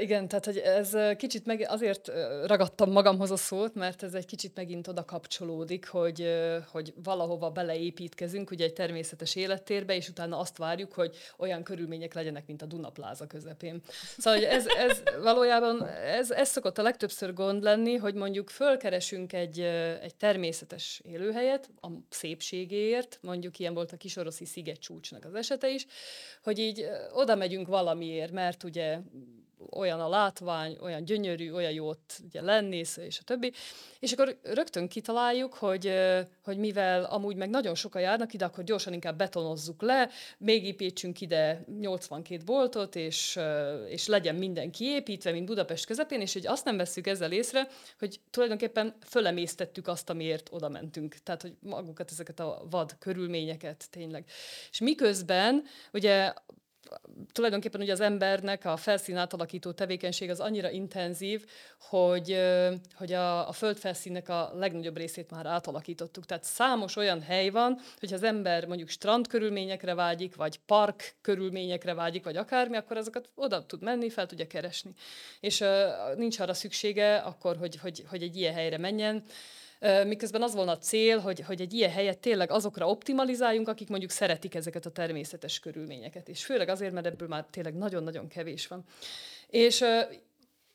Igen, 0.00 0.28
tehát 0.28 0.44
hogy 0.44 0.58
ez 0.58 0.96
kicsit 1.16 1.46
meg 1.46 1.66
azért 1.68 2.10
ragadtam 2.46 2.90
magamhoz 2.90 3.30
a 3.30 3.36
szót, 3.36 3.74
mert 3.74 4.02
ez 4.02 4.14
egy 4.14 4.26
kicsit 4.26 4.54
megint 4.54 4.88
oda 4.88 5.04
kapcsolódik, 5.04 5.88
hogy, 5.88 6.34
hogy 6.70 6.94
valahova 7.04 7.50
beleépítkezünk 7.50 8.50
ugye 8.50 8.64
egy 8.64 8.72
természetes 8.72 9.34
élettérbe, 9.34 9.94
és 9.94 10.08
utána 10.08 10.38
azt 10.38 10.56
várjuk, 10.56 10.92
hogy 10.92 11.16
olyan 11.38 11.62
körülmények 11.62 12.14
legyenek, 12.14 12.46
mint 12.46 12.62
a 12.62 12.66
Dunapláza 12.66 13.26
közepén. 13.26 13.82
Szóval 14.18 14.40
hogy 14.40 14.48
ez, 14.48 14.66
ez 14.66 15.02
valójában 15.22 15.86
ez, 15.88 16.30
ez 16.30 16.48
szokott 16.48 16.78
a 16.78 16.82
legtöbbször 16.82 17.32
gond 17.32 17.62
lenni, 17.62 17.96
hogy 17.96 18.14
mondjuk 18.14 18.50
fölkeresünk 18.50 19.32
egy, 19.32 19.60
egy 20.02 20.14
természetes 20.14 21.00
élőhelyet 21.04 21.70
a 21.80 21.88
szépségéért, 22.08 23.18
mondjuk 23.22 23.58
ilyen 23.58 23.74
volt 23.74 23.92
a 23.92 23.96
kisoroszi 23.96 24.44
sziget 24.44 24.78
csúcsnak 24.78 25.24
az 25.24 25.34
esete 25.34 25.68
is, 25.70 25.86
hogy 26.42 26.58
így 26.58 26.86
oda 27.12 27.34
megyünk 27.34 27.68
valamiért, 27.76 28.32
mert 28.32 28.64
ugye 28.64 28.98
olyan 29.70 30.00
a 30.00 30.08
látvány, 30.08 30.76
olyan 30.80 31.04
gyönyörű, 31.04 31.52
olyan 31.52 31.72
jó 31.72 31.88
ott 31.88 32.20
ugye 32.24 32.40
lenni, 32.40 32.76
és 32.76 33.18
a 33.20 33.24
többi. 33.24 33.52
És 33.98 34.12
akkor 34.12 34.38
rögtön 34.42 34.88
kitaláljuk, 34.88 35.54
hogy, 35.54 35.92
hogy 36.44 36.58
mivel 36.58 37.04
amúgy 37.04 37.36
meg 37.36 37.50
nagyon 37.50 37.74
sokan 37.74 38.02
járnak 38.02 38.32
ide, 38.32 38.44
akkor 38.44 38.64
gyorsan 38.64 38.92
inkább 38.92 39.16
betonozzuk 39.16 39.82
le, 39.82 40.08
még 40.38 40.64
építsünk 40.64 41.20
ide 41.20 41.64
82 41.80 42.42
boltot, 42.44 42.96
és, 42.96 43.38
és 43.88 44.06
legyen 44.06 44.34
minden 44.34 44.70
kiépítve, 44.70 45.32
mint 45.32 45.46
Budapest 45.46 45.86
közepén, 45.86 46.20
és 46.20 46.32
hogy 46.32 46.46
azt 46.46 46.64
nem 46.64 46.76
veszük 46.76 47.06
ezzel 47.06 47.32
észre, 47.32 47.68
hogy 47.98 48.20
tulajdonképpen 48.30 48.94
fölemésztettük 49.00 49.88
azt, 49.88 50.10
amiért 50.10 50.48
oda 50.50 50.68
mentünk. 50.68 51.14
Tehát, 51.14 51.42
hogy 51.42 51.54
magukat, 51.60 52.10
ezeket 52.10 52.40
a 52.40 52.66
vad 52.70 52.96
körülményeket 52.98 53.86
tényleg. 53.90 54.24
És 54.70 54.80
miközben 54.80 55.62
ugye 55.92 56.32
tulajdonképpen 57.32 57.80
ugye 57.80 57.92
az 57.92 58.00
embernek 58.00 58.64
a 58.64 58.76
felszín 58.76 59.16
átalakító 59.16 59.72
tevékenység 59.72 60.30
az 60.30 60.40
annyira 60.40 60.70
intenzív, 60.70 61.44
hogy, 61.80 62.38
hogy 62.94 63.12
a, 63.12 63.48
a 63.48 63.52
földfelszínnek 63.52 64.28
a 64.28 64.50
legnagyobb 64.54 64.96
részét 64.96 65.30
már 65.30 65.46
átalakítottuk. 65.46 66.26
Tehát 66.26 66.44
számos 66.44 66.96
olyan 66.96 67.22
hely 67.22 67.48
van, 67.48 67.80
hogy 67.98 68.12
az 68.12 68.22
ember 68.22 68.66
mondjuk 68.66 68.88
strand 68.88 69.26
körülményekre 69.26 69.94
vágyik, 69.94 70.36
vagy 70.36 70.58
park 70.66 71.14
körülményekre 71.20 71.94
vágyik, 71.94 72.24
vagy 72.24 72.36
akármi, 72.36 72.76
akkor 72.76 72.96
azokat 72.96 73.28
oda 73.34 73.66
tud 73.66 73.82
menni, 73.82 74.10
fel 74.10 74.26
tudja 74.26 74.46
keresni. 74.46 74.94
És 75.40 75.64
nincs 76.16 76.40
arra 76.40 76.54
szüksége 76.54 77.16
akkor, 77.16 77.56
hogy, 77.56 77.76
hogy, 77.76 78.04
hogy 78.08 78.22
egy 78.22 78.36
ilyen 78.36 78.54
helyre 78.54 78.78
menjen, 78.78 79.24
miközben 80.06 80.42
az 80.42 80.54
volna 80.54 80.72
a 80.72 80.78
cél, 80.78 81.18
hogy, 81.18 81.40
hogy 81.40 81.60
egy 81.60 81.72
ilyen 81.72 81.90
helyet 81.90 82.18
tényleg 82.18 82.50
azokra 82.50 82.88
optimalizáljunk, 82.88 83.68
akik 83.68 83.88
mondjuk 83.88 84.10
szeretik 84.10 84.54
ezeket 84.54 84.86
a 84.86 84.90
természetes 84.90 85.58
körülményeket. 85.58 86.28
És 86.28 86.44
főleg 86.44 86.68
azért, 86.68 86.92
mert 86.92 87.06
ebből 87.06 87.28
már 87.28 87.46
tényleg 87.50 87.74
nagyon-nagyon 87.74 88.28
kevés 88.28 88.66
van. 88.66 88.84
És 89.46 89.84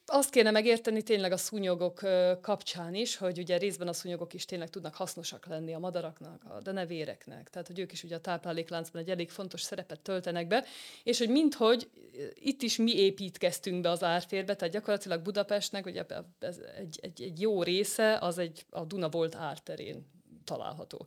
azt 0.06 0.30
kéne 0.30 0.52
megérteni 0.52 1.02
tényleg 1.02 1.32
a 1.32 1.38
szúnyogok 1.38 2.00
kapcsán 2.42 2.94
is, 2.94 3.16
hogy 3.16 3.40
ugye 3.40 3.58
részben 3.58 3.88
a 3.88 3.94
szúnyogok 3.94 4.34
is 4.34 4.46
tényleg 4.46 4.70
tudnak 4.70 4.96
hasznosak 4.96 5.46
lenni 5.46 5.74
a 5.74 5.80
madaraknak, 5.80 6.44
a 6.44 6.62
denevéreknek, 6.62 7.50
tehát 7.50 7.68
hogy 7.68 7.80
ők 7.80 7.92
is 7.92 8.04
ugye 8.04 8.16
a 8.16 8.20
táplálékláncban 8.20 9.02
egy 9.02 9.10
elég 9.10 9.30
fontos 9.30 9.62
szerepet 9.62 10.00
töltenek 10.00 10.48
be, 10.48 10.66
és 11.04 11.18
hogy 11.18 11.30
minthogy 11.30 11.90
itt 12.34 12.62
is 12.62 12.78
mi 12.78 12.96
építkeztünk 12.96 13.82
be 13.82 13.90
az 13.90 14.04
ártérbe, 14.04 14.56
tehát 14.56 14.74
gyakorlatilag 14.74 15.22
Budapestnek 15.22 15.86
ugye 15.86 16.06
ez 16.40 16.58
egy, 16.78 17.00
egy, 17.02 17.22
egy 17.22 17.42
jó 17.42 17.64
része 17.64 18.18
az 18.18 18.38
egy 18.38 18.66
a 18.70 18.86
Duna 18.86 19.10
volt 19.10 19.36
árterén 19.36 20.06
található. 20.44 21.06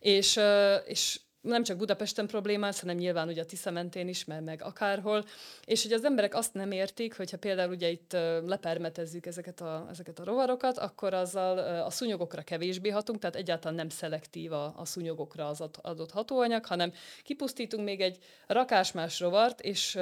És, 0.00 0.40
és 0.84 1.20
nem 1.46 1.62
csak 1.62 1.76
Budapesten 1.76 2.26
problémás, 2.26 2.80
hanem 2.80 2.96
nyilván 2.96 3.28
ugye 3.28 3.42
a 3.42 3.44
Tisza 3.44 3.70
mentén 3.70 4.08
is, 4.08 4.24
mert 4.24 4.44
meg 4.44 4.62
akárhol. 4.62 5.24
És 5.64 5.82
hogy 5.82 5.92
az 5.92 6.04
emberek 6.04 6.34
azt 6.34 6.54
nem 6.54 6.70
értik, 6.70 7.16
hogyha 7.16 7.38
például 7.38 7.72
ugye 7.72 7.88
itt 7.88 8.12
lepermetezzük 8.46 9.26
ezeket 9.26 9.60
a, 9.60 9.86
ezeket 9.90 10.18
a 10.18 10.24
rovarokat, 10.24 10.78
akkor 10.78 11.14
azzal 11.14 11.58
a 11.82 11.90
szúnyogokra 11.90 12.42
kevésbé 12.42 12.88
hatunk, 12.88 13.18
tehát 13.18 13.36
egyáltalán 13.36 13.76
nem 13.76 13.88
szelektív 13.88 14.52
a, 14.52 14.74
a 14.76 14.84
szúnyogokra 14.84 15.46
az 15.46 15.64
adott 15.82 16.10
hatóanyag, 16.10 16.64
hanem 16.64 16.92
kipusztítunk 17.22 17.84
még 17.84 18.00
egy 18.00 18.18
rakásmás 18.46 19.20
rovart, 19.20 19.60
és 19.60 19.98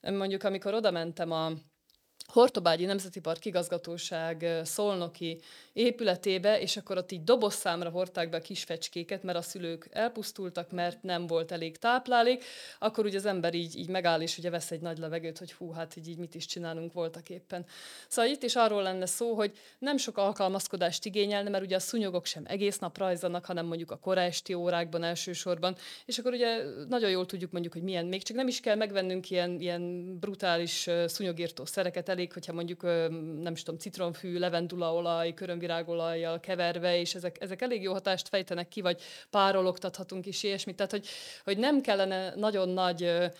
mondjuk 0.00 0.42
amikor 0.42 0.74
oda 0.74 0.90
mentem 0.90 1.30
a 1.30 1.52
Hortobágyi 2.32 2.84
Nemzeti 2.84 3.20
Park 3.20 3.44
igazgatóság 3.44 4.60
szolnoki 4.64 5.40
épületébe, 5.72 6.60
és 6.60 6.76
akkor 6.76 6.96
ott 6.96 7.12
így 7.12 7.24
dobozszámra 7.24 7.90
hordták 7.90 8.30
be 8.30 8.36
a 8.36 8.40
kis 8.40 8.66
mert 9.22 9.38
a 9.38 9.42
szülők 9.42 9.88
elpusztultak, 9.90 10.70
mert 10.70 11.02
nem 11.02 11.26
volt 11.26 11.52
elég 11.52 11.78
táplálék, 11.78 12.44
akkor 12.78 13.04
ugye 13.04 13.16
az 13.16 13.26
ember 13.26 13.54
így, 13.54 13.76
így 13.76 13.88
megáll, 13.88 14.20
és 14.20 14.38
ugye 14.38 14.50
vesz 14.50 14.70
egy 14.70 14.80
nagy 14.80 14.98
levegőt, 14.98 15.38
hogy 15.38 15.52
hú, 15.52 15.70
hát 15.70 15.96
így, 15.96 16.08
így 16.08 16.18
mit 16.18 16.34
is 16.34 16.46
csinálunk 16.46 16.92
voltak 16.92 17.30
éppen. 17.30 17.64
Szóval 18.08 18.30
itt 18.30 18.42
is 18.42 18.56
arról 18.56 18.82
lenne 18.82 19.06
szó, 19.06 19.34
hogy 19.34 19.52
nem 19.78 19.96
sok 19.96 20.18
alkalmazkodást 20.18 21.04
igényelne, 21.04 21.50
mert 21.50 21.64
ugye 21.64 21.76
a 21.76 21.80
szúnyogok 21.80 22.26
sem 22.26 22.42
egész 22.46 22.78
nap 22.78 22.98
rajzanak, 22.98 23.44
hanem 23.44 23.66
mondjuk 23.66 23.90
a 23.90 23.98
kora 23.98 24.20
esti 24.20 24.54
órákban 24.54 25.02
elsősorban, 25.02 25.76
és 26.04 26.18
akkor 26.18 26.32
ugye 26.32 26.62
nagyon 26.88 27.10
jól 27.10 27.26
tudjuk 27.26 27.50
mondjuk, 27.50 27.72
hogy 27.72 27.82
milyen, 27.82 28.06
még 28.06 28.22
csak 28.22 28.36
nem 28.36 28.48
is 28.48 28.60
kell 28.60 28.76
megvennünk 28.76 29.30
ilyen, 29.30 29.60
ilyen 29.60 30.16
brutális 30.18 30.88
szúnyogírtó 31.06 31.64
szereket, 31.64 32.08
elég, 32.08 32.32
hogyha 32.32 32.52
mondjuk 32.52 32.82
nem 33.42 33.52
is 33.52 33.62
tudom, 33.62 33.80
citromfű, 33.80 34.38
levendulaolaj, 34.38 35.34
körömvirágolajjal 35.70 36.40
keverve, 36.40 36.98
és 36.98 37.14
ezek, 37.14 37.40
ezek 37.40 37.62
elég 37.62 37.82
jó 37.82 37.92
hatást 37.92 38.28
fejtenek 38.28 38.68
ki, 38.68 38.80
vagy 38.80 39.02
párologtathatunk 39.30 40.26
is 40.26 40.42
ilyesmit. 40.42 40.76
Tehát, 40.76 40.90
hogy, 40.90 41.06
hogy 41.44 41.58
nem 41.58 41.80
kellene 41.80 42.34
nagyon 42.34 42.68
nagy 42.68 43.30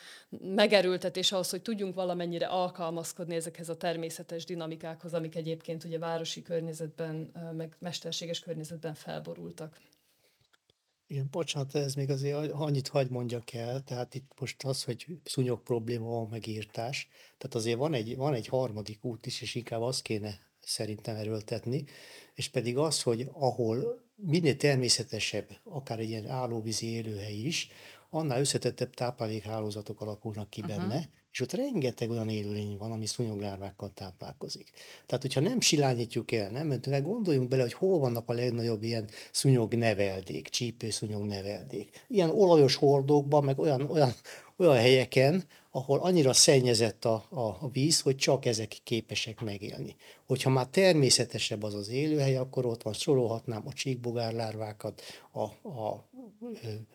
megerültetés 0.40 1.32
ahhoz, 1.32 1.50
hogy 1.50 1.62
tudjunk 1.62 1.94
valamennyire 1.94 2.46
alkalmazkodni 2.46 3.34
ezekhez 3.34 3.68
a 3.68 3.76
természetes 3.76 4.44
dinamikákhoz, 4.44 5.14
amik 5.14 5.36
egyébként 5.36 5.84
ugye 5.84 5.98
városi 5.98 6.42
környezetben, 6.42 7.32
meg 7.56 7.76
mesterséges 7.78 8.40
környezetben 8.40 8.94
felborultak. 8.94 9.76
Igen, 11.06 11.28
bocsánat, 11.30 11.74
ez 11.74 11.94
még 11.94 12.10
azért 12.10 12.52
annyit 12.52 12.88
hagy 12.88 13.10
mondjak 13.10 13.52
el, 13.52 13.80
tehát 13.80 14.14
itt 14.14 14.32
most 14.40 14.64
az, 14.64 14.84
hogy 14.84 15.06
szúnyog 15.24 15.62
probléma 15.62 16.06
van, 16.06 16.28
megírtás, 16.30 17.08
tehát 17.38 17.54
azért 17.54 17.78
van 17.78 17.94
egy, 17.94 18.16
van 18.16 18.34
egy 18.34 18.46
harmadik 18.46 19.04
út 19.04 19.26
is, 19.26 19.40
és 19.40 19.54
inkább 19.54 19.80
azt 19.80 20.02
kéne 20.02 20.49
szerintem 20.70 21.16
erőltetni, 21.16 21.84
és 22.34 22.48
pedig 22.48 22.78
az, 22.78 23.02
hogy 23.02 23.28
ahol 23.32 24.02
minél 24.16 24.56
természetesebb, 24.56 25.48
akár 25.64 25.98
egy 25.98 26.08
ilyen 26.08 26.26
állóvízi 26.26 26.86
élőhely 26.86 27.34
is, 27.34 27.68
annál 28.10 28.40
összetettebb 28.40 28.94
táplálékhálózatok 28.94 30.00
alakulnak 30.00 30.50
ki 30.50 30.60
benne, 30.60 30.84
uh-huh. 30.84 31.04
És 31.32 31.40
ott 31.40 31.52
rengeteg 31.52 32.10
olyan 32.10 32.28
élőlény 32.28 32.76
van, 32.78 32.92
ami 32.92 33.06
szúnyoglárvákkal 33.06 33.90
táplálkozik. 33.94 34.70
Tehát, 35.06 35.22
hogyha 35.22 35.40
nem 35.40 35.60
silányítjuk 35.60 36.32
el, 36.32 36.50
nem, 36.50 36.66
mert 36.66 37.02
gondoljunk 37.02 37.48
bele, 37.48 37.62
hogy 37.62 37.72
hol 37.72 37.98
vannak 37.98 38.28
a 38.28 38.32
legnagyobb 38.32 38.82
ilyen 38.82 39.08
szúnyog 39.32 39.74
neveldék, 39.74 40.48
csípőszúnyog 40.48 41.24
neveldék. 41.24 42.04
Ilyen 42.08 42.30
olajos 42.30 42.74
hordókban, 42.74 43.44
meg 43.44 43.58
olyan, 43.58 43.90
olyan, 43.90 44.12
olyan 44.56 44.76
helyeken, 44.76 45.44
ahol 45.70 45.98
annyira 45.98 46.32
szennyezett 46.32 47.04
a, 47.04 47.24
a, 47.28 47.40
a 47.40 47.68
víz, 47.72 48.00
hogy 48.00 48.16
csak 48.16 48.46
ezek 48.46 48.76
képesek 48.84 49.40
megélni. 49.40 49.96
Hogyha 50.26 50.50
már 50.50 50.66
természetesebb 50.66 51.62
az 51.62 51.74
az 51.74 51.88
élőhely, 51.88 52.36
akkor 52.36 52.66
ott 52.66 52.82
van, 52.82 52.92
sorolhatnám 52.92 53.62
a 53.66 53.72
csíkbogárlárvákat, 53.72 55.02
a, 55.32 55.68
a 55.68 56.08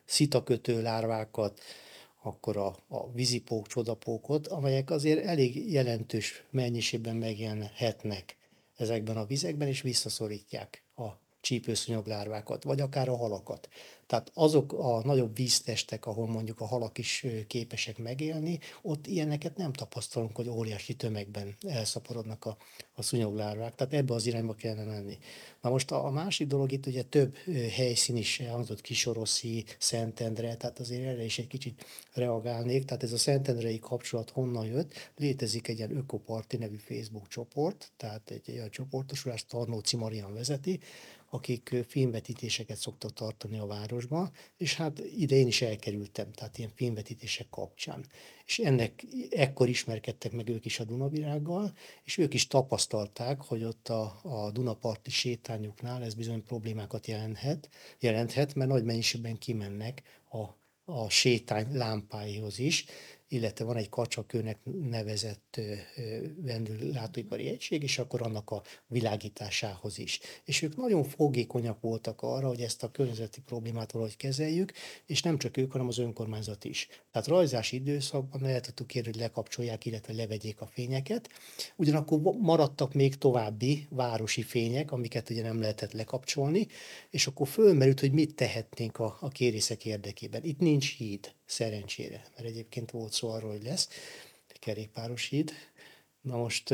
szitakötő 0.06 0.82
lárvákat, 0.82 1.60
akkor 2.26 2.58
a, 2.58 2.76
a 2.88 3.12
vízipók, 3.12 3.68
csodapókot, 3.68 4.48
amelyek 4.48 4.90
azért 4.90 5.26
elég 5.26 5.72
jelentős 5.72 6.44
mennyiségben 6.52 7.16
megjelenhetnek 7.16 8.38
ezekben 8.78 9.18
a 9.18 9.26
vizekben, 9.26 9.68
és 9.68 9.82
visszaszorítják 9.82 10.84
a 10.96 11.08
csípőszúnyoglárvákat, 11.42 12.64
vagy 12.64 12.82
akár 12.82 13.10
a 13.10 13.16
halakat. 13.16 13.70
Tehát 14.08 14.32
azok 14.34 14.74
a 14.74 15.02
nagyobb 15.04 15.36
víztestek, 15.36 16.06
ahol 16.06 16.28
mondjuk 16.28 16.62
a 16.62 16.66
halak 16.66 16.98
is 16.98 17.26
képesek 17.48 17.98
megélni, 17.98 18.60
ott 18.82 19.08
ilyeneket 19.08 19.58
nem 19.58 19.74
tapasztalunk, 19.74 20.36
hogy 20.36 20.50
óriási 20.50 20.94
tömegben 20.94 21.56
elszaporodnak 21.68 22.46
a, 22.46 22.58
a 22.94 23.02
szúnyoglárvák. 23.02 23.76
Tehát 23.76 23.94
ebbe 23.94 24.14
az 24.14 24.26
irányba 24.26 24.54
kellene 24.54 24.84
menni. 24.92 25.18
Na 25.62 25.70
most 25.70 25.92
a, 25.92 26.06
a 26.06 26.10
másik 26.10 26.48
dolog 26.48 26.72
itt 26.72 26.86
ugye 26.86 27.04
több 27.04 27.36
helyszín 27.76 28.16
is 28.16 28.40
elhangzott, 28.40 28.82
Kisoroszi, 28.82 29.66
Szentendre, 29.78 30.56
tehát 30.56 30.80
azért 30.80 31.06
erre 31.06 31.24
is 31.24 31.40
egy 31.40 31.48
kicsit 31.48 31.86
reagálnék. 32.14 32.86
Tehát 32.86 33.04
ez 33.04 33.12
a 33.12 33.18
Szentendrei 33.18 33.80
kapcsolat 33.80 34.30
honnan 34.30 34.66
jött? 34.66 34.94
Létezik 35.18 35.68
egy 35.68 35.78
ilyen 35.78 35.98
Ökoparti 35.98 36.58
nevű 36.58 36.78
Facebook 36.78 37.28
csoport, 37.28 37.92
tehát 37.98 38.32
egy 38.32 38.52
olyan 38.52 38.70
csoportosulás, 38.70 39.46
Tarnóci 39.46 39.96
Marian 39.96 40.34
vezeti, 40.34 40.80
akik 41.30 41.76
filmvetítéseket 41.88 42.78
szoktak 42.78 43.14
tartani 43.14 43.58
a 43.58 43.66
városban, 43.96 44.32
és 44.58 44.76
hát 44.76 45.00
ide 45.00 45.36
én 45.36 45.48
is 45.48 45.62
elkerültem, 45.62 46.32
tehát 46.32 46.58
ilyen 46.58 46.72
filmvetítések 46.76 47.50
kapcsán. 47.50 48.06
És 48.46 48.60
ennek 48.60 49.04
ekkor 49.30 49.70
ismerkedtek 49.70 50.32
meg 50.32 50.50
ők 50.50 50.66
is 50.66 50.80
a 50.80 50.84
Dunavirággal, 50.84 51.74
és 52.04 52.18
ők 52.18 52.34
is 52.34 52.48
tapasztalták, 52.48 53.42
hogy 53.42 53.64
ott 53.64 53.90
a, 53.90 54.20
a 54.24 54.52
Dunaparti 54.52 55.10
sétányoknál 55.10 56.04
ez 56.04 56.14
bizony 56.14 56.44
problémákat 56.44 57.08
jelenthet, 57.08 57.70
jelenthet 58.00 58.56
mert 58.56 58.70
nagy 58.70 58.84
mennyiségben 58.84 59.38
kimennek 59.38 60.02
a, 60.30 60.44
a 60.92 61.10
sétány 61.10 61.68
lámpáihoz 61.72 62.60
is, 62.60 62.86
illetve 63.28 63.66
van 63.66 63.76
egy 63.76 63.90
kacsakőnek 63.90 64.60
nevezett 64.90 65.60
vendéglátóipari 66.36 67.48
egység, 67.48 67.84
és 67.84 68.00
akkor 68.00 68.22
annak 68.22 68.50
a 68.50 68.64
világításához 68.88 69.98
is. 69.98 70.20
És 70.46 70.62
ők 70.62 70.76
nagyon 70.76 71.04
fogékonyak 71.04 71.82
voltak 71.82 72.22
arra, 72.22 72.48
hogy 72.48 72.62
ezt 72.62 72.84
a 72.84 72.92
környezeti 72.92 73.42
problémát 73.42 73.92
valahogy 73.92 74.18
kezeljük, 74.18 74.72
és 75.06 75.22
nem 75.22 75.38
csak 75.38 75.58
ők, 75.58 75.72
hanem 75.72 75.88
az 75.88 75.98
önkormányzat 75.98 76.64
is. 76.64 76.88
Tehát 77.12 77.28
rajzási 77.28 77.76
időszakban 77.76 78.42
lehet 78.42 78.66
tudtuk 78.66 78.88
kérni, 78.88 79.12
hogy 79.12 79.20
lekapcsolják, 79.20 79.86
illetve 79.86 80.14
levegyék 80.14 80.62
a 80.62 80.66
fényeket. 80.66 81.30
Ugyanakkor 81.76 82.20
maradtak 82.40 82.94
még 82.94 83.16
további 83.16 83.88
városi 83.90 84.42
fények, 84.42 84.92
amiket 84.92 85.30
ugye 85.30 85.42
nem 85.42 85.60
lehetett 85.60 85.92
lekapcsolni, 85.92 86.68
és 87.10 87.28
akkor 87.28 87.48
fölmerült, 87.48 88.00
hogy 88.00 88.12
mit 88.12 88.36
tehetnénk 88.36 89.00
a, 89.00 89.18
a 89.20 89.28
kérészek 89.28 89.86
érdekében. 89.86 90.44
Itt 90.44 90.60
nincs 90.60 90.98
híd, 90.98 91.34
szerencsére, 91.46 92.26
mert 92.36 92.48
egyébként 92.48 92.92
volt 92.92 93.12
szó 93.12 93.30
arról, 93.30 93.52
hogy 93.52 93.64
lesz 93.64 93.90
kerékpáros 94.60 95.28
híd. 95.28 95.52
Na 96.22 96.38
most 96.38 96.74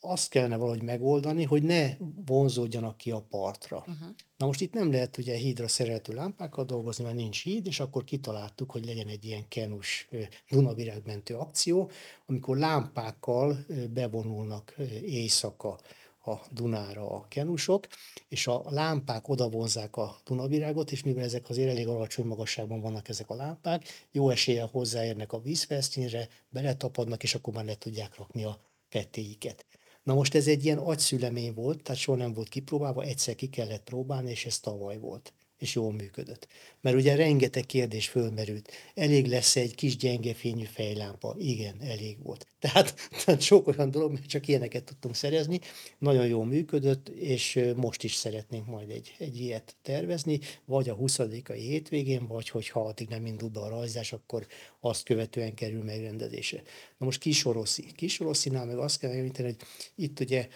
azt 0.00 0.30
kellene 0.30 0.56
valahogy 0.56 0.82
megoldani, 0.82 1.44
hogy 1.44 1.62
ne 1.62 1.96
vonzódjanak 2.26 2.96
ki 2.96 3.10
a 3.10 3.20
partra. 3.20 3.78
Uh-huh. 3.78 4.08
Na 4.36 4.46
most 4.46 4.60
itt 4.60 4.72
nem 4.72 4.92
lehet 4.92 5.18
ugye 5.18 5.36
hídra 5.36 5.68
szereltő 5.68 6.12
lámpákkal 6.14 6.64
dolgozni, 6.64 7.04
mert 7.04 7.16
nincs 7.16 7.42
híd, 7.42 7.66
és 7.66 7.80
akkor 7.80 8.04
kitaláltuk, 8.04 8.70
hogy 8.70 8.84
legyen 8.84 9.08
egy 9.08 9.24
ilyen 9.24 9.48
kenus 9.48 10.08
Dunavirágmentő 10.50 11.36
akció, 11.36 11.90
amikor 12.26 12.56
lámpákkal 12.56 13.66
bevonulnak 13.90 14.74
éjszaka 15.02 15.80
a 16.26 16.40
Dunára 16.50 17.10
a 17.10 17.26
kenusok, 17.28 17.86
és 18.28 18.46
a 18.46 18.64
lámpák 18.68 19.28
odavonzák 19.28 19.96
a 19.96 20.16
Dunavirágot, 20.24 20.92
és 20.92 21.02
mivel 21.02 21.24
ezek 21.24 21.48
azért 21.48 21.70
elég 21.70 21.88
alacsony 21.88 22.26
magasságban 22.26 22.80
vannak 22.80 23.08
ezek 23.08 23.30
a 23.30 23.34
lámpák, 23.34 23.88
jó 24.12 24.30
eséllyel 24.30 24.68
hozzáérnek 24.72 25.32
a 25.32 25.40
vízfelszínre, 25.40 26.28
beletapadnak, 26.48 27.22
és 27.22 27.34
akkor 27.34 27.54
már 27.54 27.64
le 27.64 27.74
tudják 27.74 28.16
rakni 28.16 28.44
a 28.44 28.60
kettéiket. 28.88 29.66
Na 30.02 30.14
most 30.14 30.34
ez 30.34 30.46
egy 30.46 30.64
ilyen 30.64 30.78
agyszülemény 30.78 31.54
volt, 31.54 31.82
tehát 31.82 32.00
soha 32.00 32.18
nem 32.18 32.32
volt 32.32 32.48
kipróbálva, 32.48 33.02
egyszer 33.02 33.34
ki 33.34 33.48
kellett 33.48 33.82
próbálni, 33.82 34.30
és 34.30 34.46
ez 34.46 34.60
tavaly 34.60 34.98
volt 34.98 35.32
és 35.62 35.74
jól 35.74 35.92
működött. 35.92 36.48
Mert 36.80 36.96
ugye 36.96 37.14
rengeteg 37.14 37.66
kérdés 37.66 38.08
fölmerült. 38.08 38.70
Elég 38.94 39.26
lesz 39.26 39.56
egy 39.56 39.74
kis 39.74 39.96
gyenge 39.96 40.34
fényű 40.34 40.64
fejlámpa? 40.64 41.34
Igen, 41.38 41.76
elég 41.80 42.22
volt. 42.22 42.46
Tehát, 42.62 42.94
tehát 43.24 43.40
sok 43.40 43.66
olyan 43.66 43.90
dolog, 43.90 44.12
mert 44.12 44.26
csak 44.26 44.48
ilyeneket 44.48 44.84
tudtunk 44.84 45.14
szerezni. 45.14 45.60
Nagyon 45.98 46.26
jól 46.26 46.44
működött, 46.44 47.08
és 47.08 47.72
most 47.76 48.02
is 48.02 48.14
szeretnénk 48.14 48.66
majd 48.66 48.90
egy, 48.90 49.14
egy 49.18 49.40
ilyet 49.40 49.76
tervezni, 49.82 50.40
vagy 50.64 50.88
a 50.88 50.94
20 50.94 51.20
hétvégén, 51.46 52.26
vagy 52.26 52.48
hogyha 52.48 52.80
addig 52.80 53.08
nem 53.08 53.26
indul 53.26 53.48
be 53.48 53.60
a 53.60 53.68
rajzás, 53.68 54.12
akkor 54.12 54.46
azt 54.80 55.04
követően 55.04 55.54
kerül 55.54 55.82
megrendezése. 55.82 56.62
Na 56.98 57.04
most 57.04 57.20
Kisoroszi. 57.20 57.84
Kisoroszinál 57.94 58.66
meg 58.66 58.78
azt 58.78 58.98
kell 58.98 59.10
említeni, 59.10 59.48
hogy 59.48 59.66
itt 59.94 60.20
ugye 60.20 60.48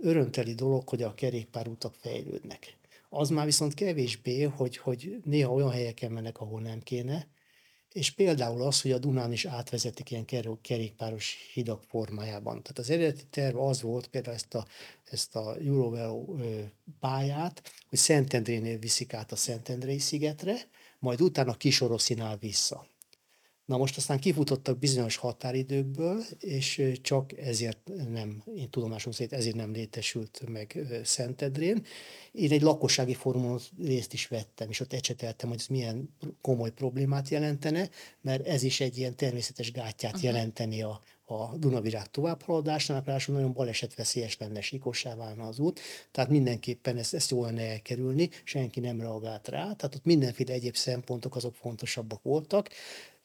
örömteli 0.00 0.54
dolog, 0.54 0.88
hogy 0.88 1.02
a 1.02 1.14
kerékpárutak 1.14 1.94
fejlődnek 1.94 2.76
az 3.14 3.28
már 3.28 3.44
viszont 3.44 3.74
kevésbé, 3.74 4.42
hogy, 4.42 4.76
hogy 4.76 5.20
néha 5.24 5.52
olyan 5.52 5.70
helyeken 5.70 6.12
mennek, 6.12 6.38
ahol 6.38 6.60
nem 6.60 6.80
kéne, 6.80 7.28
és 7.92 8.10
például 8.10 8.62
az, 8.62 8.80
hogy 8.80 8.92
a 8.92 8.98
Dunán 8.98 9.32
is 9.32 9.44
átvezetik 9.44 10.10
ilyen 10.10 10.24
kerékpáros 10.62 11.36
hidak 11.52 11.82
formájában. 11.82 12.62
Tehát 12.62 12.78
az 12.78 12.90
eredeti 12.90 13.24
terv 13.30 13.56
az 13.58 13.82
volt, 13.82 14.06
például 14.06 14.34
ezt 14.34 14.54
a, 14.54 14.66
ezt 15.04 15.36
a 15.36 15.56
Eurovelo 15.56 16.36
pályát, 17.00 17.72
hogy 17.88 17.98
Szentendrénél 17.98 18.78
viszik 18.78 19.14
át 19.14 19.32
a 19.32 19.36
Szentendrei 19.36 19.98
szigetre, 19.98 20.56
majd 20.98 21.20
utána 21.20 21.54
Kisoroszinál 21.54 22.36
vissza. 22.36 22.86
Na 23.64 23.76
most 23.76 23.96
aztán 23.96 24.18
kifutottak 24.18 24.78
bizonyos 24.78 25.16
határidőkből, 25.16 26.22
és 26.38 26.82
csak 27.02 27.38
ezért 27.38 27.90
nem, 28.12 28.42
én 28.56 28.70
tudomásom 28.70 29.12
szerint 29.12 29.32
ezért 29.32 29.56
nem 29.56 29.72
létesült 29.72 30.42
meg 30.48 30.78
Szentedrén. 31.04 31.84
Én 32.32 32.52
egy 32.52 32.62
lakossági 32.62 33.14
fórumon 33.14 33.60
részt 33.78 34.12
is 34.12 34.26
vettem, 34.26 34.68
és 34.68 34.80
ott 34.80 34.92
ecseteltem, 34.92 35.48
hogy 35.48 35.58
ez 35.58 35.66
milyen 35.66 36.14
komoly 36.40 36.70
problémát 36.70 37.28
jelentene, 37.28 37.90
mert 38.20 38.46
ez 38.46 38.62
is 38.62 38.80
egy 38.80 38.98
ilyen 38.98 39.16
természetes 39.16 39.72
gátját 39.72 40.14
uh-huh. 40.14 40.30
jelenteni 40.30 40.82
a, 40.82 41.00
a 41.26 41.56
Dunavirág 41.56 42.10
továbbhaladásnak, 42.10 43.06
ráadásul 43.06 43.34
nagyon 43.34 43.52
balesetveszélyes 43.52 44.36
lenne, 44.38 44.60
sikossá 44.60 45.14
válna 45.14 45.46
az 45.46 45.58
út, 45.58 45.80
tehát 46.10 46.30
mindenképpen 46.30 46.96
ezt, 46.96 47.14
ezt 47.14 47.30
jól 47.30 47.46
lenne 47.46 47.70
elkerülni, 47.70 48.30
senki 48.44 48.80
nem 48.80 49.00
reagált 49.00 49.48
rá, 49.48 49.62
tehát 49.62 49.94
ott 49.94 50.04
mindenféle 50.04 50.52
egyéb 50.52 50.74
szempontok 50.74 51.36
azok 51.36 51.54
fontosabbak 51.54 52.22
voltak, 52.22 52.68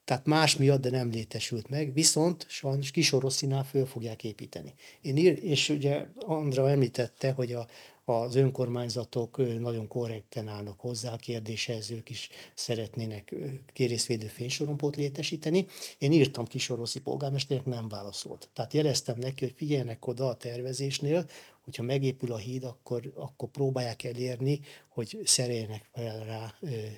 tehát 0.09 0.25
más 0.25 0.57
miatt, 0.57 0.81
de 0.81 0.89
nem 0.89 1.09
létesült 1.09 1.69
meg, 1.69 1.93
viszont 1.93 2.45
sajnos 2.47 2.91
Kisoroszinál 2.91 3.63
föl 3.63 3.85
fogják 3.85 4.23
építeni. 4.23 4.73
Én 5.01 5.17
ír, 5.17 5.43
és 5.43 5.69
ugye 5.69 6.05
Andra 6.15 6.69
említette, 6.69 7.31
hogy 7.31 7.53
a, 7.53 7.67
az 8.05 8.35
önkormányzatok 8.35 9.59
nagyon 9.59 9.87
korrekten 9.87 10.47
állnak 10.47 10.79
hozzá 10.79 11.13
a 11.13 11.15
kérdéshez, 11.15 11.91
ők 11.91 12.09
is 12.09 12.29
szeretnének 12.53 13.35
kérészvédő 13.73 14.27
fénysorompót 14.27 14.95
létesíteni. 14.95 15.65
Én 15.97 16.11
írtam 16.11 16.45
Kisoroszi 16.45 16.99
polgármesternek, 16.99 17.65
nem 17.65 17.87
válaszolt. 17.87 18.49
Tehát 18.53 18.73
jeleztem 18.73 19.17
neki, 19.17 19.45
hogy 19.45 19.53
figyeljenek 19.57 20.07
oda 20.07 20.27
a 20.27 20.35
tervezésnél, 20.35 21.25
hogyha 21.63 21.83
megépül 21.83 22.31
a 22.31 22.37
híd, 22.37 22.63
akkor, 22.63 23.11
akkor 23.15 23.49
próbálják 23.49 24.03
elérni, 24.03 24.59
hogy 24.87 25.19
szereljenek 25.23 25.89
fel 25.93 26.23
rá 26.23 26.53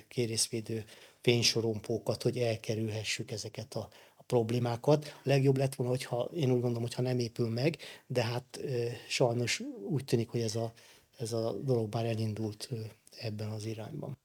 kérészvédő 0.08 0.84
fénysorompókat, 1.22 2.22
hogy 2.22 2.38
elkerülhessük 2.38 3.30
ezeket 3.30 3.74
a, 3.74 3.88
a 4.16 4.22
problémákat. 4.22 5.06
A 5.06 5.20
legjobb 5.22 5.56
lett 5.56 5.74
volna, 5.74 5.92
hogyha 5.92 6.30
én 6.34 6.50
úgy 6.50 6.60
gondolom, 6.60 6.82
hogyha 6.82 7.02
nem 7.02 7.18
épül 7.18 7.48
meg, 7.48 7.76
de 8.06 8.24
hát 8.24 8.60
sajnos 9.08 9.60
úgy 9.88 10.04
tűnik, 10.04 10.28
hogy 10.28 10.40
ez 10.40 10.56
a, 10.56 10.72
ez 11.18 11.32
a 11.32 11.52
dolog 11.52 11.94
már 11.94 12.04
elindult 12.04 12.68
ebben 13.18 13.48
az 13.48 13.64
irányban. 13.64 14.18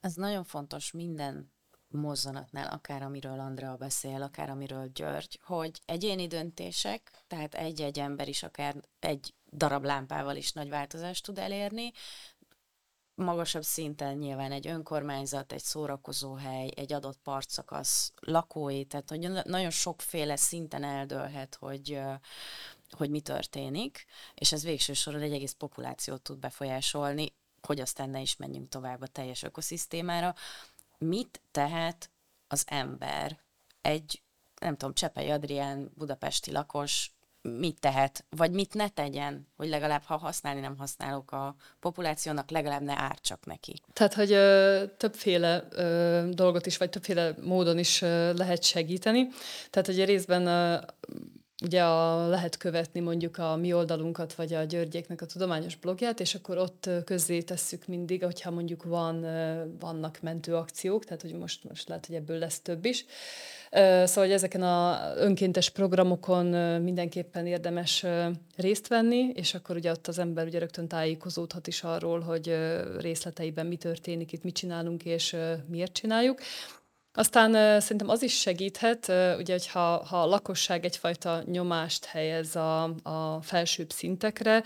Ez 0.00 0.14
nagyon 0.14 0.44
fontos 0.44 0.92
minden 0.92 1.50
mozzanatnál, 1.90 2.68
akár 2.68 3.02
amiről 3.02 3.40
Andrea 3.40 3.76
beszél, 3.76 4.22
akár 4.22 4.50
amiről 4.50 4.90
György, 4.94 5.40
hogy 5.42 5.80
egyéni 5.86 6.26
döntések, 6.26 7.10
tehát 7.26 7.54
egy-egy 7.54 7.98
ember 7.98 8.28
is 8.28 8.42
akár 8.42 8.76
egy 9.00 9.34
darab 9.52 9.84
lámpával 9.84 10.36
is 10.36 10.52
nagy 10.52 10.68
változást 10.68 11.24
tud 11.24 11.38
elérni. 11.38 11.92
Magasabb 13.18 13.64
szinten 13.64 14.16
nyilván 14.16 14.52
egy 14.52 14.66
önkormányzat, 14.66 15.52
egy 15.52 15.62
szórakozóhely, 15.62 16.70
egy 16.76 16.92
adott 16.92 17.18
partszakasz 17.22 18.12
lakói, 18.20 18.84
tehát 18.84 19.08
hogy 19.08 19.30
nagyon 19.44 19.70
sokféle 19.70 20.36
szinten 20.36 20.84
eldőlhet, 20.84 21.54
hogy, 21.54 22.00
hogy 22.90 23.10
mi 23.10 23.20
történik, 23.20 24.04
és 24.34 24.52
ez 24.52 24.62
végső 24.62 24.92
soron 24.92 25.20
egy 25.20 25.32
egész 25.32 25.52
populációt 25.52 26.22
tud 26.22 26.38
befolyásolni, 26.38 27.34
hogy 27.60 27.80
aztán 27.80 28.10
ne 28.10 28.20
is 28.20 28.36
menjünk 28.36 28.68
tovább 28.68 29.00
a 29.00 29.06
teljes 29.06 29.42
ökoszisztémára. 29.42 30.34
Mit 30.98 31.42
tehet 31.50 32.10
az 32.48 32.64
ember 32.66 33.40
egy, 33.80 34.22
nem 34.60 34.76
tudom, 34.76 34.94
Csepei 34.94 35.30
Adrián, 35.30 35.92
budapesti 35.94 36.52
lakos 36.52 37.12
mit 37.42 37.80
tehet, 37.80 38.24
vagy 38.30 38.50
mit 38.50 38.74
ne 38.74 38.88
tegyen, 38.88 39.46
hogy 39.56 39.68
legalább 39.68 40.02
ha 40.02 40.16
használni 40.16 40.60
nem 40.60 40.76
használok 40.76 41.32
a 41.32 41.54
populációnak, 41.80 42.50
legalább 42.50 42.82
ne 42.82 42.94
ártsak 42.96 43.46
neki. 43.46 43.80
Tehát, 43.92 44.14
hogy 44.14 44.32
ö, 44.32 44.82
többféle 44.96 45.68
ö, 45.70 46.28
dolgot 46.30 46.66
is, 46.66 46.76
vagy 46.76 46.90
többféle 46.90 47.34
módon 47.42 47.78
is 47.78 48.02
ö, 48.02 48.32
lehet 48.32 48.62
segíteni. 48.62 49.28
Tehát, 49.70 49.86
hogy 49.86 50.00
a 50.00 50.04
részben 50.04 50.46
ö, 50.46 50.76
ugye 51.64 51.82
a, 51.82 52.26
lehet 52.28 52.56
követni 52.56 53.00
mondjuk 53.00 53.38
a 53.38 53.56
mi 53.56 53.72
oldalunkat, 53.72 54.34
vagy 54.34 54.54
a 54.54 54.64
Györgyéknek 54.64 55.22
a 55.22 55.26
tudományos 55.26 55.76
blogját, 55.76 56.20
és 56.20 56.34
akkor 56.34 56.58
ott 56.58 56.90
közzé 57.04 57.40
tesszük 57.40 57.86
mindig, 57.86 58.24
hogyha 58.24 58.50
mondjuk 58.50 58.84
van, 58.84 59.26
vannak 59.80 60.18
mentőakciók, 60.20 61.04
tehát 61.04 61.22
hogy 61.22 61.32
most, 61.32 61.64
most 61.68 61.88
lehet, 61.88 62.06
hogy 62.06 62.14
ebből 62.14 62.38
lesz 62.38 62.60
több 62.60 62.84
is. 62.84 63.04
Szóval, 63.70 64.24
hogy 64.24 64.32
ezeken 64.32 64.62
a 64.62 64.98
önkéntes 65.16 65.70
programokon 65.70 66.46
mindenképpen 66.82 67.46
érdemes 67.46 68.04
részt 68.56 68.88
venni, 68.88 69.30
és 69.34 69.54
akkor 69.54 69.76
ugye 69.76 69.90
ott 69.90 70.06
az 70.06 70.18
ember 70.18 70.46
ugye 70.46 70.58
rögtön 70.58 70.88
tájékozódhat 70.88 71.66
is 71.66 71.82
arról, 71.82 72.20
hogy 72.20 72.56
részleteiben 72.98 73.66
mi 73.66 73.76
történik 73.76 74.32
itt, 74.32 74.42
mit 74.42 74.54
csinálunk, 74.54 75.04
és 75.04 75.36
miért 75.66 75.92
csináljuk. 75.92 76.40
Aztán 77.18 77.80
szerintem 77.80 78.08
az 78.08 78.22
is 78.22 78.40
segíthet, 78.40 79.08
ugye, 79.38 79.52
hogyha 79.52 80.04
ha 80.04 80.22
a 80.22 80.26
lakosság 80.26 80.84
egyfajta 80.84 81.42
nyomást 81.46 82.04
helyez 82.04 82.56
a, 82.56 82.82
a 83.02 83.38
felsőbb 83.42 83.90
szintekre, 83.90 84.62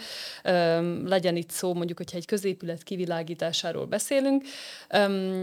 legyen 1.05 1.37
itt 1.37 1.51
szó 1.51 1.75
mondjuk, 1.75 1.99
hogyha 1.99 2.17
egy 2.17 2.27
középület 2.27 2.83
kivilágításáról 2.83 3.87
beszélünk, 3.87 4.45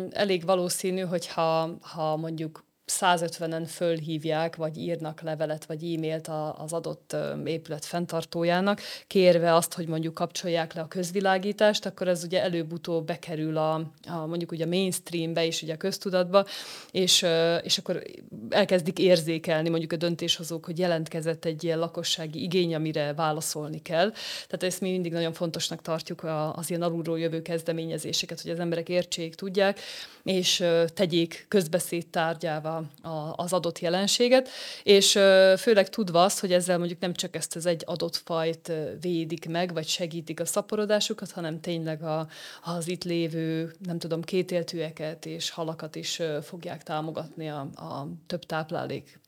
elég 0.09 0.45
valószínű, 0.45 1.01
hogyha 1.01 1.77
ha 1.81 2.17
mondjuk 2.17 2.68
150-en 2.89 3.65
fölhívják, 3.67 4.55
vagy 4.55 4.77
írnak 4.77 5.21
levelet, 5.21 5.65
vagy 5.65 5.83
e-mailt 5.83 6.29
az 6.57 6.73
adott 6.73 7.15
épület 7.45 7.85
fenntartójának, 7.85 8.81
kérve 9.07 9.55
azt, 9.55 9.73
hogy 9.73 9.87
mondjuk 9.87 10.13
kapcsolják 10.13 10.73
le 10.73 10.81
a 10.81 10.87
közvilágítást, 10.87 11.85
akkor 11.85 12.07
ez 12.07 12.23
ugye 12.23 12.41
előbb-utóbb 12.41 13.05
bekerül 13.05 13.57
a, 13.57 13.73
a 14.07 14.25
mondjuk 14.25 14.51
ugye 14.51 14.65
a 14.65 14.67
mainstreambe 14.67 15.45
is, 15.45 15.61
ugye 15.61 15.73
a 15.73 15.77
köztudatba, 15.77 16.45
és, 16.91 17.25
és 17.61 17.77
akkor 17.77 18.03
elkezdik 18.49 18.99
érzékelni 18.99 19.69
mondjuk 19.69 19.93
a 19.93 19.95
döntéshozók, 19.95 20.65
hogy 20.65 20.79
jelentkezett 20.79 21.45
egy 21.45 21.63
ilyen 21.63 21.79
lakossági 21.79 22.43
igény, 22.43 22.75
amire 22.75 23.13
válaszolni 23.13 23.81
kell. 23.81 24.11
Tehát 24.47 24.63
ezt 24.63 24.81
mi 24.81 24.91
mindig 24.91 25.11
nagyon 25.11 25.33
fontosnak 25.33 25.81
tartjuk 25.81 26.23
az 26.53 26.69
ilyen 26.69 26.81
alulról 26.81 27.19
jövő 27.19 27.41
kezdeményezéseket, 27.41 28.41
hogy 28.41 28.51
az 28.51 28.59
emberek 28.59 28.89
értsék, 28.89 29.35
tudják, 29.35 29.79
és 30.23 30.63
tegyék 30.93 31.45
közbeszéd 31.47 32.07
tárgyává 32.07 32.78
a, 33.01 33.33
az 33.35 33.53
adott 33.53 33.79
jelenséget, 33.79 34.49
és 34.83 35.11
főleg 35.57 35.89
tudva 35.89 36.23
azt, 36.23 36.39
hogy 36.39 36.53
ezzel 36.53 36.77
mondjuk 36.77 36.99
nem 36.99 37.13
csak 37.13 37.35
ezt 37.35 37.55
az 37.55 37.65
egy 37.65 37.83
adott 37.85 38.15
fajt 38.15 38.71
védik 39.01 39.49
meg, 39.49 39.73
vagy 39.73 39.87
segítik 39.87 40.39
a 40.39 40.45
szaporodásukat, 40.45 41.31
hanem 41.31 41.61
tényleg 41.61 42.03
a, 42.03 42.27
az 42.63 42.87
itt 42.87 43.03
lévő, 43.03 43.73
nem 43.85 43.99
tudom, 43.99 44.21
kétéltűeket 44.21 45.25
és 45.25 45.49
halakat 45.49 45.95
is 45.95 46.21
fogják 46.41 46.83
támogatni 46.83 47.49
a, 47.49 47.59
a 47.59 48.07
több 48.27 48.43
táplálék 48.43 49.19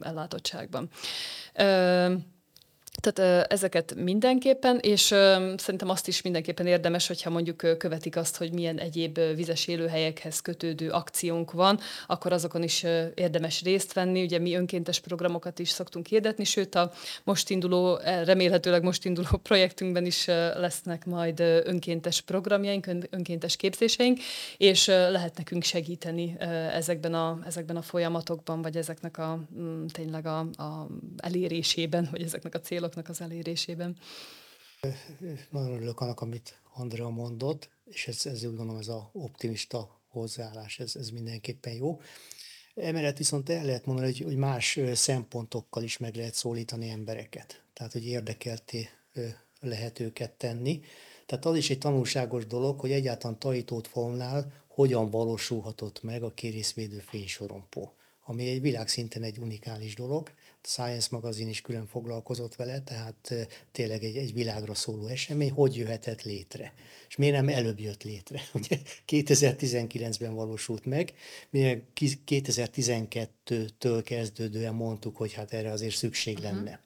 ellátottságban. 0.00 0.90
Tehát 3.04 3.52
ezeket 3.52 3.94
mindenképpen, 3.94 4.78
és 4.78 5.02
szerintem 5.56 5.88
azt 5.88 6.08
is 6.08 6.22
mindenképpen 6.22 6.66
érdemes, 6.66 7.06
hogyha 7.06 7.30
mondjuk 7.30 7.56
követik 7.78 8.16
azt, 8.16 8.36
hogy 8.36 8.52
milyen 8.52 8.78
egyéb 8.78 9.20
vizes 9.34 9.66
élőhelyekhez 9.66 10.40
kötődő 10.40 10.90
akciónk 10.90 11.52
van, 11.52 11.78
akkor 12.06 12.32
azokon 12.32 12.62
is 12.62 12.82
érdemes 13.14 13.62
részt 13.62 13.92
venni. 13.92 14.22
Ugye 14.22 14.38
mi 14.38 14.54
önkéntes 14.54 15.00
programokat 15.00 15.58
is 15.58 15.68
szoktunk 15.68 16.06
hirdetni, 16.06 16.44
sőt 16.44 16.74
a 16.74 16.92
most 17.24 17.50
induló, 17.50 17.96
e, 17.96 18.24
remélhetőleg 18.24 18.82
most 18.82 19.04
induló 19.04 19.28
projektünkben 19.42 20.06
is 20.06 20.26
lesznek 20.56 21.04
majd 21.04 21.40
önkéntes 21.40 22.20
programjaink, 22.20 22.86
önkéntes 23.10 23.56
képzéseink, 23.56 24.18
és 24.56 24.86
lehet 24.86 25.36
nekünk 25.36 25.62
segíteni 25.62 26.36
ezekben 26.72 27.14
a, 27.14 27.38
ezekben 27.46 27.76
a 27.76 27.82
folyamatokban, 27.82 28.62
vagy 28.62 28.76
ezeknek 28.76 29.18
a 29.18 29.40
mm, 29.58 29.86
tényleg 29.86 30.26
a, 30.26 30.38
a 30.38 30.86
elérésében, 31.16 32.08
vagy 32.10 32.22
ezeknek 32.22 32.54
a 32.54 32.60
céloknak 32.60 32.93
céloknak 32.94 33.08
az 33.08 33.20
elérésében. 33.20 33.96
Nagyon 35.50 35.72
örülök 35.72 36.00
annak, 36.00 36.20
amit 36.20 36.60
Andrea 36.74 37.08
mondott, 37.08 37.68
és 37.84 38.08
ez, 38.08 38.26
ez 38.26 38.44
úgy 38.44 38.56
gondolom, 38.56 38.80
ez 38.80 38.88
a 38.88 39.10
optimista 39.12 40.00
hozzáállás, 40.08 40.78
ez, 40.78 40.96
ez 40.96 41.10
mindenképpen 41.10 41.72
jó. 41.72 42.00
Emellett 42.74 43.16
viszont 43.16 43.48
el 43.48 43.64
lehet 43.64 43.86
mondani, 43.86 44.06
hogy, 44.06 44.20
hogy 44.20 44.36
más 44.36 44.80
szempontokkal 44.92 45.82
is 45.82 45.98
meg 45.98 46.14
lehet 46.14 46.34
szólítani 46.34 46.88
embereket. 46.88 47.62
Tehát, 47.72 47.92
hogy 47.92 48.06
érdekelté 48.06 48.88
lehet 49.60 50.00
őket 50.00 50.32
tenni. 50.32 50.80
Tehát 51.26 51.44
az 51.44 51.56
is 51.56 51.70
egy 51.70 51.78
tanulságos 51.78 52.46
dolog, 52.46 52.80
hogy 52.80 52.92
egyáltalán 52.92 53.38
Tajítót 53.38 53.86
falnál 53.86 54.52
hogyan 54.68 55.10
valósulhatott 55.10 56.02
meg 56.02 56.22
a 56.22 56.34
kérészvédő 56.34 56.98
fénysorompó, 56.98 57.94
ami 58.24 58.48
egy 58.48 58.60
világszinten 58.60 59.22
egy 59.22 59.38
unikális 59.38 59.94
dolog, 59.94 60.30
Science 60.66 61.08
magazin 61.10 61.48
is 61.48 61.60
külön 61.60 61.86
foglalkozott 61.86 62.54
vele, 62.54 62.80
tehát 62.80 63.34
tényleg 63.72 64.04
egy, 64.04 64.16
egy 64.16 64.32
világra 64.32 64.74
szóló 64.74 65.06
esemény, 65.06 65.50
hogy 65.50 65.76
jöhetett 65.76 66.22
létre. 66.22 66.74
És 67.08 67.16
miért 67.16 67.34
nem 67.34 67.48
előbb 67.48 67.80
jött 67.80 68.02
létre? 68.02 68.42
Ugye 68.54 68.78
2019-ben 69.06 70.34
valósult 70.34 70.84
meg, 70.84 71.12
mi 71.50 71.82
2012-től 71.96 74.00
kezdődően 74.04 74.74
mondtuk, 74.74 75.16
hogy 75.16 75.32
hát 75.32 75.52
erre 75.52 75.70
azért 75.70 75.94
szükség 75.94 76.38
uh-huh. 76.38 76.52
lenne. 76.52 76.84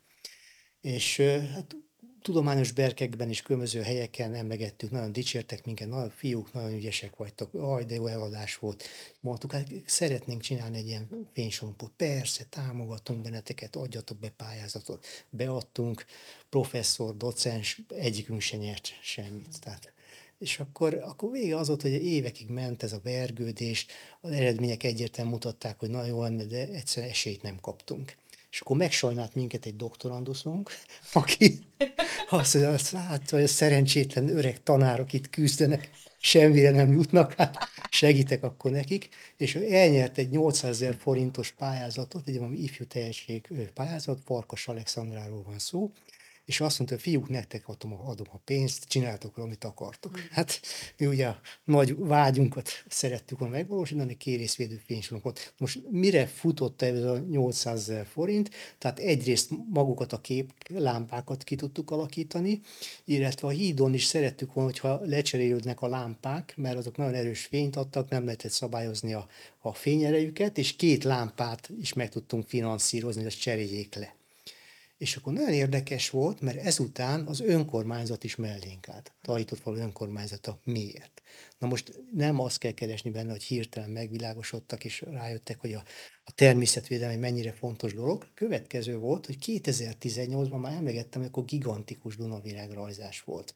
És 0.80 1.20
hát 1.54 1.76
tudományos 2.22 2.72
berkekben 2.72 3.30
is 3.30 3.42
különböző 3.42 3.80
helyeken 3.80 4.34
emlegettük, 4.34 4.90
nagyon 4.90 5.12
dicsértek 5.12 5.64
minket, 5.64 5.88
nagyon 5.88 6.10
fiúk, 6.10 6.52
nagyon 6.52 6.72
ügyesek 6.72 7.16
vagytok, 7.16 7.54
aj, 7.54 7.84
de 7.84 7.94
jó 7.94 8.06
eladás 8.06 8.56
volt. 8.56 8.84
Mondtuk, 9.20 9.52
hát 9.52 9.68
szeretnénk 9.86 10.40
csinálni 10.40 10.76
egy 10.76 10.86
ilyen 10.86 11.28
fénysompot. 11.32 11.92
Persze, 11.96 12.44
támogatunk 12.50 13.22
benneteket, 13.22 13.76
adjatok 13.76 14.18
be 14.18 14.28
pályázatot. 14.28 15.06
Beadtunk, 15.30 16.04
professzor, 16.48 17.16
docens, 17.16 17.82
egyikünk 17.88 18.40
se 18.40 18.56
nyert 18.56 18.88
semmit. 19.02 19.60
Tehát 19.60 19.92
és 20.38 20.58
akkor, 20.58 20.94
akkor 20.94 21.30
vége 21.30 21.56
az 21.56 21.66
volt, 21.66 21.82
hogy 21.82 21.92
évekig 21.92 22.48
ment 22.48 22.82
ez 22.82 22.92
a 22.92 23.00
vergődés, 23.02 23.86
az 24.20 24.30
eredmények 24.30 24.82
egyértelműen 24.82 25.34
mutatták, 25.34 25.78
hogy 25.78 25.90
nagyon 25.90 26.06
jó 26.06 26.46
de 26.46 26.68
egyszerűen 26.68 27.12
esélyt 27.12 27.42
nem 27.42 27.60
kaptunk. 27.60 28.16
És 28.50 28.60
akkor 28.60 28.76
megsajnált 28.76 29.34
minket 29.34 29.66
egy 29.66 29.76
doktoranduszunk, 29.76 30.70
aki 31.12 31.58
azt 32.30 32.54
mondja, 32.54 32.70
hogy 32.70 32.90
hát, 32.92 33.30
hogy 33.30 33.42
a 33.42 33.46
szerencsétlen 33.48 34.28
öreg 34.28 34.62
tanárok 34.62 35.12
itt 35.12 35.30
küzdenek, 35.30 35.90
semmire 36.20 36.70
nem 36.70 36.92
jutnak, 36.92 37.32
hát 37.32 37.68
segítek 37.90 38.42
akkor 38.42 38.70
nekik, 38.70 39.08
és 39.36 39.54
ő 39.54 39.72
elnyert 39.72 40.18
egy 40.18 40.30
800 40.30 40.70
ezer 40.70 40.96
forintos 40.98 41.50
pályázatot, 41.50 42.28
egy 42.28 42.38
valami 42.38 42.58
ifjú 42.58 42.86
teljeség 42.86 43.48
pályázat, 43.74 44.20
Farkas 44.24 44.68
Alexandráról 44.68 45.42
van 45.42 45.58
szó, 45.58 45.92
és 46.48 46.60
azt 46.60 46.78
mondta, 46.78 46.98
fiúk, 46.98 47.28
nektek 47.28 47.68
adom, 47.68 47.92
adom 47.92 48.26
a 48.32 48.36
pénzt, 48.44 48.84
csináltok 48.84 49.36
amit 49.36 49.64
akartok. 49.64 50.18
Mm. 50.18 50.22
Hát 50.30 50.60
mi 50.96 51.06
ugye 51.06 51.26
a 51.26 51.40
nagy 51.64 51.96
vágyunkat 51.96 52.68
szerettük 52.88 53.38
volna 53.38 53.54
megvalósítani, 53.54 54.16
kérészvédő 54.16 54.80
fénysorokat. 54.86 55.54
Most 55.58 55.80
mire 55.90 56.26
futott 56.26 56.82
ez 56.82 57.02
a 57.02 57.18
800 57.18 57.78
ezer 57.78 58.06
forint? 58.06 58.50
Tehát 58.78 58.98
egyrészt 58.98 59.50
magukat 59.70 60.12
a 60.12 60.20
képlámpákat 60.20 61.44
ki 61.44 61.56
tudtuk 61.56 61.90
alakítani, 61.90 62.60
illetve 63.04 63.46
a 63.46 63.50
hídon 63.50 63.94
is 63.94 64.04
szerettük 64.04 64.52
volna, 64.52 64.70
hogyha 64.70 65.00
lecserélődnek 65.04 65.80
a 65.80 65.88
lámpák, 65.88 66.52
mert 66.56 66.76
azok 66.76 66.96
nagyon 66.96 67.14
erős 67.14 67.44
fényt 67.44 67.76
adtak, 67.76 68.08
nem 68.08 68.24
lehetett 68.24 68.50
szabályozni 68.50 69.12
a, 69.12 69.28
a 69.58 69.72
fényerejüket, 69.72 70.58
és 70.58 70.76
két 70.76 71.04
lámpát 71.04 71.70
is 71.80 71.92
meg 71.92 72.08
tudtunk 72.08 72.46
finanszírozni, 72.46 73.22
hogy 73.22 73.30
azt 73.30 73.40
cseréljék 73.40 73.94
le 73.94 74.16
És 74.98 75.16
akkor 75.16 75.32
nagyon 75.32 75.52
érdekes 75.52 76.10
volt, 76.10 76.40
mert 76.40 76.56
ezután 76.56 77.26
az 77.26 77.40
önkormányzat 77.40 78.24
is 78.24 78.36
mellénk 78.36 78.88
állt. 78.88 79.12
Tajított 79.22 79.60
való 79.60 79.76
önkormányzata 79.76 80.60
miért. 80.64 81.22
Na 81.58 81.66
most 81.66 82.00
nem 82.12 82.40
azt 82.40 82.58
kell 82.58 82.72
keresni 82.72 83.10
benne, 83.10 83.30
hogy 83.30 83.42
hirtelen 83.42 83.90
megvilágosodtak, 83.90 84.84
és 84.84 85.00
rájöttek, 85.00 85.60
hogy 85.60 85.72
a, 85.72 85.82
a 86.24 86.32
természetvédelem 86.32 87.18
mennyire 87.18 87.52
fontos 87.52 87.94
dolog. 87.94 88.26
Következő 88.34 88.96
volt, 88.96 89.26
hogy 89.26 89.36
2018-ban 89.46 90.60
már 90.60 90.72
emlegettem, 90.72 91.20
hogy 91.20 91.30
akkor 91.30 91.44
gigantikus 91.44 92.16
Dunavirágrajzás 92.16 93.20
volt. 93.20 93.54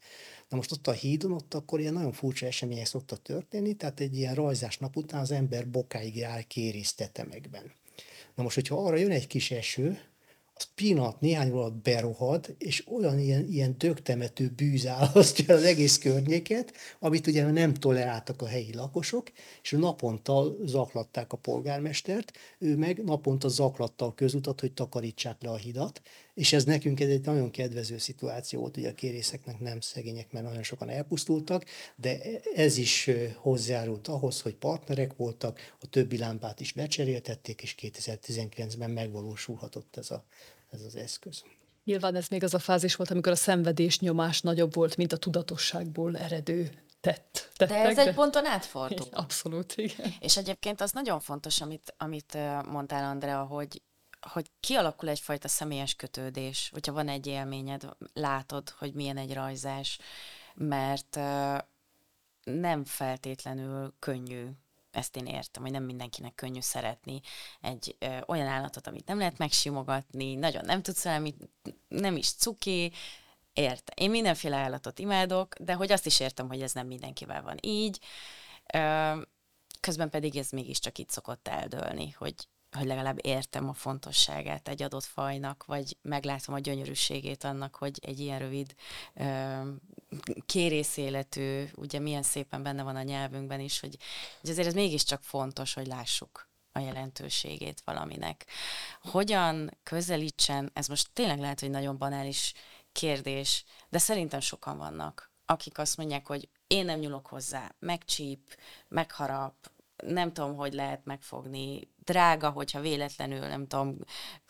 Na 0.48 0.56
most 0.56 0.72
ott 0.72 0.86
a 0.86 0.92
hídon, 0.92 1.32
ott 1.32 1.54
akkor 1.54 1.80
ilyen 1.80 1.92
nagyon 1.92 2.12
furcsa 2.12 2.46
események 2.46 2.86
szoktak 2.86 3.22
történni, 3.22 3.74
tehát 3.74 4.00
egy 4.00 4.16
ilyen 4.16 4.34
rajzás 4.34 4.78
nap 4.78 4.96
után 4.96 5.20
az 5.20 5.30
ember 5.30 5.70
bokáig 5.70 6.16
jár 6.16 6.46
kérésztetemekben. 6.46 7.72
Na 8.34 8.42
most, 8.42 8.54
hogyha 8.54 8.84
arra 8.84 8.96
jön 8.96 9.10
egy 9.10 9.26
kis 9.26 9.50
eső, 9.50 9.98
pillanat 10.74 11.20
néhány 11.20 11.50
alatt 11.50 11.74
berohad, 11.74 12.54
és 12.58 12.84
olyan 12.88 13.18
ilyen, 13.18 13.48
ilyen 13.48 13.74
dögtemető 13.78 14.52
bűz 14.56 14.86
álasztja 14.86 15.54
az 15.54 15.62
egész 15.62 15.98
környéket, 15.98 16.72
amit 16.98 17.26
ugye 17.26 17.50
nem 17.50 17.74
toleráltak 17.74 18.42
a 18.42 18.46
helyi 18.46 18.74
lakosok, 18.74 19.32
és 19.62 19.70
naponta 19.70 20.56
zaklatták 20.64 21.32
a 21.32 21.36
polgármestert, 21.36 22.32
ő 22.58 22.76
meg 22.76 23.04
naponta 23.04 23.48
zaklatta 23.48 24.04
a 24.04 24.14
közutat, 24.14 24.60
hogy 24.60 24.72
takarítsák 24.72 25.42
le 25.42 25.50
a 25.50 25.56
hidat, 25.56 26.00
és 26.34 26.52
ez 26.52 26.64
nekünk 26.64 27.00
ez 27.00 27.08
egy 27.08 27.24
nagyon 27.24 27.50
kedvező 27.50 27.98
szituáció 27.98 28.60
volt, 28.60 28.76
ugye 28.76 28.88
a 28.88 28.94
kérészeknek 28.94 29.60
nem 29.60 29.80
szegények, 29.80 30.32
mert 30.32 30.44
nagyon 30.44 30.62
sokan 30.62 30.88
elpusztultak, 30.88 31.64
de 31.96 32.18
ez 32.54 32.76
is 32.76 33.10
hozzájárult 33.36 34.08
ahhoz, 34.08 34.40
hogy 34.40 34.54
partnerek 34.54 35.16
voltak, 35.16 35.74
a 35.80 35.86
többi 35.86 36.18
lámpát 36.18 36.60
is 36.60 36.74
lecseréltették, 36.74 37.62
és 37.62 37.74
2019-ben 37.78 38.90
megvalósulhatott 38.90 39.96
ez, 39.96 40.10
a, 40.10 40.24
ez 40.72 40.80
az 40.80 40.96
eszköz. 40.96 41.42
Nyilván 41.84 42.14
ez 42.14 42.28
még 42.28 42.42
az 42.44 42.54
a 42.54 42.58
fázis 42.58 42.96
volt, 42.96 43.10
amikor 43.10 43.32
a 43.32 43.36
szenvedés 43.36 44.00
nyomás 44.00 44.40
nagyobb 44.40 44.74
volt, 44.74 44.96
mint 44.96 45.12
a 45.12 45.16
tudatosságból 45.16 46.16
eredő 46.16 46.84
tett. 47.00 47.50
Tettek, 47.56 47.82
de 47.82 47.88
ez 47.88 47.98
egy 47.98 48.14
ponton 48.14 48.46
átfordul. 48.46 49.06
Abszolút, 49.10 49.76
igen. 49.76 50.14
És 50.20 50.36
egyébként 50.36 50.80
az 50.80 50.90
nagyon 50.90 51.20
fontos, 51.20 51.60
amit, 51.60 51.94
amit 51.96 52.38
mondtál, 52.66 53.04
Andrea, 53.04 53.44
hogy 53.44 53.82
hogy 54.30 54.50
kialakul 54.60 55.08
egyfajta 55.08 55.48
személyes 55.48 55.94
kötődés, 55.94 56.70
hogyha 56.72 56.92
van 56.92 57.08
egy 57.08 57.26
élményed, 57.26 57.88
látod, 58.12 58.68
hogy 58.68 58.94
milyen 58.94 59.16
egy 59.16 59.34
rajzás, 59.34 59.98
mert 60.54 61.16
nem 62.44 62.84
feltétlenül 62.84 63.94
könnyű 63.98 64.46
ezt 64.92 65.16
én 65.16 65.26
értem, 65.26 65.62
hogy 65.62 65.72
nem 65.72 65.84
mindenkinek 65.84 66.34
könnyű 66.34 66.60
szeretni 66.60 67.20
egy 67.60 67.96
ö, 67.98 68.18
olyan 68.26 68.46
állatot, 68.46 68.86
amit 68.86 69.06
nem 69.06 69.18
lehet 69.18 69.38
megsimogatni, 69.38 70.34
nagyon 70.34 70.64
nem 70.64 70.82
tudsz 70.82 71.04
valami, 71.04 71.34
nem 71.88 72.16
is 72.16 72.32
cuki, 72.32 72.92
érte. 73.52 73.92
Én 73.96 74.10
mindenféle 74.10 74.56
állatot 74.56 74.98
imádok, 74.98 75.54
de 75.58 75.74
hogy 75.74 75.92
azt 75.92 76.06
is 76.06 76.20
értem, 76.20 76.48
hogy 76.48 76.62
ez 76.62 76.72
nem 76.72 76.86
mindenkivel 76.86 77.42
van 77.42 77.56
így. 77.60 77.98
Ö, 78.74 79.20
közben 79.80 80.10
pedig 80.10 80.36
ez 80.36 80.50
mégiscsak 80.50 80.98
itt 80.98 81.10
szokott 81.10 81.48
eldőlni, 81.48 82.10
hogy 82.10 82.34
hogy 82.76 82.86
legalább 82.86 83.18
értem 83.26 83.68
a 83.68 83.72
fontosságát 83.72 84.68
egy 84.68 84.82
adott 84.82 85.04
fajnak, 85.04 85.64
vagy 85.64 85.96
meglátom 86.02 86.54
a 86.54 86.58
gyönyörűségét 86.58 87.44
annak, 87.44 87.74
hogy 87.76 87.98
egy 88.02 88.20
ilyen 88.20 88.38
rövid 88.38 88.74
kérészéletű, 90.46 91.64
ugye 91.74 91.98
milyen 91.98 92.22
szépen 92.22 92.62
benne 92.62 92.82
van 92.82 92.96
a 92.96 93.02
nyelvünkben 93.02 93.60
is, 93.60 93.80
hogy, 93.80 93.96
hogy 94.40 94.50
azért 94.50 94.66
ez 94.66 94.74
mégiscsak 94.74 95.22
fontos, 95.22 95.74
hogy 95.74 95.86
lássuk 95.86 96.50
a 96.72 96.78
jelentőségét 96.78 97.82
valaminek. 97.84 98.46
Hogyan 99.00 99.78
közelítsen, 99.82 100.70
ez 100.72 100.86
most 100.86 101.10
tényleg 101.12 101.38
lehet, 101.38 101.60
hogy 101.60 101.70
nagyon 101.70 101.98
banális 101.98 102.52
kérdés, 102.92 103.64
de 103.88 103.98
szerintem 103.98 104.40
sokan 104.40 104.76
vannak, 104.76 105.30
akik 105.46 105.78
azt 105.78 105.96
mondják, 105.96 106.26
hogy 106.26 106.48
én 106.66 106.84
nem 106.84 106.98
nyúlok 106.98 107.26
hozzá, 107.26 107.74
megcsíp, 107.78 108.56
megharap, 108.88 109.70
nem 109.96 110.32
tudom, 110.32 110.56
hogy 110.56 110.72
lehet 110.72 111.04
megfogni, 111.04 111.90
drága, 112.04 112.50
hogyha 112.50 112.80
véletlenül, 112.80 113.46
nem 113.46 113.66
tudom, 113.66 113.96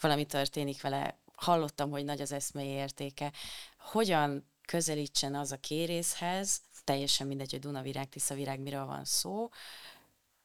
valami 0.00 0.24
történik 0.24 0.82
vele, 0.82 1.20
hallottam, 1.34 1.90
hogy 1.90 2.04
nagy 2.04 2.20
az 2.20 2.32
eszmei 2.32 2.66
értéke. 2.66 3.32
Hogyan 3.78 4.51
közelítsen 4.66 5.34
az 5.34 5.52
a 5.52 5.56
kérészhez, 5.56 6.60
teljesen 6.84 7.26
mindegy, 7.26 7.50
hogy 7.50 7.60
Dunavirág, 7.60 8.08
Tiszavirág, 8.08 8.60
miről 8.60 8.84
van 8.84 9.04
szó, 9.04 9.48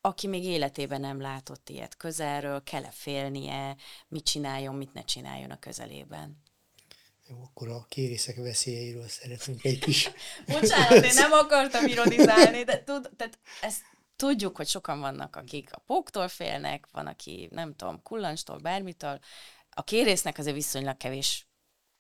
aki 0.02 0.28
még 0.28 0.44
életében 0.44 1.02
nem 1.02 1.22
látott 1.22 1.70
ilyet 1.70 1.98
közelről, 1.98 2.64
kell-e 2.64 2.92
félnie, 2.92 3.76
mit 4.08 4.26
csináljon, 4.26 4.76
mit 4.76 4.94
ne 4.94 5.04
csináljon 5.04 5.52
a 5.52 5.60
közelében. 5.60 6.42
Jó, 7.30 7.42
akkor 7.44 7.68
a 7.68 7.86
kérészek 7.90 8.36
veszélyeiről 8.36 9.08
szeretnénk 9.08 9.64
egy 9.64 9.80
kis... 9.80 10.12
Bocsánat, 10.48 11.04
én 11.04 11.14
nem 11.14 11.32
akartam 11.32 11.86
ironizálni, 11.86 12.64
de 12.64 12.84
tud, 12.84 13.10
tehát 13.16 13.40
ezt 13.62 13.82
Tudjuk, 14.18 14.56
hogy 14.56 14.68
sokan 14.68 15.00
vannak, 15.00 15.36
akik 15.36 15.70
a 15.74 15.80
póktól 15.80 16.28
félnek, 16.28 16.88
van, 16.92 17.08
aki 17.08 17.48
nem 17.52 17.76
tudom, 17.76 18.02
kullanstól, 18.04 18.58
bármitől. 18.58 19.20
A 19.70 19.84
kérésznek 19.84 20.38
azért 20.38 20.56
viszonylag 20.56 20.98
kevés 20.98 21.47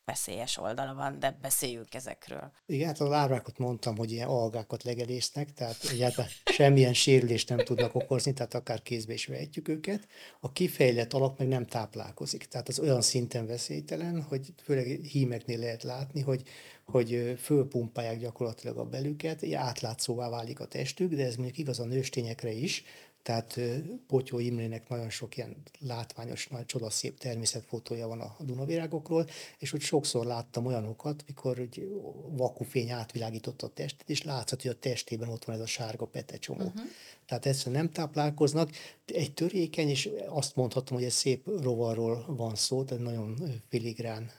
veszélyes 0.07 0.57
oldala 0.57 0.93
van, 0.93 1.19
de 1.19 1.37
beszéljünk 1.41 1.93
ezekről. 1.93 2.51
Igen, 2.65 2.87
hát 2.87 2.99
a 2.99 3.07
lárvákat 3.07 3.57
mondtam, 3.57 3.97
hogy 3.97 4.11
ilyen 4.11 4.27
algákat 4.27 4.83
legelésznek, 4.83 5.53
tehát 5.53 5.77
egyáltalán 5.91 6.29
semmilyen 6.45 6.93
sérülést 6.93 7.49
nem 7.49 7.57
tudnak 7.57 7.95
okozni, 7.95 8.33
tehát 8.33 8.53
akár 8.53 8.81
kézbe 8.81 9.13
is 9.13 9.25
vehetjük 9.25 9.67
őket. 9.67 10.07
A 10.39 10.51
kifejlett 10.51 11.13
alak 11.13 11.37
meg 11.37 11.47
nem 11.47 11.65
táplálkozik, 11.65 12.45
tehát 12.45 12.67
az 12.67 12.79
olyan 12.79 13.01
szinten 13.01 13.47
veszélytelen, 13.47 14.21
hogy 14.21 14.53
főleg 14.63 14.85
hímeknél 14.85 15.59
lehet 15.59 15.83
látni, 15.83 16.21
hogy 16.21 16.43
hogy 16.91 17.35
fölpumpálják 17.41 18.19
gyakorlatilag 18.19 18.77
a 18.77 18.85
belüket, 18.85 19.53
átlátszóvá 19.53 20.29
válik 20.29 20.59
a 20.59 20.65
testük, 20.65 21.13
de 21.13 21.25
ez 21.25 21.35
mondjuk 21.35 21.57
igaz 21.57 21.79
a 21.79 21.85
nőstényekre 21.85 22.51
is, 22.51 22.83
tehát 23.27 23.59
Potyó 24.07 24.39
Imrének 24.39 24.89
nagyon 24.89 25.09
sok 25.09 25.37
ilyen 25.37 25.55
látványos, 25.79 26.47
nagy 26.47 26.65
csodaszép 26.65 27.19
természetfotója 27.19 28.07
van 28.07 28.19
a 28.21 28.35
Dunavirágokról, 28.39 29.27
és 29.57 29.69
hogy 29.69 29.81
sokszor 29.81 30.25
láttam 30.25 30.65
olyanokat, 30.65 31.23
mikor 31.27 31.59
egy 31.59 32.01
vakufény 32.29 32.89
átvilágította 32.89 33.65
a 33.65 33.69
testet, 33.69 34.09
és 34.09 34.23
látszott, 34.23 34.61
hogy 34.61 34.71
a 34.71 34.79
testében 34.79 35.29
ott 35.29 35.45
van 35.45 35.55
ez 35.55 35.61
a 35.61 35.65
sárga 35.65 36.05
pete 36.05 36.37
csomó. 36.37 36.65
Uh-huh. 36.65 36.81
Tehát 37.25 37.45
egyszerűen 37.45 37.83
nem 37.83 37.91
táplálkoznak. 37.91 38.69
Egy 39.05 39.33
törékeny, 39.33 39.89
és 39.89 40.09
azt 40.27 40.55
mondhatom, 40.55 40.97
hogy 40.97 41.05
egy 41.05 41.11
szép 41.11 41.47
rovarról 41.61 42.25
van 42.27 42.55
szó, 42.55 42.83
tehát 42.83 43.03
nagyon 43.03 43.61
filigrán 43.69 44.31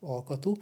alkatú 0.00 0.56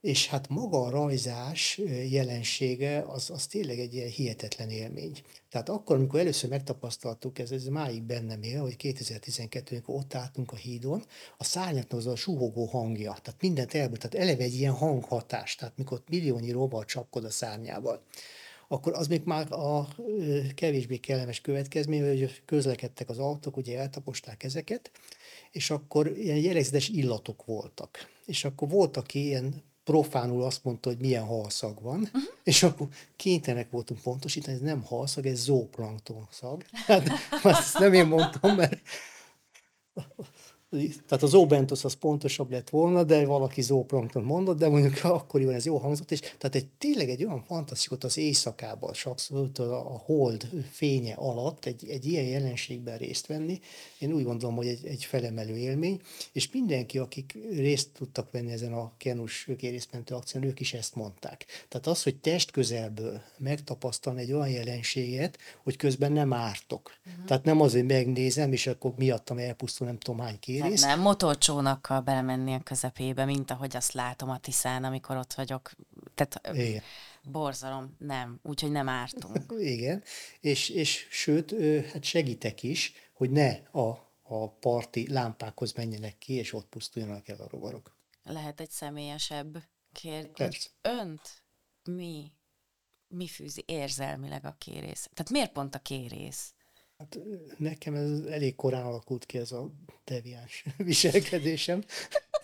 és 0.00 0.28
hát 0.28 0.48
maga 0.48 0.82
a 0.82 0.90
rajzás 0.90 1.80
jelensége 2.10 3.04
az, 3.06 3.30
az 3.30 3.46
tényleg 3.46 3.78
egy 3.78 3.94
ilyen 3.94 4.08
hihetetlen 4.08 4.70
élmény. 4.70 5.22
Tehát 5.50 5.68
akkor, 5.68 5.96
amikor 5.96 6.20
először 6.20 6.50
megtapasztaltuk, 6.50 7.38
ez, 7.38 7.50
ez 7.50 7.64
máig 7.64 8.02
bennem 8.02 8.42
él, 8.42 8.60
hogy 8.60 8.76
2012 8.76 9.74
amikor 9.74 9.94
ott 9.94 10.14
álltunk 10.14 10.52
a 10.52 10.56
hídon, 10.56 11.04
a 11.36 11.44
szárnyaknak 11.44 11.98
az 11.98 12.06
a 12.06 12.16
suhogó 12.16 12.64
hangja, 12.64 13.16
tehát 13.22 13.40
mindent 13.40 13.74
elből, 13.74 13.96
tehát 13.96 14.26
eleve 14.26 14.42
egy 14.42 14.54
ilyen 14.54 14.74
hanghatás, 14.74 15.54
tehát 15.54 15.76
mikor 15.76 16.02
milliónyi 16.08 16.50
rovar 16.50 16.84
csapkod 16.84 17.24
a 17.24 17.30
szárnyával 17.30 18.02
akkor 18.70 18.92
az 18.94 19.06
még 19.06 19.22
már 19.24 19.52
a 19.52 19.88
kevésbé 20.54 20.96
kellemes 20.96 21.40
következmény, 21.40 22.02
hogy 22.02 22.42
közlekedtek 22.44 23.08
az 23.08 23.18
autók, 23.18 23.56
ugye 23.56 23.78
eltaposták 23.78 24.42
ezeket, 24.42 24.90
és 25.50 25.70
akkor 25.70 26.06
ilyen 26.16 26.36
jellegzetes 26.36 26.88
illatok 26.88 27.44
voltak. 27.44 28.10
És 28.26 28.44
akkor 28.44 28.68
volt, 28.68 28.96
aki 28.96 29.24
ilyen 29.24 29.62
profánul 29.88 30.42
azt 30.42 30.64
mondta, 30.64 30.88
hogy 30.88 30.98
milyen 30.98 31.24
halszag 31.24 31.82
van, 31.82 32.00
uh-huh. 32.00 32.22
és 32.42 32.62
akkor 32.62 32.86
kénytelenek 33.16 33.70
voltunk 33.70 34.00
pontosítani, 34.00 34.56
ez 34.56 34.62
nem 34.62 34.82
halszag, 34.82 35.26
ez 35.26 35.38
zooplankton 35.38 36.26
szag. 36.30 36.64
Hát, 36.72 37.10
azt 37.42 37.78
nem 37.78 37.92
én 37.92 38.06
mondtam, 38.06 38.56
mert 38.56 38.80
tehát 40.70 41.22
az 41.22 41.34
óbentosz 41.34 41.84
az 41.84 41.92
pontosabb 41.92 42.50
lett 42.50 42.70
volna, 42.70 43.04
de 43.04 43.26
valaki 43.26 43.62
zooplankton 43.62 44.22
mondott, 44.22 44.58
de 44.58 44.68
mondjuk 44.68 45.04
akkoriban 45.04 45.54
ez 45.54 45.66
jó 45.66 45.76
hangzott, 45.76 46.10
és 46.10 46.20
tehát 46.20 46.54
egy, 46.54 46.66
tényleg 46.78 47.08
egy 47.08 47.24
olyan 47.24 47.42
fantasztikus 47.42 47.98
az 48.00 48.18
éjszakában, 48.18 48.94
sokszor 48.94 49.50
a, 49.56 50.02
hold 50.04 50.48
fénye 50.70 51.14
alatt 51.14 51.64
egy, 51.64 51.88
egy 51.88 52.06
ilyen 52.06 52.24
jelenségben 52.24 52.98
részt 52.98 53.26
venni, 53.26 53.60
én 53.98 54.12
úgy 54.12 54.24
gondolom, 54.24 54.56
hogy 54.56 54.66
egy, 54.66 54.86
egy 54.86 55.04
felemelő 55.04 55.56
élmény, 55.56 56.00
és 56.32 56.50
mindenki, 56.52 56.98
akik 56.98 57.38
részt 57.50 57.88
tudtak 57.92 58.30
venni 58.30 58.52
ezen 58.52 58.72
a 58.72 58.92
kenus 58.96 59.48
kérészmentő 59.58 60.14
akción, 60.14 60.42
ők 60.44 60.60
is 60.60 60.72
ezt 60.74 60.94
mondták. 60.94 61.44
Tehát 61.68 61.86
az, 61.86 62.02
hogy 62.02 62.16
test 62.16 62.50
közelből 62.50 63.20
megtapasztalni 63.38 64.20
egy 64.20 64.32
olyan 64.32 64.48
jelenséget, 64.48 65.38
hogy 65.62 65.76
közben 65.76 66.12
nem 66.12 66.32
ártok. 66.32 66.92
Uh-huh. 67.06 67.24
Tehát 67.24 67.44
nem 67.44 67.60
az, 67.60 67.72
hogy 67.72 67.84
megnézem, 67.84 68.52
és 68.52 68.66
akkor 68.66 68.92
miattam 68.96 69.38
elpusztul 69.38 69.86
nem 69.86 69.98
tudom 69.98 70.20
hány 70.20 70.38
kérész, 70.38 70.57
egész. 70.60 70.82
Hát 70.82 70.94
nem 70.94 71.04
motorcsónakkal 71.04 72.00
belemenni 72.00 72.54
a 72.54 72.60
közepébe, 72.60 73.24
mint 73.24 73.50
ahogy 73.50 73.76
azt 73.76 73.92
látom 73.92 74.30
a 74.30 74.38
Tiszán, 74.38 74.84
amikor 74.84 75.16
ott 75.16 75.34
vagyok. 75.34 75.70
Tehát 76.14 76.56
Igen. 76.56 76.82
borzalom, 77.22 77.96
nem. 77.98 78.40
Úgyhogy 78.42 78.70
nem 78.70 78.88
ártunk. 78.88 79.52
Igen, 79.58 80.02
és, 80.40 80.68
és 80.68 81.06
sőt, 81.10 81.54
hát 81.92 82.04
segítek 82.04 82.62
is, 82.62 82.92
hogy 83.12 83.30
ne 83.30 83.48
a, 83.70 84.12
a 84.22 84.48
parti 84.48 85.12
lámpákhoz 85.12 85.72
menjenek 85.72 86.18
ki, 86.18 86.32
és 86.32 86.52
ott 86.52 86.66
pusztuljanak 86.66 87.28
el 87.28 87.40
a 87.40 87.48
rovarok. 87.50 87.96
lehet 88.22 88.60
egy 88.60 88.70
személyesebb 88.70 89.62
kérdés. 89.92 90.32
Persze. 90.34 90.68
Önt 90.82 91.42
mi, 91.84 92.32
mi 93.08 93.28
fűzi 93.28 93.62
érzelmileg 93.66 94.44
a 94.44 94.56
kérész? 94.58 95.08
Tehát 95.14 95.30
miért 95.30 95.52
pont 95.52 95.74
a 95.74 95.78
kérész? 95.78 96.52
Hát 96.98 97.18
nekem 97.56 97.94
ez 97.94 98.20
elég 98.20 98.54
korán 98.54 98.86
alakult 98.86 99.26
ki 99.26 99.38
ez 99.38 99.52
a 99.52 99.70
deviáns 100.04 100.64
viselkedésem. 100.76 101.84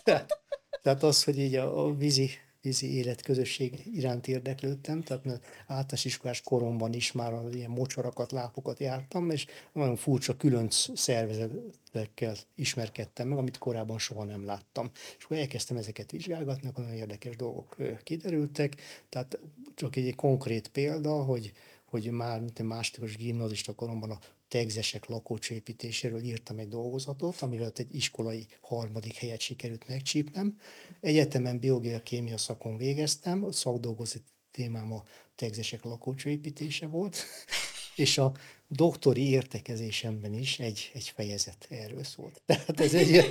Tehát, 0.02 0.42
tehát 0.82 1.02
az, 1.02 1.24
hogy 1.24 1.38
így 1.38 1.54
a, 1.54 1.86
a 1.86 1.94
vízi 1.94 2.30
vízi 2.64 2.94
életközösség 2.94 3.86
iránt 3.92 4.28
érdeklődtem, 4.28 5.02
tehát 5.02 5.24
mert 5.24 5.44
általános 5.60 6.04
iskolás 6.04 6.40
koromban 6.40 6.92
is 6.92 7.12
már 7.12 7.32
az 7.32 7.54
ilyen 7.54 7.70
mocsarakat, 7.70 8.32
lápokat 8.32 8.78
jártam, 8.78 9.30
és 9.30 9.46
nagyon 9.72 9.96
furcsa 9.96 10.36
különc 10.36 10.98
szervezetekkel 10.98 12.36
ismerkedtem 12.54 13.28
meg, 13.28 13.38
amit 13.38 13.58
korábban 13.58 13.98
soha 13.98 14.24
nem 14.24 14.44
láttam. 14.44 14.90
És 15.18 15.24
akkor 15.24 15.36
elkezdtem 15.36 15.76
ezeket 15.76 16.10
vizsgálgatni, 16.10 16.68
akkor 16.68 16.84
nagyon 16.84 16.98
érdekes 16.98 17.36
dolgok 17.36 17.76
kiderültek, 18.02 18.74
tehát 19.08 19.38
csak 19.74 19.96
egy 19.96 20.14
konkrét 20.14 20.68
példa, 20.68 21.22
hogy 21.22 21.52
hogy 21.84 22.10
már 22.10 22.40
mint 22.40 22.58
egy 22.58 22.66
másodikos 22.66 23.16
gimnazista 23.16 23.74
koromban 23.74 24.10
a 24.10 24.18
tegzesek 24.54 25.06
lakócsépítéséről 25.06 26.22
írtam 26.22 26.58
egy 26.58 26.68
dolgozatot, 26.68 27.40
amivel 27.40 27.72
egy 27.74 27.94
iskolai 27.94 28.46
harmadik 28.60 29.14
helyet 29.14 29.40
sikerült 29.40 29.88
megcsípnem. 29.88 30.58
Egyetemen 31.00 31.58
biológia 31.58 32.02
kémia 32.02 32.38
szakon 32.38 32.76
végeztem, 32.76 33.44
a 33.44 33.52
szakdolgozati 33.52 34.24
témám 34.50 34.92
a 34.92 35.02
tegzesek 35.34 35.84
lakócsépítése 35.84 36.86
volt, 36.86 37.16
és 38.04 38.18
a 38.18 38.32
doktori 38.68 39.28
értekezésemben 39.28 40.34
is 40.34 40.58
egy, 40.58 40.90
egy 40.94 41.08
fejezet 41.08 41.66
erről 41.70 42.04
szólt. 42.04 42.42
Tehát 42.46 42.80
ez 42.80 42.94
egy, 42.94 43.24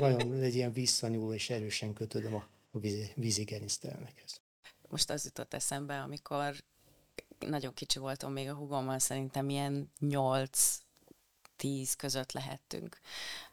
nagyon 0.00 0.42
egy 0.42 0.54
ilyen 0.54 0.72
visszanyúló 0.72 1.32
és 1.32 1.50
erősen 1.50 1.92
kötődöm 1.92 2.34
a 2.34 2.46
vízi, 2.70 3.10
vízigerinctelenekhez. 3.14 4.40
Most 4.88 5.10
az 5.10 5.24
jutott 5.24 5.54
eszembe, 5.54 6.00
amikor 6.00 6.54
nagyon 7.46 7.74
kicsi 7.74 7.98
voltam 7.98 8.32
még 8.32 8.48
a 8.48 8.54
hugommal, 8.54 8.98
szerintem 8.98 9.48
ilyen 9.48 9.92
8-10 10.00 10.52
között 11.96 12.32
lehettünk. 12.32 12.98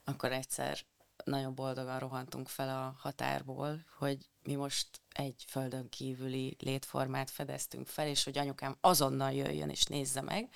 Akkor 0.04 0.32
egyszer 0.32 0.80
nagyon 1.24 1.56
boldogan 1.56 2.00
rohantunk 2.00 2.48
fel 2.48 2.70
a 2.70 2.96
határból, 3.00 3.86
hogy 3.98 4.30
mi 4.44 4.56
most 4.56 4.88
egy 5.14 5.44
földön 5.48 5.90
kívüli 5.90 6.56
létformát 6.60 7.30
fedeztünk 7.30 7.88
fel, 7.88 8.08
és 8.08 8.24
hogy 8.24 8.38
anyukám 8.38 8.78
azonnal 8.82 9.32
jöjjön 9.32 9.70
és 9.70 9.84
nézze 9.84 10.22
meg. 10.22 10.50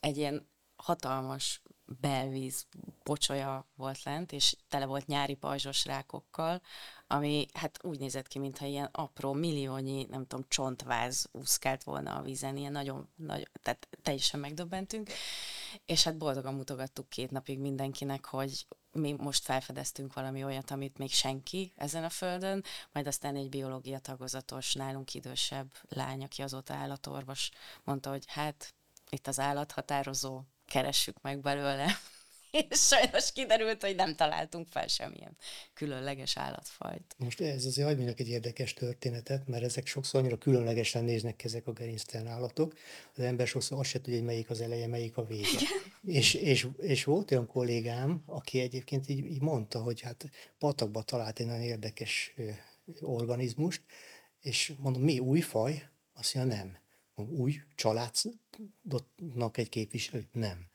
Egy 0.00 0.16
ilyen 0.16 0.48
hatalmas 0.76 1.62
belvíz 2.00 2.66
pocsolya 3.02 3.66
volt 3.76 4.02
lent, 4.02 4.32
és 4.32 4.56
tele 4.68 4.86
volt 4.86 5.06
nyári 5.06 5.34
pajzsos 5.34 5.84
rákokkal, 5.84 6.60
ami 7.06 7.46
hát 7.52 7.84
úgy 7.84 7.98
nézett 7.98 8.28
ki, 8.28 8.38
mintha 8.38 8.66
ilyen 8.66 8.88
apró, 8.92 9.32
milliónyi, 9.32 10.06
nem 10.10 10.26
tudom, 10.26 10.44
csontváz 10.48 11.28
úszkált 11.32 11.84
volna 11.84 12.14
a 12.14 12.22
vízen, 12.22 12.56
ilyen 12.56 12.72
nagyon, 12.72 13.08
nagyon 13.16 13.46
tehát 13.62 13.88
teljesen 14.02 14.40
megdöbbentünk, 14.40 15.10
és 15.86 16.04
hát 16.04 16.16
boldogan 16.16 16.54
mutogattuk 16.54 17.08
két 17.08 17.30
napig 17.30 17.58
mindenkinek, 17.58 18.24
hogy 18.24 18.66
mi 18.92 19.12
most 19.12 19.44
felfedeztünk 19.44 20.12
valami 20.12 20.44
olyat, 20.44 20.70
amit 20.70 20.98
még 20.98 21.12
senki 21.12 21.72
ezen 21.76 22.04
a 22.04 22.08
földön, 22.08 22.64
majd 22.92 23.06
aztán 23.06 23.36
egy 23.36 23.48
biológia 23.48 23.98
tagozatos, 23.98 24.74
nálunk 24.74 25.14
idősebb 25.14 25.72
lány, 25.88 26.24
aki 26.24 26.42
azóta 26.42 26.74
állatorvos, 26.74 27.50
mondta, 27.84 28.10
hogy 28.10 28.24
hát 28.26 28.74
itt 29.10 29.26
az 29.26 29.40
állathatározó, 29.40 30.42
keressük 30.68 31.20
meg 31.20 31.40
belőle. 31.40 31.86
És 32.50 32.78
sajnos 32.78 33.32
kiderült, 33.32 33.82
hogy 33.82 33.94
nem 33.94 34.14
találtunk 34.14 34.68
fel 34.68 34.86
semmilyen 34.86 35.36
különleges 35.74 36.36
állatfajt. 36.36 37.14
Most 37.18 37.40
ez 37.40 37.64
azért 37.64 37.86
hagyj 37.86 38.12
egy 38.16 38.28
érdekes 38.28 38.74
történetet, 38.74 39.46
mert 39.46 39.64
ezek 39.64 39.86
sokszor 39.86 40.20
annyira 40.20 40.38
különlegesen 40.38 41.04
néznek 41.04 41.36
ki 41.36 41.44
ezek 41.44 41.66
a 41.66 41.72
gerinctelen 41.72 42.26
állatok. 42.26 42.74
Az 43.16 43.22
ember 43.22 43.46
sokszor 43.46 43.78
azt 43.78 43.88
se 43.88 44.00
tudja, 44.00 44.18
hogy 44.18 44.26
melyik 44.26 44.50
az 44.50 44.60
eleje, 44.60 44.86
melyik 44.86 45.16
a 45.16 45.24
vége. 45.24 45.58
És, 46.02 46.34
és, 46.34 46.66
és, 46.78 47.04
volt 47.04 47.30
olyan 47.30 47.46
kollégám, 47.46 48.22
aki 48.26 48.60
egyébként 48.60 49.08
így, 49.08 49.24
így 49.24 49.40
mondta, 49.40 49.82
hogy 49.82 50.00
hát 50.00 50.24
patakba 50.58 51.02
talált 51.02 51.40
egy 51.40 51.46
nagyon 51.46 51.62
érdekes 51.62 52.34
organizmust, 53.00 53.82
és 54.40 54.72
mondom, 54.78 55.02
mi 55.02 55.18
új 55.18 55.40
faj? 55.40 55.88
Azt 56.14 56.34
mondja, 56.34 56.56
nem. 56.56 56.78
Új 57.26 57.54
családnak 57.74 59.56
egy 59.56 59.68
képviselő? 59.68 60.28
Nem. 60.32 60.66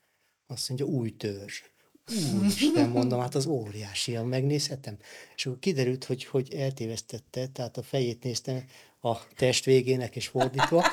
Azt 0.47 0.69
mondja, 0.69 0.85
új 0.87 1.15
törzs. 1.15 1.61
Úristen, 2.37 2.89
mondom, 2.99 3.19
hát 3.19 3.35
az 3.35 3.45
óriási, 3.45 4.17
megnézhetem. 4.17 4.97
És 5.35 5.45
akkor 5.45 5.59
kiderült, 5.59 6.03
hogy, 6.03 6.25
hogy 6.25 6.53
eltévesztette, 6.53 7.47
tehát 7.47 7.77
a 7.77 7.83
fejét 7.83 8.23
néztem 8.23 8.65
a 9.01 9.27
test 9.35 9.65
végének 9.65 10.15
és 10.15 10.27
fordítva. 10.27 10.83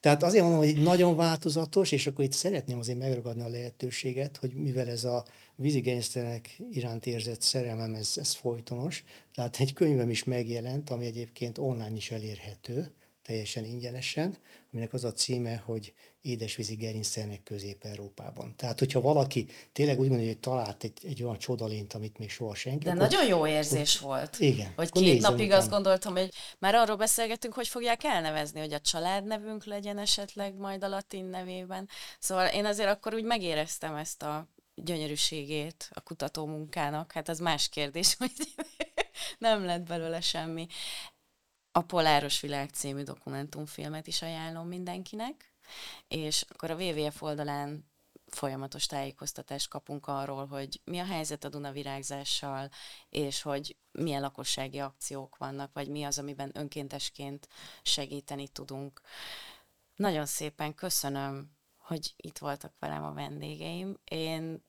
Tehát 0.00 0.22
azért 0.22 0.42
mondom, 0.42 0.60
hogy 0.60 0.82
nagyon 0.82 1.16
változatos, 1.16 1.92
és 1.92 2.06
akkor 2.06 2.24
itt 2.24 2.32
szeretném 2.32 2.78
azért 2.78 2.98
megragadni 2.98 3.42
a 3.42 3.48
lehetőséget, 3.48 4.36
hogy 4.36 4.54
mivel 4.54 4.88
ez 4.88 5.04
a 5.04 5.24
vízigénysztelenek 5.54 6.60
iránt 6.70 7.06
érzett 7.06 7.40
szerelmem, 7.40 7.94
ez, 7.94 8.12
ez 8.16 8.34
folytonos. 8.34 9.04
Tehát 9.34 9.60
egy 9.60 9.72
könyvem 9.72 10.10
is 10.10 10.24
megjelent, 10.24 10.90
ami 10.90 11.06
egyébként 11.06 11.58
online 11.58 11.96
is 11.96 12.10
elérhető, 12.10 12.92
teljesen 13.28 13.64
ingyenesen, 13.64 14.36
aminek 14.72 14.92
az 14.92 15.04
a 15.04 15.12
címe, 15.12 15.62
hogy 15.64 15.92
édesvízi 16.20 16.74
gerincszernek 16.74 17.42
Közép-Európában. 17.42 18.54
Tehát, 18.56 18.78
hogyha 18.78 19.00
valaki 19.00 19.46
tényleg 19.72 20.00
úgy 20.00 20.08
mondja, 20.08 20.26
hogy 20.26 20.38
talált 20.38 20.84
egy, 20.84 20.98
egy 21.02 21.22
olyan 21.22 21.38
csodalént, 21.38 21.92
amit 21.92 22.18
még 22.18 22.30
soha 22.30 22.54
senki. 22.54 22.84
De 22.84 22.90
akkor, 22.90 23.02
nagyon 23.02 23.26
jó 23.26 23.46
érzés 23.46 23.96
akkor, 23.96 24.08
volt. 24.08 24.38
Igen. 24.38 24.72
Hogy 24.76 24.90
két 24.90 25.20
napig 25.20 25.46
utána. 25.46 25.60
azt 25.60 25.70
gondoltam, 25.70 26.16
hogy 26.16 26.32
már 26.58 26.74
arról 26.74 26.96
beszélgetünk, 26.96 27.54
hogy 27.54 27.68
fogják 27.68 28.04
elnevezni, 28.04 28.60
hogy 28.60 28.72
a 28.72 28.80
családnevünk 28.80 29.64
legyen 29.64 29.98
esetleg 29.98 30.54
majd 30.54 30.84
a 30.84 30.88
latin 30.88 31.24
nevében. 31.24 31.88
Szóval 32.18 32.46
én 32.46 32.64
azért 32.64 32.88
akkor 32.88 33.14
úgy 33.14 33.24
megéreztem 33.24 33.94
ezt 33.94 34.22
a 34.22 34.48
gyönyörűségét 34.74 35.88
a 35.92 36.00
kutató 36.00 36.46
munkának. 36.46 37.12
Hát 37.12 37.28
az 37.28 37.38
más 37.38 37.68
kérdés, 37.68 38.16
hogy 38.18 38.32
nem 39.38 39.64
lett 39.64 39.82
belőle 39.82 40.20
semmi. 40.20 40.66
A 41.78 41.82
Poláros 41.82 42.40
Világ 42.40 42.70
című 42.70 43.02
dokumentumfilmet 43.02 44.06
is 44.06 44.22
ajánlom 44.22 44.68
mindenkinek, 44.68 45.52
és 46.08 46.44
akkor 46.48 46.70
a 46.70 46.74
WWF 46.74 47.22
oldalán 47.22 47.90
folyamatos 48.26 48.86
tájékoztatást 48.86 49.68
kapunk 49.68 50.06
arról, 50.06 50.46
hogy 50.46 50.80
mi 50.84 50.98
a 50.98 51.04
helyzet 51.04 51.44
a 51.44 51.48
Duna 51.48 51.72
virágzással, 51.72 52.70
és 53.08 53.42
hogy 53.42 53.76
milyen 53.92 54.20
lakossági 54.20 54.78
akciók 54.78 55.36
vannak, 55.36 55.72
vagy 55.72 55.88
mi 55.88 56.04
az, 56.04 56.18
amiben 56.18 56.50
önkéntesként 56.54 57.48
segíteni 57.82 58.48
tudunk. 58.48 59.00
Nagyon 59.96 60.26
szépen 60.26 60.74
köszönöm, 60.74 61.50
hogy 61.76 62.14
itt 62.16 62.38
voltak 62.38 62.72
velem 62.78 63.04
a 63.04 63.12
vendégeim. 63.12 63.98
Én 64.04 64.64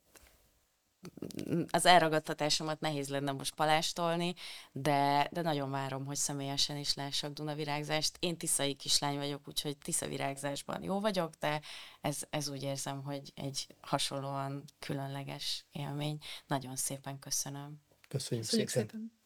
az 1.70 1.86
elragadtatásomat 1.86 2.80
nehéz 2.80 3.10
lenne 3.10 3.32
most 3.32 3.56
palástolni, 3.56 4.34
de, 4.72 5.28
de 5.32 5.42
nagyon 5.42 5.72
várom, 5.72 6.06
hogy 6.06 6.16
személyesen 6.16 6.78
is 6.78 6.94
lássak 6.94 7.34
Dunavirágzást. 7.34 8.18
Én 8.20 8.38
tiszai 8.38 8.74
kislány 8.74 9.18
vagyok, 9.18 9.48
úgyhogy 9.48 9.78
tiszavirágzásban 9.78 10.84
jó 10.84 11.00
vagyok, 11.00 11.34
de 11.40 11.62
ez, 12.02 12.22
ez 12.30 12.50
úgy 12.50 12.64
érzem, 12.64 13.04
hogy 13.04 13.32
egy 13.36 13.68
hasonlóan 13.82 14.64
különleges 14.80 15.66
élmény. 15.72 16.18
Nagyon 16.48 16.76
szépen 16.76 17.20
köszönöm. 17.20 17.82
Köszönjük, 18.08 18.46
Köszönjük 18.46 18.70
szépen. 18.70 18.88
szépen. 18.90 19.19